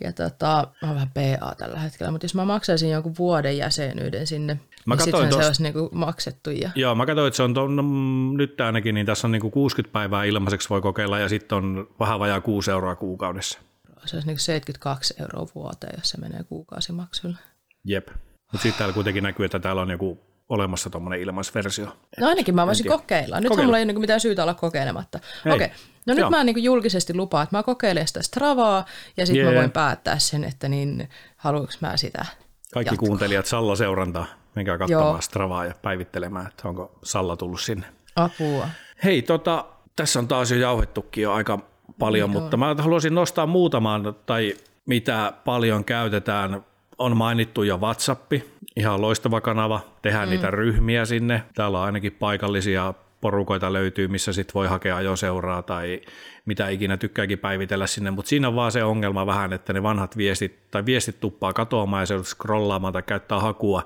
[0.00, 4.26] Ja tota, mä oon vähän PA tällä hetkellä, mutta jos mä maksaisin jonkun vuoden jäsenyyden
[4.26, 6.50] sinne, Mä niin katsoin sittenhän se tosta- olisi niinku maksettu.
[6.50, 6.70] Ja...
[6.74, 9.92] Joo, mä katsoin, että se on ton, mm, nyt ainakin, niin tässä on niinku 60
[9.92, 13.58] päivää ilmaiseksi voi kokeilla ja sitten on vähän vajaa 6 euroa kuukaudessa.
[14.04, 17.38] Se olisi niinku 72 euroa vuoteen, jos se menee kuukausimaksulle.
[17.84, 18.08] Jep.
[18.52, 21.86] Mutta sitten täällä kuitenkin näkyy, että täällä on joku olemassa tuommoinen ilmaisversio.
[22.20, 23.40] No ainakin mä voisin kokeilla.
[23.40, 25.18] Nyt mulla ei niinku mitään syytä olla kokeilematta.
[25.46, 25.52] Ei.
[25.52, 25.68] Okei,
[26.06, 26.30] no nyt Joo.
[26.30, 28.84] mä niinku julkisesti lupaan, että mä kokeilen sitä Stravaa
[29.16, 29.52] ja sitten Jee.
[29.54, 32.26] mä voin päättää sen, että niin haluanko mä sitä.
[32.74, 33.06] Kaikki Jatkoa.
[33.06, 34.26] kuuntelijat Salla seurantaa.
[34.54, 35.20] Menkää katsomaan Joo.
[35.20, 37.86] Stravaa ja päivittelemään, että onko Salla tullut sinne.
[38.16, 38.68] Apua.
[39.04, 39.64] Hei, tota,
[39.96, 41.58] tässä on taas jo jauhettukin jo aika
[41.98, 44.54] paljon, Niin mutta mä haluaisin nostaa muutaman, tai
[44.86, 46.64] mitä paljon käytetään.
[46.98, 48.32] On mainittu jo WhatsApp,
[48.76, 50.30] ihan loistava kanava, tehdään mm.
[50.30, 51.42] niitä ryhmiä sinne.
[51.54, 56.00] Täällä on ainakin paikallisia porukoita löytyy, missä sit voi hakea ajoseuraa tai
[56.46, 60.16] mitä ikinä tykkääkin päivitellä sinne, mutta siinä on vaan se ongelma vähän, että ne vanhat
[60.16, 63.82] viestit tai viestit tuppaa katoamaan ja se joudut scrollaamaan tai käyttää hakua,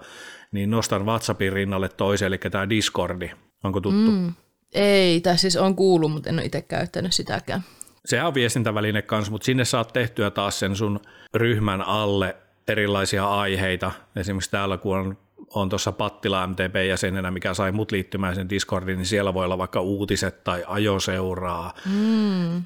[0.52, 3.30] niin nostan WhatsAppin rinnalle toisen, eli tämä Discordi.
[3.64, 4.10] Onko tuttu?
[4.10, 4.32] Mm.
[4.74, 7.64] Ei, tai siis on kuullut, mutta en ole itse käyttänyt sitäkään.
[8.04, 11.00] Sehän on viestintäväline kanssa, mutta sinne saat tehtyä taas sen sun
[11.34, 12.36] ryhmän alle
[12.68, 13.92] erilaisia aiheita.
[14.16, 15.18] Esimerkiksi täällä, kun on,
[15.54, 19.80] on tuossa Pattila MTP-jäsenenä, mikä sai mut liittymään sen Discordiin, niin siellä voi olla vaikka
[19.80, 22.62] uutiset tai ajoseuraa, mm.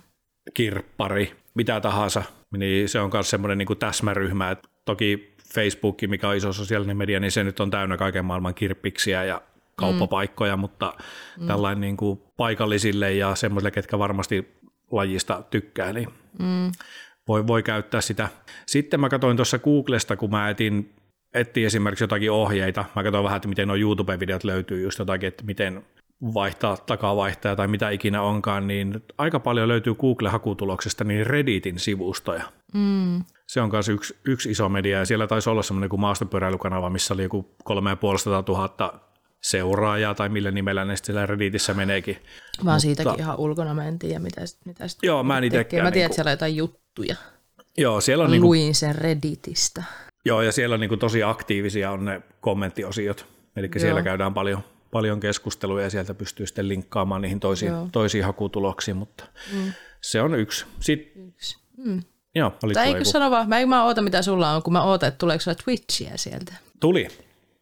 [0.54, 2.22] kirppari, mitä tahansa.
[2.56, 4.50] Niin se on myös semmoinen niin täsmäryhmä.
[4.50, 8.54] Et toki Facebook, mikä on iso sosiaalinen media, niin se nyt on täynnä kaiken maailman
[8.54, 9.42] kirppiksiä ja
[9.76, 10.60] kauppapaikkoja, mm.
[10.60, 10.92] mutta
[11.40, 11.46] mm.
[11.46, 14.54] tällainen niin kuin paikallisille ja semmoisille, ketkä varmasti
[14.90, 16.72] lajista tykkää, niin mm.
[17.28, 18.28] Voi, voi käyttää sitä.
[18.66, 20.94] Sitten mä katsoin tuossa Googlesta, kun mä etin,
[21.34, 22.84] etsin esimerkiksi jotakin ohjeita.
[22.96, 25.84] Mä katsoin vähän, että miten nuo YouTube-videot löytyy just jotakin, että miten
[26.34, 32.44] vaihtaa takavaihtaja tai mitä ikinä onkaan, niin aika paljon löytyy Google-hakutuloksesta niin Redditin sivustoja.
[32.74, 33.24] Mm.
[33.48, 37.14] Se on myös yksi, yksi iso media, ja siellä taisi olla semmoinen kuin maastopyöräilykanava, missä
[37.14, 39.00] oli joku 3500 000
[39.42, 42.16] seuraajaa, tai millä nimellä ne sitten siellä Redditissä meneekin.
[42.64, 45.60] Vaan siitäkin ihan ulkona mä en tiedä, mitä, sit- mitä sit Joo, mä en tekee.
[45.60, 46.81] itekään Mä tiedän, niinku- että siellä on jotain juttuja.
[47.78, 49.82] Joo, siellä on, niinku, Luin sen Redditistä.
[50.24, 53.26] joo, ja siellä on niinku tosi aktiivisia on ne kommenttiosiot,
[53.56, 57.88] eli siellä käydään paljon, paljon keskusteluja, ja sieltä pystyy sitten linkkaamaan niihin toisiin, Joo.
[57.92, 59.72] toisiin hakutuloksiin, mutta mm.
[60.00, 60.64] se on yksi.
[60.80, 61.58] Sitten, Yksi.
[61.76, 62.02] Mm.
[62.34, 64.82] joo, oli Tai eikö sano vaan, mä en mä oota mitä sulla on, kun mä
[64.82, 66.52] ootan, että tuleeko sulla Twitchiä sieltä.
[66.80, 67.08] Tuli.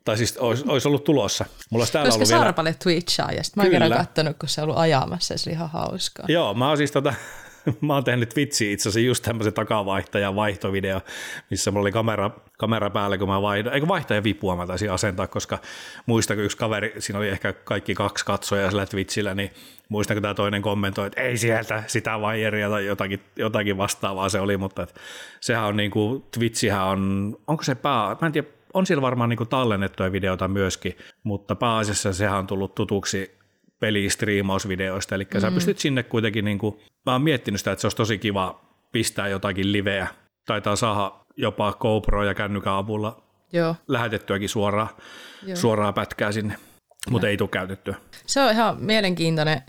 [0.04, 1.44] Tai siis olisi, olisi ollut tulossa.
[1.70, 2.42] Mulla olisi täällä Koska ollut vielä...
[2.42, 5.50] Sarpalle Twitchaa ja sitten mä oon kerran kattonut, kun se on ollut ajamassa ja se
[5.50, 6.26] oli ihan hauskaa.
[6.28, 7.14] Joo, mä oon siis tota,
[7.80, 11.00] mä oon tehnyt Twitchiin itse asiassa just tämmöisen takavaihtajan vaihtovideo,
[11.50, 15.26] missä mulla oli kamera, kamera päällä, kun mä vaihdoin, eikö vaihtajan vipua mä taisin asentaa,
[15.26, 15.58] koska
[16.06, 19.50] muistan, kun yksi kaveri, siinä oli ehkä kaikki kaksi katsojaa sillä Twitchillä, niin
[19.88, 24.40] muistan, kun tämä toinen kommentoi, että ei sieltä sitä vaijeria tai jotakin, jotakin vastaavaa se
[24.40, 24.94] oli, mutta et,
[25.40, 29.30] sehän on niin kuin, Twitchihän on, onko se pää, mä en tiedä, on siellä varmaan
[29.30, 33.39] niin kuin tallennettuja videoita myöskin, mutta pääasiassa sehän on tullut tutuksi
[33.80, 35.40] pelistriimausvideoista, eli mm.
[35.40, 38.60] sä pystyt sinne kuitenkin, niin kuin, mä oon miettinyt sitä, että se olisi tosi kiva
[38.92, 40.08] pistää jotakin liveä,
[40.46, 43.22] taitaa saada jopa GoPro ja kännykän avulla
[43.52, 43.76] Joo.
[43.88, 44.88] lähetettyäkin suoraan,
[45.46, 45.56] Joo.
[45.56, 46.56] suoraan pätkää sinne,
[47.10, 47.94] mutta ei tule käytettyä.
[48.26, 49.62] Se on ihan mielenkiintoinen.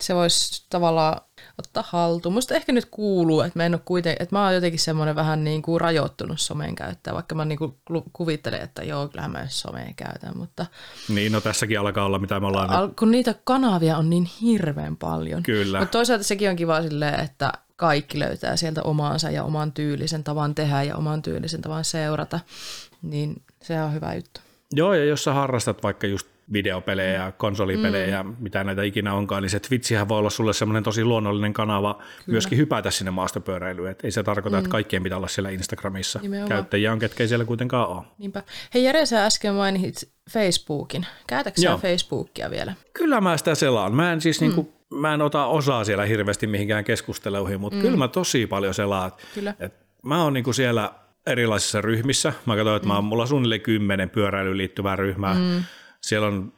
[0.00, 1.20] Se voisi tavallaan
[1.58, 2.34] ottaa haltuun.
[2.34, 5.44] Musta ehkä nyt kuuluu, että mä en ole kuiten, että mä oon jotenkin semmoinen vähän
[5.44, 7.74] niin kuin rajoittunut somen käyttäjä, vaikka mä niin kuin
[8.12, 10.66] kuvittelen, että joo, kyllähän mä somea käytän, mutta
[11.08, 14.96] Niin, no tässäkin alkaa olla, mitä me ollaan al- kun niitä kanavia on niin hirveän
[14.96, 15.42] paljon.
[15.42, 15.78] Kyllä.
[15.78, 20.54] Mutta toisaalta sekin on kiva silleen, että kaikki löytää sieltä omaansa ja oman tyylisen tavan
[20.54, 22.40] tehdä ja oman tyylisen tavan seurata,
[23.02, 24.40] niin se on hyvä juttu.
[24.72, 29.42] Joo, ja jos sä harrastat vaikka just videopelejä ja konsolipelejä ja mitä näitä ikinä onkaan,
[29.42, 32.10] niin se Twitchihän voi olla sulle semmoinen tosi luonnollinen kanava Kyllä.
[32.26, 33.90] myöskin hypätä sinne maastopyöräilyyn.
[33.90, 36.18] Et ei se tarkoita, että kaikkien pitää olla siellä Instagramissa.
[36.22, 36.48] Nimenomaan.
[36.48, 38.02] Käyttäjiä on, ketkä ei siellä kuitenkaan ole.
[38.18, 38.42] Niinpä.
[38.74, 41.06] Hei Jere, sä äsken mainitsit Facebookin.
[41.26, 41.76] Käytätkö sä.
[41.76, 42.74] Facebookia vielä?
[42.92, 43.94] Kyllä mä sitä selaan.
[43.94, 44.46] Mä en siis mm.
[44.46, 47.82] niinku, mä en ota osaa siellä hirveästi mihinkään keskusteluihin, mutta mm.
[47.82, 49.12] kyllä mä tosi paljon selaan.
[49.34, 49.54] Kyllä.
[49.60, 50.92] Et mä oon niinku siellä
[51.26, 52.32] erilaisissa ryhmissä.
[52.46, 52.88] Mä katsoin, että mm.
[52.88, 55.34] mä oon, mulla on suunnilleen kymmenen pyöräilyyn liittyvää ryhmää.
[55.34, 55.64] Mm.
[56.04, 56.52] Siellä on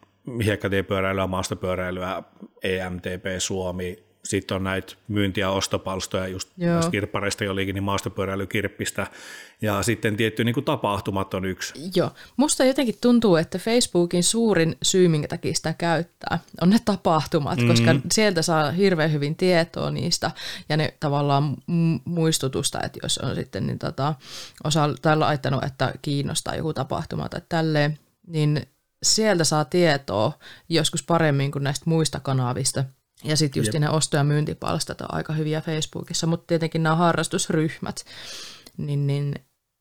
[0.44, 2.22] hiekkatiepyöräilyä, maastopyöräilyä,
[2.62, 6.90] EMTP Suomi, sitten on näitä myynti- ja ostopalstoja, just Joo.
[6.90, 9.07] kirppareista jo liikin, niin maastopyöräilykirppistä.
[9.62, 11.72] Ja sitten tietty niin kuin tapahtumat on yksi.
[11.94, 12.11] Joo.
[12.36, 17.68] Musta jotenkin tuntuu, että Facebookin suurin syy, minkä takia sitä käyttää, on ne tapahtumat, mm.
[17.68, 20.30] koska sieltä saa hirveän hyvin tietoa niistä
[20.68, 24.14] ja ne tavallaan mu- muistutusta, että jos on sitten niin tota,
[24.64, 28.66] osa, tai laittanut, että kiinnostaa joku tapahtuma tai tälleen, niin
[29.15, 30.33] sieltä saa tietoa
[30.69, 32.85] joskus paremmin kuin näistä muista kanavista.
[33.25, 38.05] Ja sitten just ne osto- ja myyntipalstat on aika hyviä Facebookissa, mutta tietenkin nämä harrastusryhmät,
[38.77, 39.35] niin, niin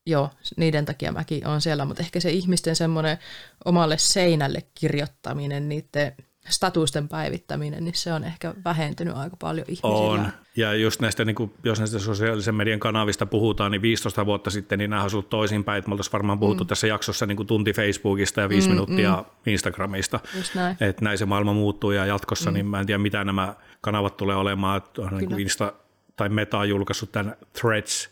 [0.07, 3.17] joo, niiden takia mäkin on siellä, mutta ehkä se ihmisten semmoinen
[3.65, 6.15] omalle seinälle kirjoittaminen, niiden
[6.49, 9.95] statusten päivittäminen, niin se on ehkä vähentynyt aika paljon ihmisillä.
[9.95, 10.27] On.
[10.55, 14.79] Ja just näistä, niin kuin, jos näistä sosiaalisen median kanavista puhutaan, niin 15 vuotta sitten
[14.79, 15.77] niin nämä on ollut toisinpäin.
[15.77, 16.67] Että me oltaisiin varmaan puhuttu mm.
[16.67, 19.51] tässä jaksossa niin kuin tunti Facebookista ja viisi mm, minuuttia mm.
[19.51, 20.19] Instagramista.
[20.35, 20.77] Just näin.
[20.79, 22.53] Että näin se maailma muuttuu ja jatkossa, mm.
[22.53, 24.77] niin mä en tiedä mitä nämä kanavat tulee olemaan.
[24.77, 25.73] Että on niin kuin Insta
[26.15, 28.09] tai Meta on julkaissut tämän Threads,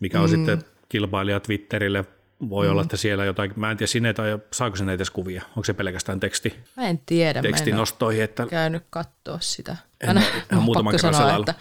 [0.00, 0.36] mikä on mm.
[0.36, 2.04] sitten kilpailija Twitterille
[2.48, 2.70] voi mm.
[2.70, 5.74] olla, että siellä jotain, mä en tiedä, sinne tai saako sinne edes kuvia, onko se
[5.74, 6.54] pelkästään teksti?
[6.76, 8.46] Mä en tiedä, tekstinostoihin, mä en että...
[8.46, 9.76] käynyt katsoa sitä.
[10.00, 11.54] En, en, en muutaman kerran sanoa, että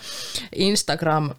[0.56, 1.30] Instagram,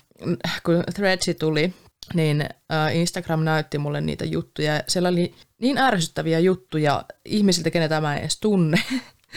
[0.62, 1.74] kun Threadsi tuli,
[2.14, 2.48] niin
[2.92, 4.82] Instagram näytti mulle niitä juttuja.
[4.88, 8.82] Siellä oli niin ärsyttäviä juttuja ihmisiltä, kenetä mä en edes tunne.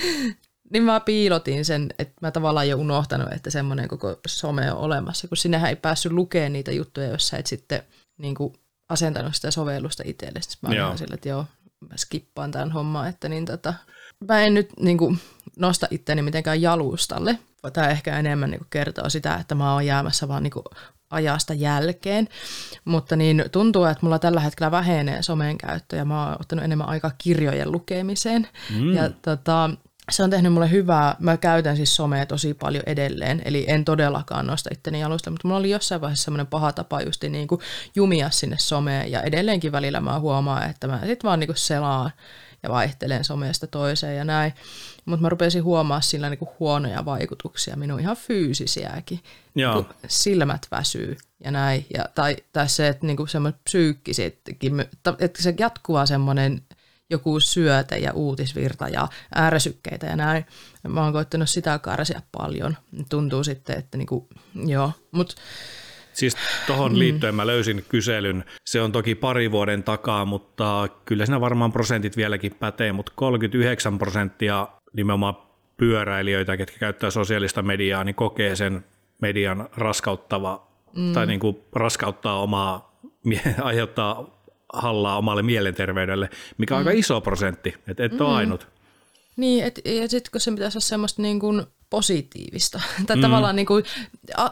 [0.74, 5.28] niin mä piilotin sen, että mä tavallaan jo unohtanut, että semmoinen koko some on olemassa,
[5.28, 7.84] kun sinnehän ei päässyt lukemaan niitä juttuja, jos sä et sitten
[8.18, 8.54] niin kuin
[8.90, 10.42] asentanut sitä sovellusta itselle.
[10.42, 11.46] Sitten mä olin sille, että joo,
[11.90, 13.74] mä skippaan tämän homman, että niin tota,
[14.28, 15.20] mä en nyt niin kuin,
[15.60, 17.40] nosta itteni mitenkään jalustalle.
[17.74, 20.66] Tämä ehkä enemmän niin kuin, kertoo sitä, että mä oon jäämässä vaan niin kuin,
[21.10, 22.28] ajasta jälkeen,
[22.86, 26.90] mutta niin tuntuu, että mulla tällä hetkellä vähenee somen käyttö ja mä oon ottanut enemmän
[26.90, 28.48] aikaa kirjojen lukemiseen.
[28.76, 28.94] Mm.
[28.94, 29.70] Ja tota,
[30.12, 31.16] se on tehnyt mulle hyvää.
[31.20, 35.60] Mä käytän siis somea tosi paljon edelleen, eli en todellakaan nosta itteni jalusta, mutta mulla
[35.60, 37.62] oli jossain vaiheessa semmoinen paha tapa just niin kuin
[37.96, 42.12] jumia sinne someen, ja edelleenkin välillä mä huomaan, että mä sit vaan niin kuin selaan
[42.64, 44.54] ja vaihtelen somesta toiseen ja näin.
[45.06, 49.20] Mutta mä rupesin huomaa sillä niin kuin huonoja vaikutuksia, minun ihan fyysisiäkin.
[49.56, 49.74] Joo.
[49.74, 51.86] Niin silmät väsyy ja näin.
[51.94, 54.80] Ja, tai, tai se, että niin semmoinen psyykkisetkin,
[55.20, 56.62] että se jatkuva semmoinen
[57.10, 60.46] joku syöte ja uutisvirta ja ääräsykkeitä ja näin.
[60.88, 62.78] Mä oon koittanut sitä karsia paljon.
[63.10, 64.28] Tuntuu sitten, että niinku,
[64.66, 65.36] joo, mut
[66.16, 66.38] Siis
[66.68, 67.00] tuohon mm.
[67.00, 68.46] liittyen mä löysin kyselyn.
[68.66, 73.98] Se on toki pari vuoden takaa, mutta kyllä siinä varmaan prosentit vieläkin pätee, mutta 39
[73.98, 75.38] prosenttia nimenomaan
[75.78, 78.86] pyöräilijöitä, ketkä käyttää sosiaalista mediaa, niin kokee sen
[79.22, 81.14] median raskauttava mm.
[81.14, 83.00] tai niin kuin raskauttaa omaa,
[83.62, 84.35] aiheuttaa
[84.74, 86.88] hallaa omalle mielenterveydelle, mikä on mm.
[86.88, 88.22] aika iso prosentti, että et mm.
[88.22, 88.68] ole ainut.
[89.38, 92.82] Niin, et, ja sitten kun se pitäisi olla semmoista niin kuin positiivista.
[93.08, 93.22] Tai mm.
[93.22, 93.84] tavallaan niin kuin,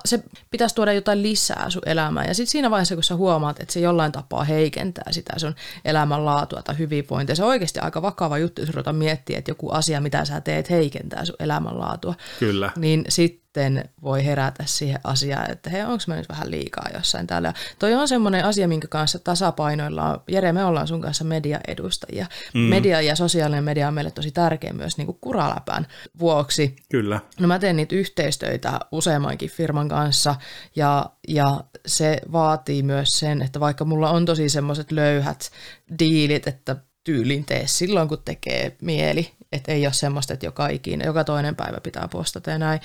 [0.05, 2.27] se pitäisi tuoda jotain lisää sun elämään.
[2.27, 5.55] Ja sitten siinä vaiheessa, kun sä huomaat, että se jollain tapaa heikentää sitä sun
[5.85, 10.01] elämänlaatua tai hyvinvointia, se on oikeasti aika vakava juttu, jos ruvetaan miettiä, että joku asia,
[10.01, 12.15] mitä sä teet, heikentää sun elämänlaatua.
[12.39, 12.71] Kyllä.
[12.75, 17.27] Niin sitten sitten voi herätä siihen asiaan, että hei, onko mä nyt vähän liikaa jossain
[17.27, 17.53] täällä.
[17.79, 20.21] Toi on semmoinen asia, minkä kanssa tasapainoillaan.
[20.27, 22.25] Jere, me ollaan sun kanssa mediaedustajia.
[22.53, 22.59] Mm.
[22.59, 25.87] Media ja sosiaalinen media on meille tosi tärkeä myös niin kuin kuraläpän
[26.19, 26.75] vuoksi.
[26.91, 27.19] Kyllä.
[27.39, 30.35] No mä teen niitä yhteistöitä useammankin firman kanssa
[30.75, 35.51] ja, ja se vaatii myös sen, että vaikka mulla on tosi semmoiset löyhät
[35.99, 41.05] diilit, että tyylin tee silloin, kun tekee mieli että ei ole semmoista, että joka ikinä,
[41.05, 42.79] joka toinen päivä pitää postata ja näin.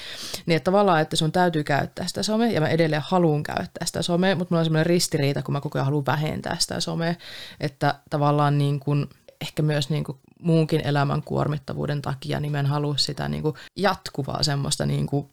[0.46, 4.02] Niin että tavallaan, että sun täytyy käyttää sitä somea, ja mä edelleen haluan käyttää sitä
[4.02, 7.14] somea, mutta mulla on semmoinen ristiriita, kun mä koko ajan haluan vähentää sitä somea,
[7.60, 9.06] että tavallaan niin kuin,
[9.40, 13.54] ehkä myös niin kuin muunkin elämän kuormittavuuden takia, niin mä en halua sitä niin kuin
[13.76, 15.28] jatkuvaa semmoista niin kuin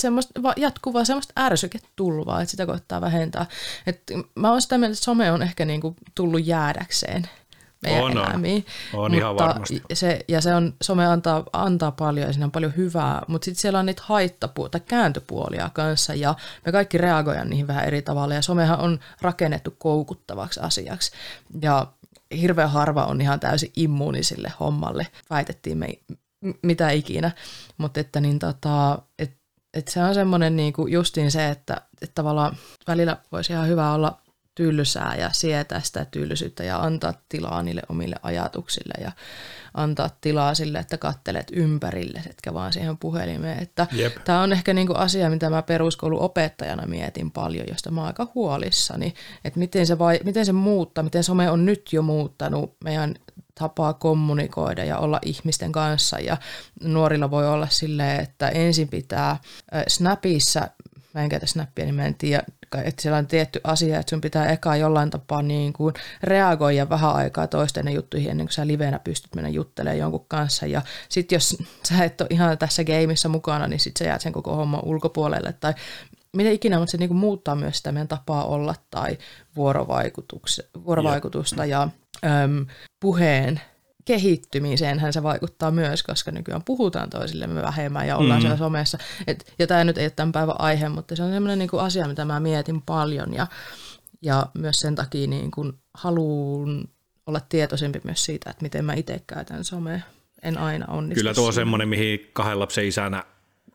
[0.00, 3.46] semmoista jatkuvaa semmoista ärsyketulvaa, että sitä koittaa vähentää.
[3.86, 4.02] Et
[4.34, 5.80] mä oon sitä mieltä, että some on ehkä niin
[6.14, 7.28] tullut jäädäkseen
[7.82, 8.66] meidän on, elämiin.
[8.94, 9.82] On, on ihan varmasti.
[9.92, 13.60] Se, ja se on, some antaa, antaa paljon ja siinä on paljon hyvää, mutta sitten
[13.60, 16.34] siellä on niitä haittapu- tai kääntöpuolia kanssa ja
[16.66, 21.12] me kaikki reagoidaan niihin vähän eri tavalla ja somehan on rakennettu koukuttavaksi asiaksi
[21.62, 21.86] ja
[22.40, 25.88] hirveän harva on ihan täysin immuunisille hommalle, väitettiin me
[26.62, 27.30] mitä ikinä,
[27.78, 29.32] mutta että niin tota, et,
[29.74, 32.56] et se on semmoinen niinku justiin se, että, että tavallaan
[32.86, 34.18] välillä voisi ihan hyvä olla
[34.60, 39.12] tylsää ja sietää sitä tylsyyttä ja antaa tilaa niille omille ajatuksille ja
[39.74, 43.62] antaa tilaa sille, että kattelet ympärille, etkä vaan siihen puhelimeen.
[43.62, 43.86] Että
[44.24, 49.14] tämä on ehkä niinku asia, mitä mä peruskouluopettajana mietin paljon, josta mä oon aika huolissani,
[49.44, 53.14] että miten se, vai, miten se muuttaa, miten some on nyt jo muuttanut meidän
[53.54, 56.18] tapaa kommunikoida ja olla ihmisten kanssa.
[56.18, 56.36] Ja
[56.82, 59.38] nuorilla voi olla silleen, että ensin pitää
[59.88, 60.68] Snapissa
[61.14, 62.42] mä en käytä snappia, niin mä en tiedä,
[62.84, 67.14] että siellä on tietty asia, että sun pitää eka jollain tapaa niin kuin reagoida vähän
[67.14, 70.66] aikaa toisten juttuihin ennen kuin sä livenä pystyt mennä juttelemaan jonkun kanssa.
[70.66, 71.56] Ja sitten jos
[71.88, 75.52] sä et ole ihan tässä gameissa mukana, niin sitten sä jäät sen koko homman ulkopuolelle
[75.52, 75.74] tai
[76.36, 79.18] miten ikinä, mutta se niin kuin muuttaa myös sitä meidän tapaa olla tai
[79.56, 81.88] vuorovaikutusta ja, ja
[82.44, 82.66] äm,
[83.00, 83.60] puheen
[84.10, 88.40] kehittymiseenhän se vaikuttaa myös, koska nykyään puhutaan toisillemme vähemmän ja ollaan mm.
[88.40, 88.98] siellä somessa.
[89.26, 91.82] Et, ja tämä nyt ei ole tämän päivän aihe, mutta se on sellainen niin kuin
[91.82, 93.46] asia, mitä mä mietin paljon ja,
[94.22, 96.84] ja myös sen takia niin kun haluan
[97.26, 100.00] olla tietoisempi myös siitä, että miten mä itse käytän somea.
[100.42, 101.20] En aina onnistu.
[101.20, 103.24] Kyllä tuo on semmoinen, mihin kahden lapsen isänä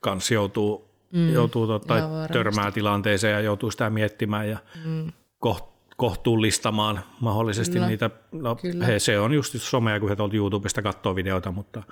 [0.02, 1.94] kanssa joutuu, mm, joutuu totta,
[2.34, 5.12] törmää tilanteeseen ja joutuu sitä miettimään ja mm.
[5.40, 7.88] koht, kohtuullistamaan mahdollisesti Kyllä.
[7.88, 8.10] niitä.
[8.32, 8.86] No, Kyllä.
[8.86, 11.84] He, se on just somea, kun he tuolta YouTubesta katsoo videoita, mutta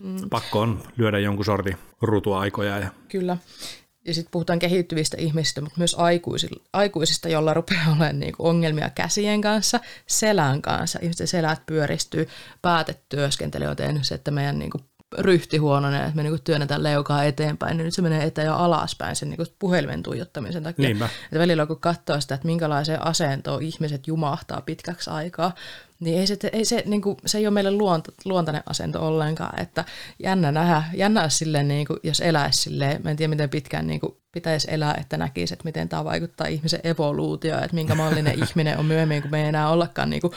[0.00, 0.30] mm.
[0.30, 2.78] pakko on lyödä jonkun sortin rutuaikoja.
[2.78, 2.88] Ja...
[3.08, 3.36] Kyllä.
[4.06, 5.96] Ja sitten puhutaan kehittyvistä ihmisistä, mutta myös
[6.72, 10.98] aikuisista, joilla rupeaa olemaan niinku ongelmia käsien kanssa, selän kanssa.
[11.02, 12.28] Ihmisten selät pyöristyy,
[12.62, 14.78] päätet työskentely on tehnyt se, että meidän niinku
[15.18, 19.16] ryhti huononee, että me niinku työnnetään leukaa eteenpäin, niin nyt se menee eteen ja alaspäin
[19.16, 20.88] sen niinku puhelimen tuijottamisen takia.
[20.88, 21.04] Niinpä.
[21.04, 25.54] Että välillä kun katsoo sitä, että minkälaiseen asentoon ihmiset jumahtaa pitkäksi aikaa,
[26.00, 29.60] niin ei se, ei se, niin kuin, se ei ole meille luonto, luontainen asento ollenkaan,
[29.60, 29.84] että
[30.18, 34.00] jännä nähdä, jännä silleen, niin kuin, jos eläisi silleen, mä en tiedä miten pitkään niin
[34.00, 38.78] kuin, pitäisi elää, että näkisi, että miten tämä vaikuttaa ihmisen evoluutioon, että minkä mallinen ihminen
[38.78, 40.32] on myöhemmin, kun me ei enää ollakaan niin kuin,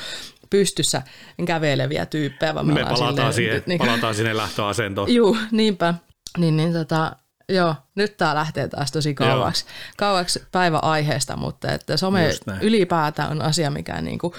[0.53, 1.01] pystyssä
[1.45, 2.55] käveleviä tyyppejä.
[2.55, 5.13] Vaan me, me palataan, silleen, siihen, niin, palataan sinne lähtöasentoon.
[5.13, 5.93] Juu, niinpä.
[6.37, 7.11] Niin, niin tota,
[7.49, 9.65] Joo, nyt tämä lähtee taas tosi kauaksi,
[9.97, 12.31] kauaksi päiväaiheesta, mutta että some
[12.61, 14.33] ylipäätään on asia, mikä niin kuin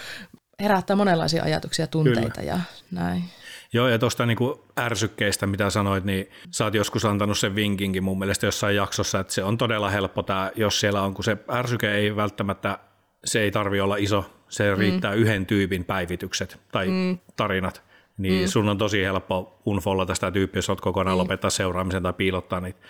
[0.61, 2.53] herättää monenlaisia ajatuksia, tunteita Kyllä.
[2.53, 2.61] ja
[2.91, 3.25] näin.
[3.73, 4.39] Joo, ja tuosta niin
[4.79, 9.33] ärsykkeistä, mitä sanoit, niin sä oot joskus antanut sen vinkinkin mun mielestä jossain jaksossa, että
[9.33, 12.79] se on todella helppo tämä, jos siellä on, kun se ärsyke ei välttämättä,
[13.25, 15.21] se ei tarvi olla iso, se riittää mm.
[15.21, 17.19] yhden tyypin päivitykset tai mm.
[17.37, 17.83] tarinat–
[18.19, 18.49] niin mm.
[18.49, 21.19] sun on tosi helppo unfollata sitä tyyppiä, jos olet kokonaan mm.
[21.19, 22.81] lopettaa seuraamisen tai piilottaa niitä,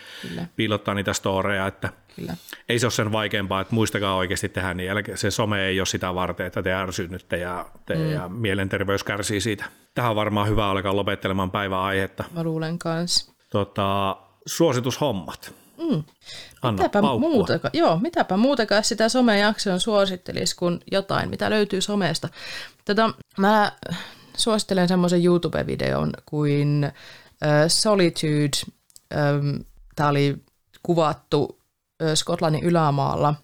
[0.57, 2.37] piilottaa niitä storeja, että Kyllä.
[2.69, 6.15] ei se ole sen vaikeampaa, että muistakaa oikeasti tehdä niin, se some ei ole sitä
[6.15, 8.13] varten, että te ärsynytte ja, te, mm.
[8.13, 9.65] ja mielenterveys kärsii siitä.
[9.95, 12.25] Tähän on varmaan hyvä alkaa lopettelemaan päivän aihetta.
[12.35, 13.33] Mä luulen kanssa.
[13.51, 14.17] Tota,
[14.47, 15.55] suositushommat.
[15.79, 16.03] Mm.
[16.69, 22.29] Anna mitäpä muutaka, joo, mitäpä muutakaan sitä somejaksoon suosittelisi kuin jotain, mitä löytyy somesta.
[22.85, 23.73] Tätä, mä
[24.37, 26.93] suosittelen semmoisen YouTube-videon kuin
[27.45, 28.73] uh, Solitude.
[29.15, 29.65] Um,
[29.97, 30.37] Tämä oli
[30.83, 31.59] kuvattu uh,
[32.15, 33.35] Skotlannin ylämaalla.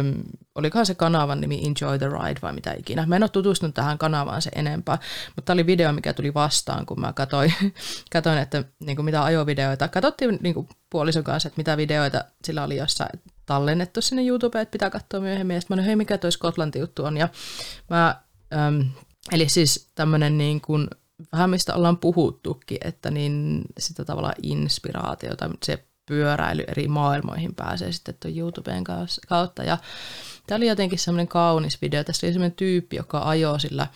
[0.00, 0.22] Um,
[0.54, 3.06] olikohan se kanavan nimi Enjoy the Ride vai mitä ikinä.
[3.06, 6.86] Mä en ole tutustunut tähän kanavaan se enempää, mutta tämä oli video, mikä tuli vastaan,
[6.86, 7.54] kun mä katsoin,
[8.12, 9.88] katsoin että niin kuin mitä ajovideoita.
[9.88, 14.72] Katsottiin niin kuin puolison kanssa, että mitä videoita sillä oli jossain tallennettu sinne YouTubeen, että
[14.72, 15.60] pitää katsoa myöhemmin.
[15.60, 17.16] Sitten mä olin, hei mikä toi Skotlanti juttu on.
[17.16, 17.28] Ja
[17.90, 18.20] mä
[18.68, 18.90] um,
[19.32, 20.88] Eli siis tämmöinen niin kuin,
[21.32, 28.14] vähän mistä ollaan puhuttukin, että niin sitä tavalla inspiraatiota, se pyöräily eri maailmoihin pääsee sitten
[28.20, 28.84] tuon YouTuben
[29.28, 29.62] kautta.
[29.62, 29.78] Ja
[30.46, 32.04] tämä oli jotenkin semmoinen kaunis video.
[32.04, 33.86] Tässä oli semmoinen tyyppi, joka ajoi sillä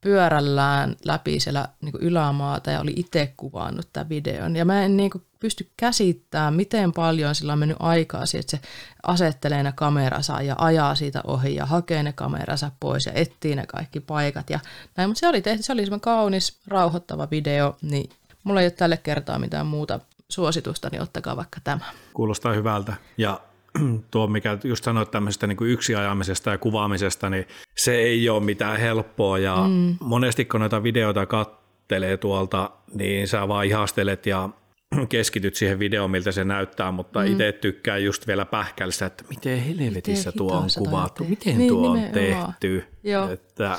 [0.00, 4.56] pyörällään läpi siellä niin ylämaata ja oli itse kuvannut tämän videon.
[4.56, 8.56] Ja mä en niin kuin pysty käsittämään, miten paljon sillä on mennyt aikaa siihen, että
[8.56, 8.60] se
[9.02, 13.66] asettelee ne kameransa ja ajaa siitä ohi ja hakee ne kameransa pois ja etsii ne
[13.66, 14.50] kaikki paikat.
[14.50, 14.60] Ja
[14.96, 18.10] näin, mutta se oli tehty, se oli semmoinen kaunis, rauhoittava video, niin
[18.44, 20.00] mulla ei ole tälle kertaa mitään muuta
[20.34, 21.84] suositusta, niin ottakaa vaikka tämä.
[22.14, 22.94] Kuulostaa hyvältä.
[23.18, 23.40] Ja
[24.10, 27.46] tuo, mikä just sanoit tämmöisestä niin yksiajamisesta ja kuvaamisesta, niin
[27.76, 29.38] se ei ole mitään helppoa.
[29.38, 29.96] Ja mm.
[30.00, 34.48] monesti kun noita videoita kattelee tuolta, niin sä vaan ihastelet ja
[35.08, 37.26] keskityt siihen videoon, miltä se näyttää, mutta mm.
[37.26, 41.90] itse tykkää just vielä pähkäistä, että miten helvetissä miten tuo on kuvattu, miten niin, tuo
[41.90, 42.84] on tehty.
[43.04, 43.28] Joo.
[43.28, 43.78] Että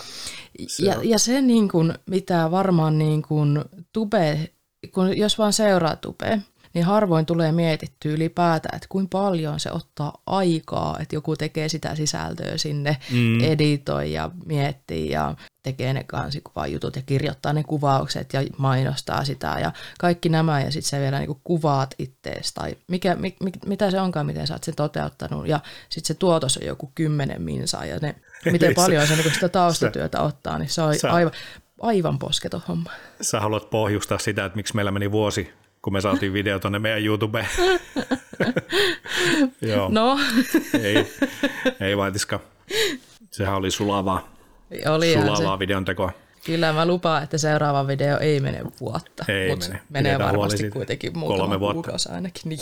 [0.67, 1.09] se ja, on.
[1.09, 3.61] ja se, niin kuin, mitä varmaan niin kuin
[3.93, 4.49] tube,
[4.93, 6.41] kun jos vaan seuraa tube,
[6.75, 11.95] niin harvoin tulee mietittyä ylipäätään, että kuinka paljon se ottaa aikaa, että joku tekee sitä
[11.95, 13.43] sisältöä sinne, mm.
[13.43, 16.05] editoi ja miettii ja tekee ne
[16.71, 21.19] jutut ja kirjoittaa ne kuvaukset ja mainostaa sitä ja kaikki nämä ja sitten se vielä
[21.19, 25.47] niinku kuvaat ittees tai mikä, mi, mi, mitä se onkaan, miten sä oot sen toteuttanut
[25.47, 25.59] ja
[25.89, 28.15] sitten se tuotos on joku kymmenen minsaa ja ne,
[28.51, 31.33] miten paljon se niinku sitä taustatyötä ottaa, niin se on aivan,
[31.81, 32.91] aivan posketon homma.
[33.21, 35.53] Sä haluat pohjustaa sitä, että miksi meillä meni vuosi
[35.85, 37.47] kun me saatiin video tuonne meidän YouTubeen.
[39.61, 39.89] Joo.
[39.91, 40.19] No.
[40.81, 41.07] ei,
[41.79, 42.39] ei vaitiska.
[43.31, 44.29] Sehän oli sulavaa,
[44.89, 46.11] oli sulavaa videon tekoa.
[46.45, 49.81] Kyllä mä lupaan, että seuraava video ei mene vuotta, ei mutta mene.
[49.89, 51.73] menee varmasti kuitenkin muutama kolme vuotta.
[51.73, 52.49] kuukausi ainakin.
[52.49, 52.59] Niin.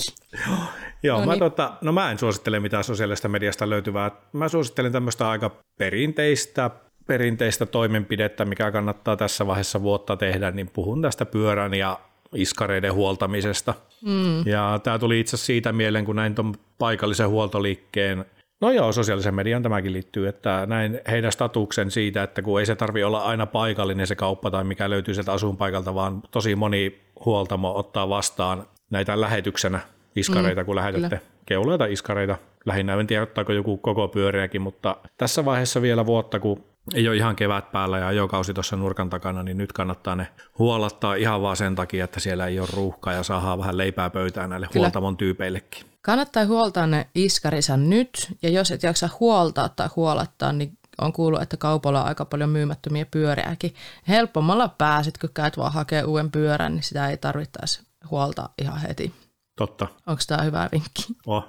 [0.48, 0.58] Joo,
[1.04, 1.40] Joo no, mä, niin.
[1.40, 4.12] tota, no mä en suosittele mitään sosiaalista mediasta löytyvää.
[4.34, 6.70] Mä suosittelen tämmöistä aika perinteistä
[7.08, 12.00] perinteistä toimenpidettä, mikä kannattaa tässä vaiheessa vuotta tehdä, niin puhun tästä pyörän ja
[12.36, 13.74] iskareiden huoltamisesta.
[14.06, 14.48] Mm.
[14.48, 18.26] Ja tämä tuli itse siitä mieleen, kun näin tuon paikallisen huoltoliikkeen
[18.64, 22.76] No joo, sosiaalisen median tämäkin liittyy, että näin heidän statuksen siitä, että kun ei se
[22.76, 27.78] tarvi olla aina paikallinen se kauppa tai mikä löytyy sieltä asuinpaikalta, vaan tosi moni huoltamo
[27.78, 29.80] ottaa vastaan näitä lähetyksenä
[30.16, 34.96] iskareita, mm, kun lähetätte keuloja tai iskareita lähinnä en tiedä ottaako joku koko pyöriäkin, mutta
[35.18, 36.64] tässä vaiheessa vielä vuotta, kun
[36.94, 40.28] ei ole ihan kevät päällä ja ajokausi tuossa nurkan takana, niin nyt kannattaa ne
[40.60, 44.50] huolattaa ihan vaan sen takia, että siellä ei ole ruuhkaa ja saadaan vähän leipää pöytään
[44.50, 44.84] näille Kyllä.
[44.84, 45.86] huoltamon tyypeillekin.
[46.02, 51.42] Kannattaa huoltaa ne iskarinsa nyt, ja jos et jaksa huoltaa tai huolattaa, niin on kuullut,
[51.42, 53.76] että kaupalla on aika paljon myymättömiä pyöriäkin.
[54.08, 57.82] Helpommalla pääset, kun käyt vaan hakee uuden pyörän, niin sitä ei tarvittaisi
[58.12, 59.14] huoltaa ihan heti.
[59.56, 59.88] Totta.
[60.08, 61.06] Onko tämä hyvä vinkki?
[61.26, 61.46] Oh.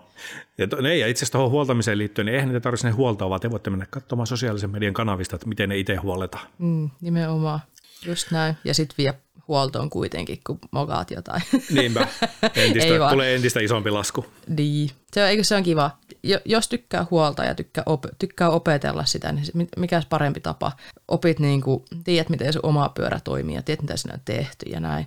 [0.58, 3.30] Ja, to, ne, ja itse asiassa tuohon huoltamiseen liittyen, niin eihän ne tarvitse ne huoltaa,
[3.30, 6.46] vaan te voitte mennä katsomaan sosiaalisen median kanavista, että miten ne itse huoletaan.
[6.58, 7.60] Mm, nimenomaan.
[8.06, 8.56] Just näin.
[8.64, 9.14] Ja sitten vie
[9.48, 11.42] huoltoon kuitenkin, kun mokaat jotain.
[11.70, 12.00] Niinpä.
[12.54, 14.26] Entistä, tulee entistä isompi lasku.
[14.48, 14.90] Niin.
[15.12, 15.90] Se on, eikö se on kiva?
[16.44, 20.72] Jos tykkää huolta ja tykkää, op, tykkää opetella sitä, niin mikä parempi tapa?
[21.08, 24.70] Opit niin kuin, tiedät, miten sun oma pyörä toimii ja tiedät, mitä sinä on tehty
[24.70, 25.06] ja näin.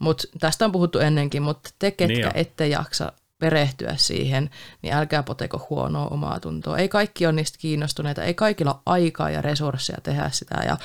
[0.00, 4.50] Mutta tästä on puhuttu ennenkin, mutta te, ketkä niin ette jaksa perehtyä siihen,
[4.82, 6.78] niin älkää poteko huonoa omaa tuntoa.
[6.78, 10.76] Ei kaikki ole niistä kiinnostuneita, ei kaikilla ole aikaa ja resursseja tehdä sitä ja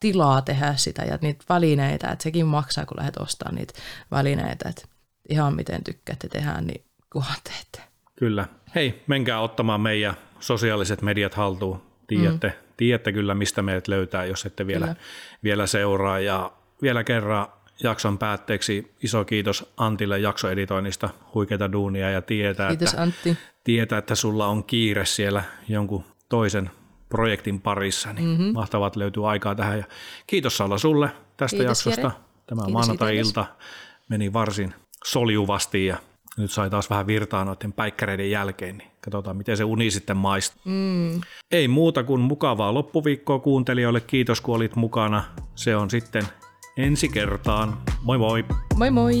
[0.00, 3.74] tilaa tehdä sitä ja niitä välineitä, että sekin maksaa, kun lähdet ostamaan niitä
[4.10, 4.82] välineitä, että
[5.28, 7.80] ihan miten tykkäätte tehdä, niin kunhan teette.
[8.18, 8.48] Kyllä.
[8.74, 11.82] Hei, menkää ottamaan meidän sosiaaliset mediat haltuun.
[12.06, 12.54] Tiedätte, mm.
[12.76, 14.96] tiedätte kyllä, mistä meidät löytää, jos ette vielä,
[15.44, 16.20] vielä seuraa.
[16.20, 17.46] Ja vielä kerran
[17.82, 23.36] jakson päätteeksi iso kiitos Antille jaksoeditoinnista, huikeita duunia ja tietää, kiitos, että, Antti.
[23.64, 26.70] tietää, että sulla on kiire siellä jonkun toisen
[27.08, 28.52] projektin parissa, niin mm-hmm.
[28.52, 29.78] mahtavaa, että löytyy aikaa tähän.
[29.78, 29.84] Ja
[30.26, 32.06] kiitos Salla sulle tästä kiitos, jaksosta.
[32.06, 32.24] Jere.
[32.46, 33.46] Tämä maanantai-ilta
[34.08, 34.74] meni varsin
[35.04, 35.96] soljuvasti ja
[36.38, 40.62] nyt sai taas vähän virtaa noiden päikkäreiden jälkeen, niin katsotaan miten se uni sitten maistuu.
[40.64, 41.20] Mm.
[41.50, 44.00] Ei muuta kuin mukavaa loppuviikkoa kuuntelijoille.
[44.00, 45.24] Kiitos kun olit mukana.
[45.54, 46.24] Se on sitten
[46.76, 47.78] ensi kertaan.
[48.02, 48.44] Moi moi!
[48.76, 49.12] Moi moi!